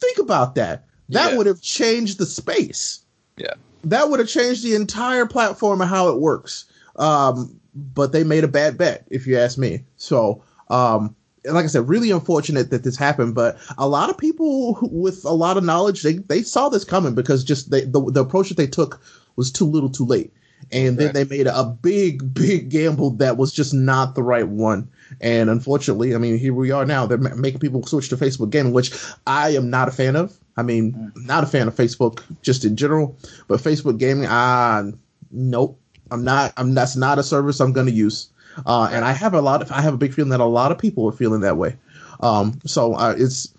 [0.01, 1.38] Think about that that yeah.
[1.38, 3.02] would have changed the space.
[3.38, 3.53] Yeah.
[3.84, 6.65] That would have changed the entire platform and how it works.
[6.98, 9.84] Um, but they made a bad bet, if you ask me.
[9.98, 11.15] So, um,
[11.45, 13.36] like I said, really unfortunate that this happened.
[13.36, 17.15] But a lot of people with a lot of knowledge, they, they saw this coming
[17.15, 19.02] because just they, the, the approach that they took
[19.36, 20.34] was too little too late.
[20.72, 24.90] And then they made a big, big gamble that was just not the right one.
[25.22, 27.06] And unfortunately, I mean, here we are now.
[27.06, 28.94] They're making people switch to Facebook gaming, which
[29.27, 30.38] I am not a fan of.
[30.57, 31.26] I mean, mm.
[31.26, 33.15] not a fan of Facebook just in general,
[33.48, 34.84] but Facebook gaming, ah,
[35.31, 35.80] nope.
[36.11, 36.53] I'm not.
[36.57, 38.30] I'm that's not a service I'm going to use.
[38.65, 39.72] Uh, and I have a lot of.
[39.72, 41.76] I have a big feeling that a lot of people are feeling that way.
[42.22, 43.53] Um, so uh, it's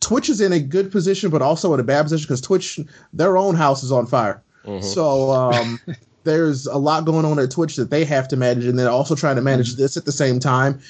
[0.00, 2.80] Twitch is in a good position, but also in a bad position because Twitch,
[3.12, 4.42] their own house is on fire.
[4.64, 4.84] Mm-hmm.
[4.84, 5.80] So um,
[6.24, 9.14] there's a lot going on at Twitch that they have to manage, and they're also
[9.14, 9.82] trying to manage mm-hmm.
[9.82, 10.80] this at the same time.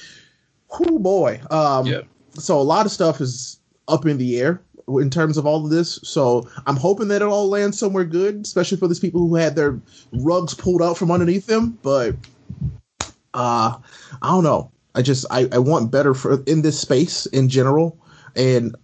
[0.70, 1.40] Oh boy.
[1.51, 2.02] Um, yeah.
[2.35, 3.59] So a lot of stuff is
[3.89, 6.01] up in the air in terms of all of this.
[6.02, 9.57] So I'm hoping that it all lands somewhere good, especially for these people who had
[9.57, 9.78] their
[10.12, 11.78] rugs pulled out from underneath them.
[11.82, 12.16] But
[13.35, 13.77] uh,
[14.23, 14.70] I don't know.
[14.94, 17.97] I just I, I want better for in this space in general,
[18.35, 18.74] and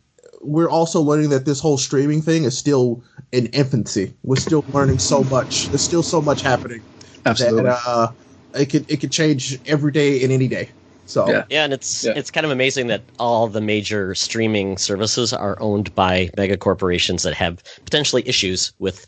[0.40, 4.14] we're also learning that this whole streaming thing is still in infancy.
[4.22, 5.66] We're still learning so much.
[5.68, 6.82] There's still so much happening.
[7.24, 7.64] Absolutely.
[7.64, 8.12] That, uh,
[8.54, 10.70] it could it could change every day in any day.
[11.06, 12.12] So yeah, yeah and it's yeah.
[12.16, 17.22] it's kind of amazing that all the major streaming services are owned by mega corporations
[17.22, 19.06] that have potentially issues with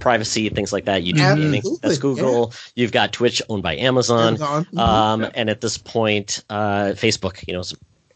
[0.00, 1.02] privacy things like that.
[1.02, 2.52] YouTube Gaming, that's Google.
[2.52, 2.82] Yeah.
[2.82, 4.64] You've got Twitch owned by Amazon, Amazon.
[4.64, 4.78] Mm-hmm.
[4.78, 5.30] Um, yeah.
[5.34, 7.46] and at this point, uh, Facebook.
[7.46, 7.62] You know,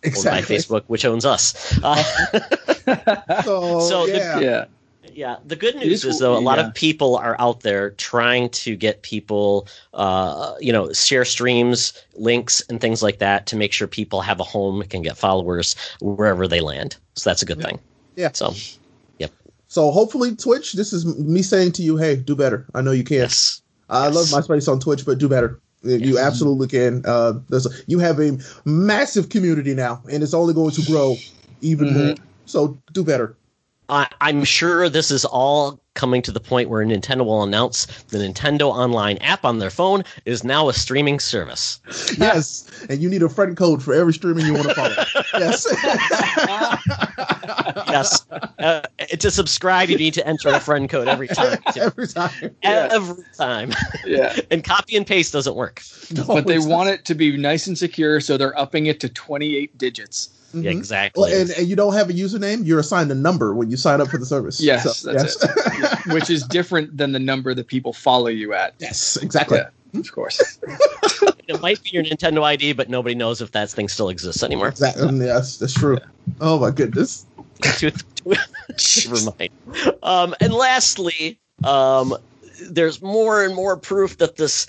[0.03, 0.39] exactly.
[0.39, 1.79] owned by Facebook, which owns us.
[1.83, 2.03] Uh,
[3.45, 4.39] so, so yeah.
[4.39, 4.65] The, yeah.
[5.15, 6.67] Yeah, the good news is, though a lot yeah.
[6.67, 12.63] of people are out there trying to get people, uh, you know, share streams, links,
[12.69, 16.47] and things like that to make sure people have a home, can get followers wherever
[16.49, 16.97] they land.
[17.15, 17.67] So that's a good yeah.
[17.67, 17.79] thing.
[18.17, 18.31] Yeah.
[18.33, 18.53] So,
[19.19, 19.33] yep.
[19.69, 22.67] So hopefully Twitch, this is me saying to you, hey, do better.
[22.75, 23.19] I know you can.
[23.19, 23.63] Yes.
[23.89, 24.15] I yes.
[24.15, 25.61] love my space on Twitch, but do better.
[25.83, 26.01] Yes.
[26.01, 27.03] You absolutely can.
[27.07, 31.17] Uh, there's a, you have a massive community now, and it's only going to grow
[31.63, 32.07] even mm-hmm.
[32.07, 32.15] more.
[32.47, 33.35] So do better.
[33.91, 38.19] I, I'm sure this is all coming to the point where Nintendo will announce the
[38.19, 41.81] Nintendo Online app on their phone is now a streaming service.
[42.19, 44.95] Yes, and you need a friend code for every streaming you want to follow.
[45.35, 45.67] yes.
[47.89, 48.27] yes.
[48.59, 48.83] Uh,
[49.19, 51.59] to subscribe, you need to enter a friend code every time.
[51.73, 51.81] Too.
[51.81, 52.57] Every time.
[52.63, 53.73] Every time.
[54.05, 54.39] Yeah.
[54.51, 55.83] and copy and paste doesn't work.
[56.11, 59.09] No, but they want it to be nice and secure, so they're upping it to
[59.09, 60.31] 28 digits.
[60.51, 60.63] Mm-hmm.
[60.63, 61.23] Yeah, exactly.
[61.23, 64.01] Well, and, and you don't have a username, you're assigned a number when you sign
[64.01, 64.61] up for the service.
[64.63, 66.07] yes, so, that's yes.
[66.07, 66.13] it.
[66.13, 68.75] Which is different than the number that people follow you at.
[68.79, 69.59] Yes, exactly.
[69.59, 70.59] Yeah, of course.
[71.49, 74.69] it might be your Nintendo ID, but nobody knows if that thing still exists anymore.
[74.69, 75.19] Exactly.
[75.19, 75.99] Yes, that's true.
[75.99, 76.33] Yeah.
[76.41, 77.27] Oh my goodness.
[77.63, 79.51] Never mind.
[80.03, 82.17] Um, and lastly, um,
[82.69, 84.67] there's more and more proof that this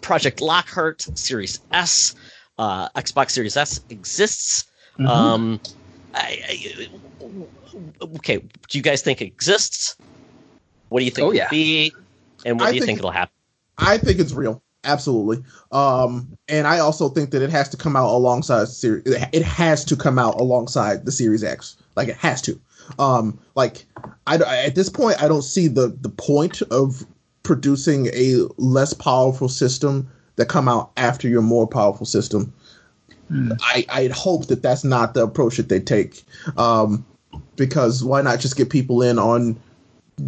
[0.00, 2.14] Project Lockhart Series S,
[2.58, 4.64] uh, Xbox Series S exists.
[4.98, 5.08] Mhm.
[5.08, 5.60] Um,
[6.14, 6.88] I, I,
[8.16, 9.96] okay, do you guys think it exists?
[10.88, 11.44] What do you think Oh, it yeah.
[11.44, 11.92] will be?
[12.44, 13.32] And what I do you think think it'll happen?
[13.78, 14.62] I think it's real.
[14.84, 15.44] Absolutely.
[15.70, 19.04] Um, and I also think that it has to come out alongside series.
[19.06, 21.76] It has to come out alongside the Series X.
[21.94, 22.60] Like it has to.
[22.98, 23.84] Um, like
[24.26, 27.06] I at this point, I don't see the the point of
[27.44, 32.52] producing a less powerful system that come out after your more powerful system.
[33.28, 33.52] Hmm.
[33.60, 36.22] I I'd hope that that's not the approach that they take.
[36.56, 37.04] Um,
[37.56, 39.58] because why not just get people in on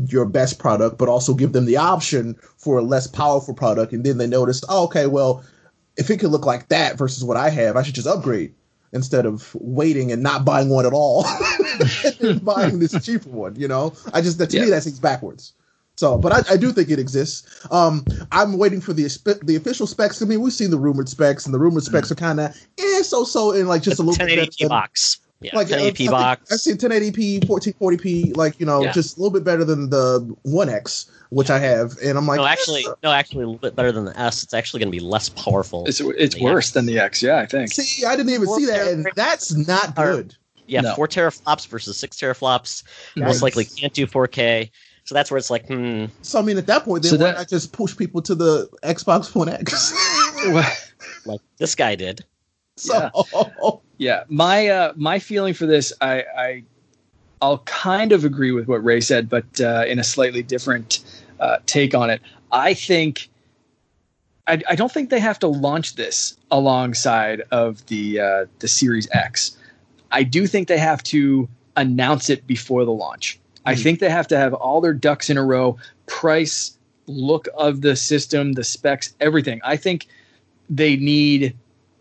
[0.08, 3.92] your best product, but also give them the option for a less powerful product.
[3.92, 5.44] And then they notice, oh, okay, well,
[5.96, 8.54] if it could look like that versus what I have, I should just upgrade
[8.92, 11.26] instead of waiting and not buying one at all
[12.20, 13.56] and buying this cheaper one.
[13.56, 15.52] You know, I just that to me that seems backwards.
[15.96, 17.66] So, but I, I do think it exists.
[17.70, 19.04] Um, I'm waiting for the
[19.44, 20.20] the official specs.
[20.22, 23.02] I mean, we've seen the rumored specs, and the rumored specs are kind of eh,
[23.02, 24.38] so so, and like just a little bit.
[24.38, 25.18] 1080p than- box.
[25.40, 26.52] Yeah, like 1080p I think box.
[26.52, 28.92] I see 1080p, 1440p, like you know, Yeah.
[28.92, 32.38] just a little bit better than the One X, which I have, and I'm like,
[32.38, 34.42] no, actually, no, actually, a little bit better than the S.
[34.42, 35.84] It's actually going to be less powerful.
[35.86, 36.72] It's it's The worse X.
[36.72, 37.22] than the X.
[37.22, 37.70] Yeah, I think.
[37.72, 40.34] see, I didn't even see that, and that's not good.
[40.66, 40.94] yeah, no.
[40.94, 42.82] four teraflops versus six teraflops.
[43.16, 43.26] Right.
[43.26, 44.70] Most likely can't do 4K.
[45.04, 47.32] So that's where it's like, hmm, So I mean, at that point, then So why
[47.32, 49.92] that- not just push people to the Xbox One X?
[51.26, 52.24] like this guy did.
[52.76, 53.10] so
[53.98, 56.62] Yeah, my uh, my feeling for this, I, I
[57.42, 61.00] I'll kind of agree with what Ray said, but uh, in a slightly different
[61.38, 62.20] uh, take on it.
[62.50, 63.28] I think
[64.46, 69.08] I, I don't think they have to launch this alongside of the uh, the Series
[69.12, 69.56] X.
[70.10, 73.38] I do think they have to announce it before the launch.
[73.64, 73.82] I Mhm.
[73.82, 75.76] think they have to have all their ducks in a row,
[76.06, 76.76] price,
[77.06, 79.60] look of the system, the specs, everything.
[79.64, 80.06] I think
[80.70, 81.54] they need.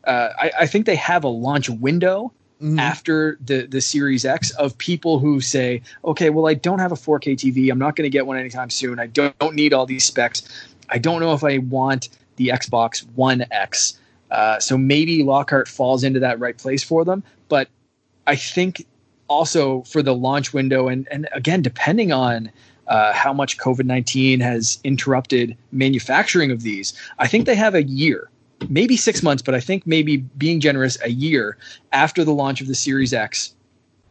[0.06, 2.32] Uh, I, I think they have a launch window
[2.62, 2.80] mhm.
[2.80, 6.96] after the the Series X of people who say, okay, well, I don't have a
[6.98, 7.72] 4K TV.
[7.72, 9.00] I'm not going to get one anytime soon.
[9.00, 10.44] I don't, don't need all these specs.
[10.90, 13.98] I don't know if I want the Xbox One X.
[14.32, 17.24] Uh, so maybe Lockhart falls into that right place for them.
[17.50, 17.70] But
[18.28, 18.86] I think
[19.34, 22.52] also for the launch window, and and again, depending on
[22.88, 27.84] uh, how much COVID 19 has interrupted manufacturing of these, I think they have a
[27.84, 28.30] year,
[28.70, 31.58] maybe six months, but I think maybe being generous, a year
[31.92, 33.54] after the launch of the Series X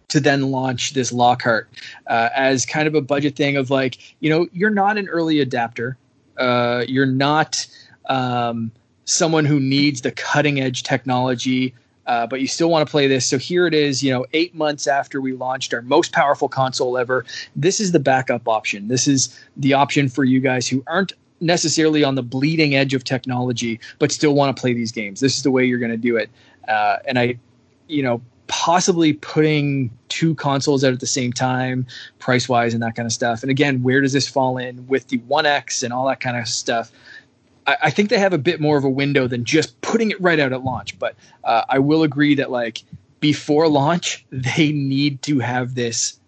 [0.09, 1.71] to then launch this Lockhart
[2.07, 5.41] uh, as kind of a budget thing of like, you know, you're not an early
[5.41, 5.97] adapter.
[6.37, 7.67] Uh, you're not
[8.11, 8.71] um,
[9.05, 11.75] someone who needs the cutting edge technology,
[12.07, 13.27] uh, but you still want to play this.
[13.27, 16.99] So here it is, you know, eight months after we launched our most powerful console
[16.99, 17.25] ever.
[17.55, 18.89] This is the backup option.
[18.89, 23.05] This is the option for you guys who aren't necessarily on the bleeding edge of
[23.05, 25.21] technology, but still want to play these games.
[25.21, 26.31] This is the way you're going to do it.
[26.69, 27.39] Uh, and I,
[27.89, 31.87] you know, possibly putting two consoles out at the same time,
[32.19, 33.43] price wise, and that kind of stuff.
[33.43, 36.37] And again, where does this fall in with the One X and all that kind
[36.37, 36.93] of stuff?
[37.67, 40.21] I, I think they have a bit more of a window than just putting it
[40.21, 40.99] right out at launch.
[40.99, 41.15] But
[41.45, 42.83] uh, I will agree that like
[43.21, 46.19] before launch, they need to have this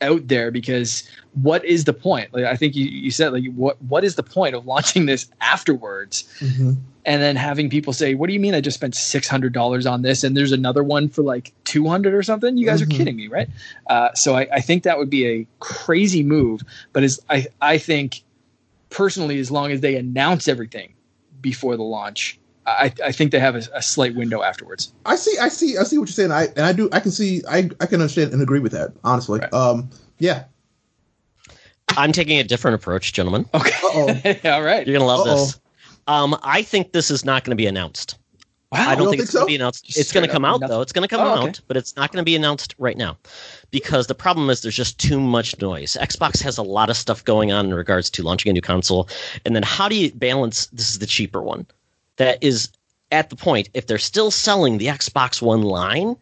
[0.00, 2.32] out there because what is the point?
[2.34, 5.26] Like I think you, you said like what what is the point of launching this
[5.40, 6.76] afterwards Mhm.
[7.06, 9.86] and then having people say, "What do you mean I just spent six hundred dollars
[9.86, 12.84] on this and there's another one for like two hundred or something?" You guys Mhm.
[12.86, 13.48] are kidding me, right?
[13.88, 16.60] Uh, so I, I think that would be a crazy move.
[16.92, 18.22] But as I I think
[18.94, 20.94] personally, as long as they announce everything
[21.40, 24.94] before the launch, I, I think they have a, a slight window afterwards.
[25.04, 26.30] I see, I see, I see what you're saying.
[26.32, 28.92] I and I do, I can see, I, I can understand and agree with that.
[29.02, 29.52] Honestly, Right.
[29.52, 30.44] um, yeah.
[31.96, 33.46] I'm taking a different approach, gentlemen.
[33.52, 34.86] Okay, all right.
[34.86, 35.36] You're gonna love Uh-oh.
[35.36, 35.60] this.
[36.06, 38.18] Um, I think this is not going to be announced.
[38.74, 38.88] Wow.
[38.90, 39.46] I don't don't think, think it's going so?
[39.46, 39.84] to be announced.
[39.84, 40.74] Just it's going to come out nothing.
[40.74, 40.80] though.
[40.82, 41.48] It's going to come Oh, okay.
[41.48, 43.16] out, but it's not going to be announced right now
[43.70, 45.96] because the problem is there's just too much noise.
[46.00, 49.08] Xbox has a lot of stuff going on in regards to launching a new console,
[49.44, 50.66] and then how do you balance?
[50.66, 51.66] This is the cheaper one
[52.16, 52.68] that is
[53.12, 56.16] at the point if they're still selling the Xbox One line,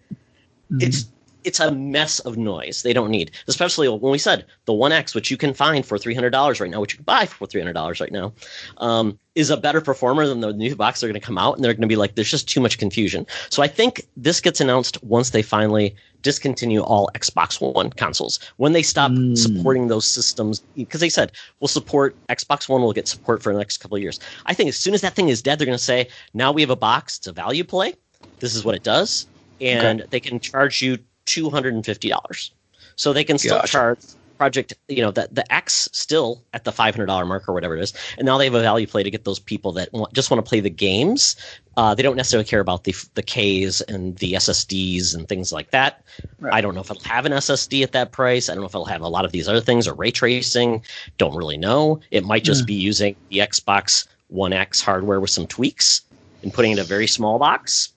[0.71, 0.87] Mm-hmm.
[0.89, 1.05] it's
[1.45, 5.15] it's a mess of noise they don't need especially when we said the one x
[5.15, 8.13] which you can find for $300 right now which you can buy for $300 right
[8.13, 8.33] now
[8.79, 11.65] um, is a better performer than the new box they're going to come out and
[11.65, 13.27] they're going to be like there's just too much confusion.
[13.51, 18.39] So i think this gets announced once they finally discontinue all xbox one consoles.
[18.57, 19.37] When they stop Mm.
[19.37, 23.59] supporting those systems because they said we'll support xbox one We'll get support for the
[23.59, 24.19] next couple of years.
[24.47, 26.61] I think as soon as that thing is dead they're going to say now we
[26.63, 27.95] have a box it's a value play.
[28.41, 29.27] This is what it does.
[29.61, 32.51] And they can charge you $250
[32.97, 33.69] so they can still Gotcha.
[33.73, 33.99] charge
[34.39, 37.93] project you know the, the x still at the $500 mark or whatever it is.
[38.19, 40.45] And now they have a value play to get those people that want, just want
[40.45, 41.37] to play the games.
[41.77, 45.71] Uh, they don't necessarily care about the the ks and the ssds and things like
[45.71, 46.03] that.
[46.41, 46.55] Right.
[46.55, 48.49] i don't know if it'll have an ssd at that price.
[48.49, 50.83] I don't know if it'll have a lot of these other things or ray tracing.
[51.19, 52.01] Don't really know.
[52.11, 52.67] It might just Yeah.
[52.67, 56.03] be using the xbox one x hardware with some tweaks
[56.43, 57.91] and putting it in a very small box.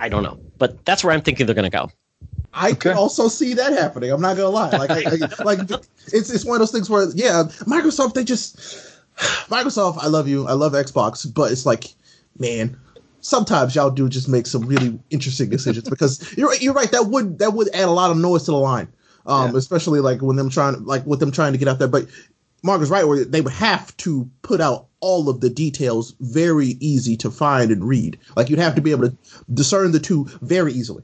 [0.00, 0.38] I don't know.
[0.58, 1.90] But that's where i'm thinking they're going to go
[2.58, 2.98] I can Okay.
[2.98, 4.10] also see that happening.
[4.10, 4.70] I'm not gonna lie.
[4.70, 5.60] Like, I, I, like
[6.12, 8.56] it's it's one of those things where yeah, Microsoft they just
[9.48, 9.98] Microsoft.
[10.00, 10.46] I love you.
[10.46, 11.94] I love Xbox, but it's like,
[12.38, 12.76] man,
[13.20, 16.90] sometimes y'all do just make some really interesting decisions because you're right- you're right.
[16.90, 18.88] That would that would add a lot of noise to the line,
[19.26, 19.58] um, Yeah.
[19.58, 21.88] especially like when them trying like with them trying to get out there.
[21.88, 22.06] But
[22.62, 26.76] Mark is right where they would have to put out all of the details very
[26.80, 28.18] easy to find and read.
[28.34, 29.16] Like you'd have to be able to
[29.54, 31.02] discern the two very easily.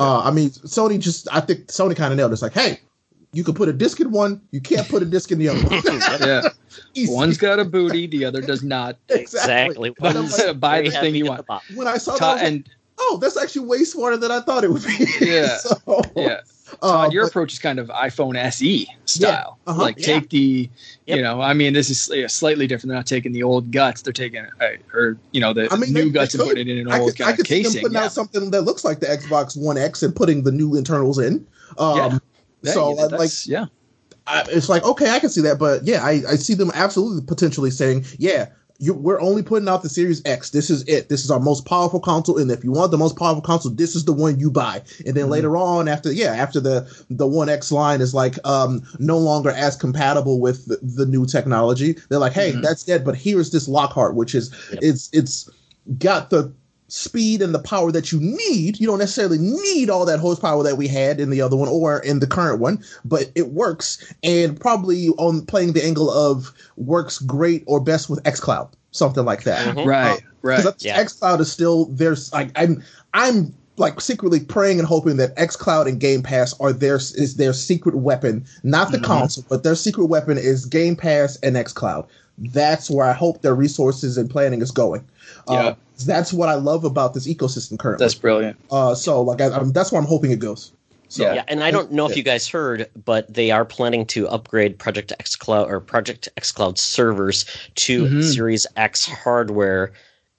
[0.00, 2.34] Uh, I mean, Sony just I think Sony kind of nailed it.
[2.34, 2.80] It's like, hey,
[3.34, 5.60] you can put a disc in one, you can't put a disc in the other
[5.62, 5.82] one.
[6.26, 6.48] Yeah.
[6.94, 7.12] Easy.
[7.12, 8.96] One's got a booty, the other does not.
[9.10, 11.46] exactly But I'm One's like, Buy very the thing you want.
[11.46, 12.68] the when I saw that, I was like, and
[12.98, 15.06] oh, that's actually way smarter than I thought it would be.
[15.20, 15.58] Yeah.
[15.58, 16.40] so, yeah,
[16.82, 19.58] uh, your but- approach is kind of iPhone SE style.
[19.66, 20.06] uh-huh, like yeah.
[20.06, 20.70] take the,
[21.06, 21.16] Yep.
[21.16, 22.88] you know, I mean, this is slightly different.
[22.90, 25.92] They're not taking the old guts; they're taking uh, or you know the I mean,
[25.92, 27.46] new they- guts they and putting it in an I old could, I kind could
[27.46, 27.82] of see them casing.
[27.82, 28.04] putting Yeah.
[28.04, 31.46] out something that looks like the Xbox One X and putting the new internals in.
[31.78, 32.18] Um, Yeah.
[32.62, 33.66] Yeah, so yeah, uh, like yeah,
[34.26, 37.22] I, it's like okay, I can see that, but yeah, I, I see them absolutely
[37.26, 38.48] potentially saying, yeah,
[38.80, 40.50] you, we're only putting out the Series X.
[40.50, 41.08] This is it.
[41.10, 43.94] This is our most powerful console, and if you want the most powerful console, this
[43.94, 44.82] is the one you buy.
[45.06, 45.30] And then Mhm.
[45.30, 49.50] later on, after yeah, after the the One X line is like um no longer
[49.50, 52.62] as compatible with the, the new technology, they're like, hey, Mhm.
[52.62, 53.04] that's dead.
[53.04, 54.80] But here's this Lockhart, which is Yep.
[54.82, 55.48] it's it's
[55.98, 56.52] got the
[56.90, 58.78] speed and the power that you need.
[58.80, 62.00] You don't necessarily need all that horsepower that we had in the other one or
[62.00, 64.12] in the current one, but it works.
[64.22, 69.44] And probably on playing the angle of works great or best with xCloud, something like
[69.44, 69.74] that.
[69.76, 69.86] Mhm.
[69.86, 70.56] right, right.
[70.64, 71.02] Because Yeah.
[71.02, 72.82] xCloud is still there's like I'm
[73.14, 77.52] I'm like secretly praying and hoping that xCloud and Game Pass are their is their
[77.52, 79.04] secret weapon, not the Mhm.
[79.04, 82.04] console, but their secret weapon is Game Pass and xCloud.
[82.52, 85.04] That's where I hope their resources and planning is going.
[85.48, 85.54] Yeah.
[85.54, 85.74] Uh,
[86.04, 88.04] that's what I love about this ecosystem currently.
[88.04, 88.56] That's brilliant.
[88.70, 90.72] uh, so like I, I'm, that's where I'm hoping it goes.
[91.08, 91.34] So Yeah.
[91.34, 94.78] Yeah, and I don't know if you guys heard, but they are planning to upgrade
[94.78, 97.44] Project xCloud or Project xCloud servers
[97.76, 98.22] to Mhm.
[98.22, 99.92] Series X hardware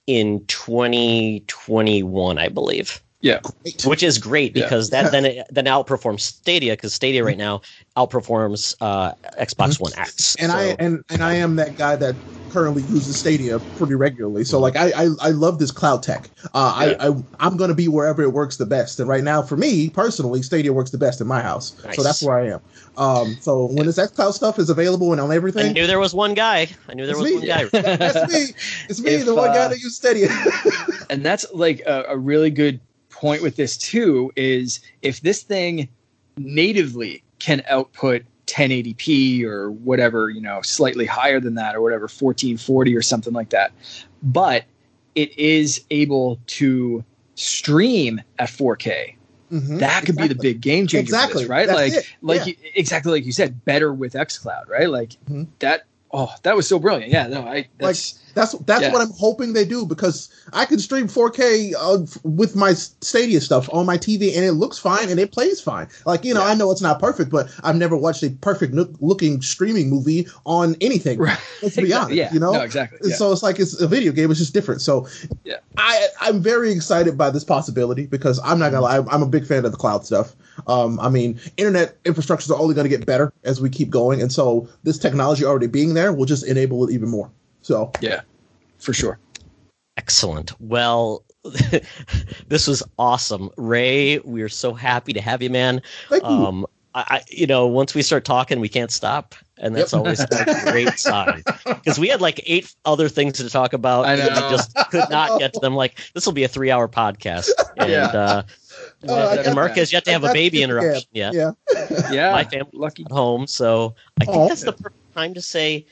[0.06, 3.02] in 2021, I believe.
[3.22, 3.84] Yeah, great.
[3.84, 4.64] Which is great Yeah.
[4.64, 7.62] because that then it, then outperforms Stadia because Stadia right now
[7.96, 10.34] outperforms uh, Xbox One X.
[10.36, 12.16] and I and and I am that guy that
[12.50, 14.44] currently uses Stadia pretty regularly.
[14.44, 16.28] So like I I, I love this cloud tech.
[16.52, 16.96] Uh, Yeah.
[17.00, 18.98] I, I I'm gonna be wherever it works the best.
[19.00, 21.80] And right now for me personally, Stadia works the best in my house.
[21.84, 21.96] Nice.
[21.96, 22.60] So that's where I am.
[22.96, 26.12] Um, so when this xCloud stuff is available and on everything, I knew there was
[26.12, 26.66] one guy.
[26.88, 27.36] I knew there It's was me.
[27.38, 27.64] one guy.
[27.96, 28.46] that's me.
[28.88, 30.28] It's me, If, the one guy uh, that uses Stadia.
[31.10, 32.80] and that's like a, a really good
[33.22, 34.32] point with this too.
[34.36, 35.88] Is if this thing
[36.36, 42.96] natively can output 1080p or whatever, you know, slightly higher than that or whatever, 1440
[42.96, 43.72] or something like that,
[44.22, 44.64] but
[45.14, 47.04] it is able to
[47.36, 49.14] stream at 4K.
[49.52, 49.78] Mhm.
[49.78, 51.42] That could be the big game changer, Exactly.
[51.42, 51.66] this, right?
[51.66, 52.06] That's like, it.
[52.22, 52.46] like Yeah.
[52.46, 54.88] you, exactly like you said, better with XCloud, right?
[54.90, 55.46] Like Mhm.
[55.60, 55.84] that.
[56.14, 57.10] Oh, that was so brilliant.
[57.10, 58.92] Yeah, no, I that's That's that's Yeah.
[58.92, 63.68] what I'm hoping they do because I can stream 4K uh, with my Stadia stuff
[63.72, 65.88] on my TV and it looks fine and it plays fine.
[66.06, 66.48] Like you know, Yeah.
[66.48, 70.26] I know it's not perfect, but I've never watched a perfect look- looking streaming movie
[70.46, 71.18] on anything.
[71.18, 71.38] right.
[71.62, 72.12] Let's be honest.
[72.14, 73.10] Yeah, You know, no, exactly.
[73.10, 73.16] Yeah.
[73.16, 74.30] so it's like it's a video game.
[74.30, 74.80] It's just different.
[74.82, 75.06] So
[75.44, 75.58] Yeah.
[75.76, 79.26] I I'm very excited by this possibility because I'm not gonna lie, I'm- I'm a
[79.28, 80.34] big fan of the cloud stuff.
[80.66, 84.20] Um, I mean, internet infrastructures are only going to get better as we keep going,
[84.20, 87.30] and so this technology already being there will just enable it even more.
[87.62, 88.20] So yeah,
[88.78, 89.18] for sure.
[89.96, 90.58] Excellent.
[90.60, 91.24] Well,
[92.48, 94.18] this was awesome, Ray.
[94.20, 95.82] We are so happy to have you, man.
[96.08, 96.28] thank you.
[96.28, 99.98] Um, I, I, you know, once we start talking, we can't stop, and that's Yep.
[99.98, 100.26] always a
[100.70, 101.42] great sign.
[101.64, 104.50] Because we had like eight other things to talk about, I and we know.
[104.50, 105.74] just could not get to them.
[105.74, 107.48] Like this will be a three-hour podcast,
[107.78, 108.06] and Yeah.
[108.06, 108.42] uh,
[109.08, 109.78] Oh, and Mark that.
[109.80, 111.34] has yet to I have a baby the- interruption yet.
[111.34, 111.52] yeah.
[112.10, 113.04] Yeah, My family lucky.
[113.04, 114.48] at home, so I think Oh.
[114.48, 115.86] that's the perfect time to say,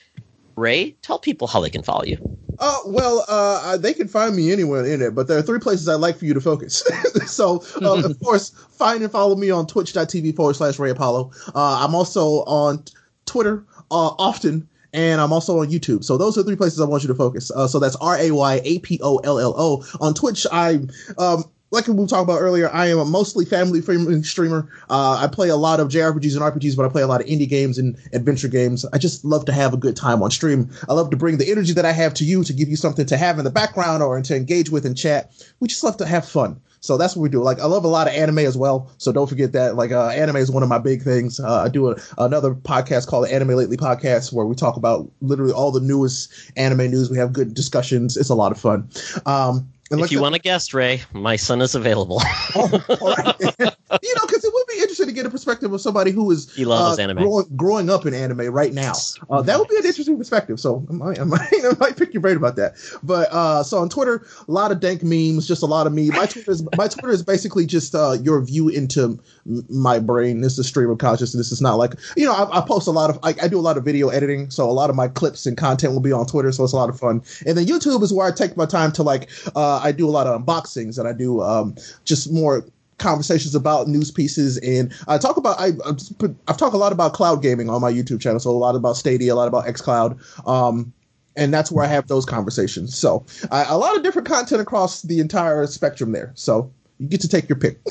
[0.56, 2.18] Ray, tell people how they can follow you.
[2.58, 5.58] Oh well, uh, they can find me anywhere on the internet, but there are three
[5.60, 6.82] places I'd like for you to focus.
[7.26, 11.30] so, uh, of course, find and follow me on twitch.tv forward slash Ray Apollo.
[11.54, 12.92] Uh, I'm also on t-
[13.30, 16.02] Twitter uh, often, and I'm also on YouTube.
[16.02, 17.50] So those are three places I want you to focus.
[17.52, 19.84] Uh, so that's R A Y A P O L L O.
[20.00, 20.80] On Twitch, I
[21.16, 24.68] um, like we talked about earlier, I am a mostly family friendly streamer.
[24.88, 27.28] Uh, I play a lot of JRPGs and RPGs, but I play a lot of
[27.28, 28.84] indie games and adventure games.
[28.92, 30.68] I just love to have a good time on stream.
[30.88, 33.06] I love to bring the energy that I have to you to give you something
[33.06, 35.32] to have in the background or to engage with in chat.
[35.60, 36.60] We just love to have fun.
[36.80, 37.42] So that's what we do.
[37.42, 38.90] Like I love a lot of anime as well.
[38.98, 39.76] So don't forget that.
[39.76, 41.38] Like uh, anime is one of my big things.
[41.38, 45.10] Uh, I do a, another podcast called the Anime Lately Podcast where we talk about
[45.20, 47.10] literally all the newest anime news.
[47.10, 48.16] We have good discussions.
[48.16, 48.88] It's a lot of fun.
[49.26, 52.22] Um, if you want to guest, Ray, my son is available.
[52.54, 53.54] Oh, right.
[54.02, 56.54] you know, because it would be interesting to get a perspective of somebody who is
[56.54, 57.18] He loves uh, anime.
[57.24, 58.92] Growing, growing up in anime right now.
[59.28, 60.60] Uh, that would be an interesting perspective.
[60.60, 62.74] So I might, I might, I might pick your brain about that.
[63.02, 66.10] But uh, so on Twitter, a lot of dank memes, just a lot of me.
[66.10, 70.40] My Twitter is my Twitter is basically just uh, your view into m- my brain.
[70.40, 71.52] This is stream of consciousness.
[71.52, 73.62] It's not like you know I, I post a lot of I, I do a
[73.62, 76.26] lot of video editing, so a lot of my clips and content will be on
[76.26, 76.52] Twitter.
[76.52, 77.22] So it's a lot of fun.
[77.46, 80.10] And then YouTube is where I take my time to like uh, I do a
[80.10, 82.64] lot of unboxings and I do um, just more
[83.00, 85.98] conversations about news pieces and I talk about I I've,
[86.46, 88.96] I've talked a lot about cloud gaming on my YouTube channel so a lot about
[88.96, 90.92] Stadia a lot about xCloud um
[91.36, 95.02] and that's where I have those conversations so I, a lot of different content across
[95.02, 97.80] the entire spectrum there so you get to take your pick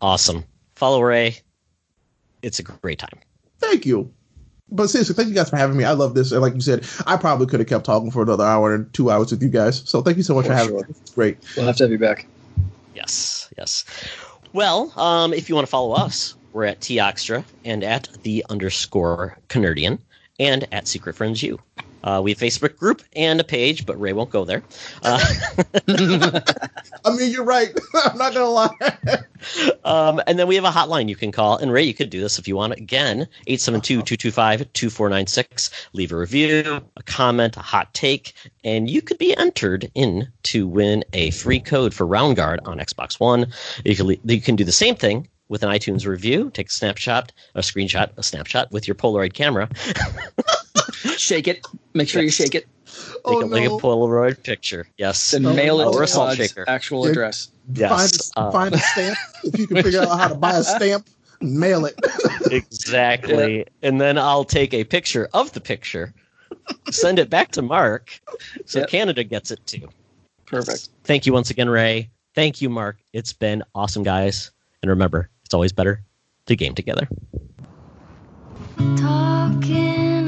[0.00, 0.44] awesome.
[0.74, 1.36] Follow Ray.
[2.42, 3.18] It's a great time.
[3.58, 4.12] thank you
[4.72, 6.86] but seriously thank you guys for having me I love this and like you said
[7.06, 9.82] I probably could have kept talking for another hour and two hours with you guys
[9.88, 10.84] so thank you so much for, For having sure.
[10.84, 12.26] me it's great We'll have to have you back.
[13.00, 13.84] Yes, yes.
[14.52, 19.38] Well, um, if you want to follow us, we're at Toxtra and at the underscore
[19.48, 19.98] Canardian
[20.38, 21.58] and at Secret Friends U.
[22.02, 24.62] Uh, we have a Facebook group and a page, but Ray won't go there.
[25.02, 25.24] Uh,
[27.04, 28.70] I mean you're right I'm not gonna lie
[29.84, 31.56] um, and then we have a hotline you can call.
[31.56, 32.74] And Ray, you could do this if you want.
[32.74, 35.70] Again, 872 225 2496.
[35.92, 40.66] Leave a review, a comment, a hot take, and you could be entered in to
[40.66, 43.52] win a free code for Roundguard on Xbox One.
[43.84, 46.50] You can, you can do the same thing with an iTunes review.
[46.54, 49.68] Take a snapshot, a screenshot, a snapshot with your Polaroid camera.
[51.16, 51.66] Shake it.
[51.94, 52.66] Make sure you shake it.
[52.86, 54.86] Take oh a, like a Polaroid picture.
[54.98, 55.30] Yes.
[55.30, 55.92] Then Oh, mail it no.
[55.92, 56.64] to Or a salt Todd's shaker.
[56.68, 57.10] actual Yeah.
[57.10, 57.50] address.
[57.74, 58.30] Yes.
[58.34, 60.62] find, a, uh, find a stamp if you can figure out how to buy a
[60.64, 61.08] stamp
[61.40, 61.94] mail it
[62.50, 63.64] exactly.
[63.82, 66.12] And then I'll take a picture of the picture,
[66.90, 68.20] send it back to Mark,
[68.66, 68.88] so Yep.
[68.88, 69.88] Canada gets it too.
[70.46, 70.88] Perfect.
[71.04, 72.10] Thank you once again, Ray.
[72.34, 72.98] Thank you, Mark.
[73.12, 74.50] It's been awesome, guys.
[74.82, 76.02] And remember, it's always better
[76.46, 77.08] to game together.
[78.96, 80.19] talking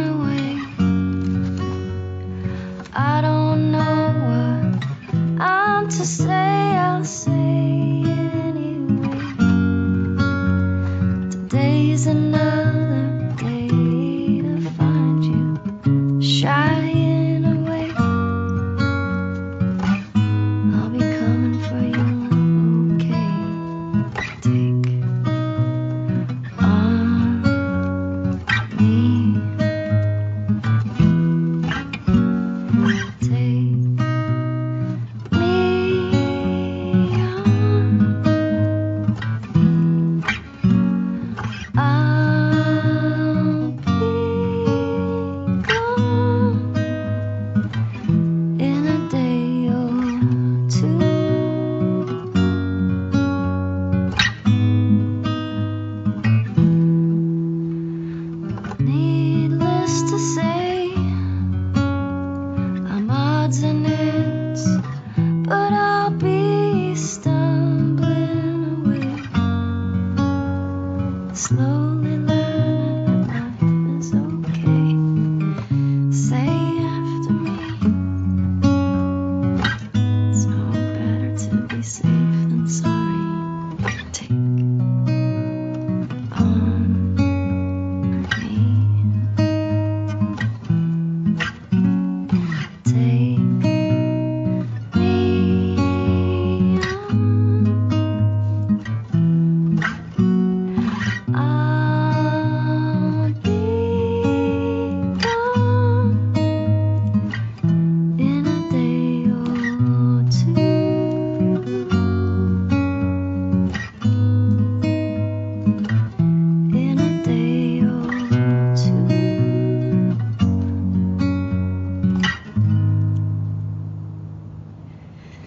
[2.95, 6.29] I don't know what I'm to say.
[6.29, 9.19] I'll say anyway.
[11.31, 12.82] Today's another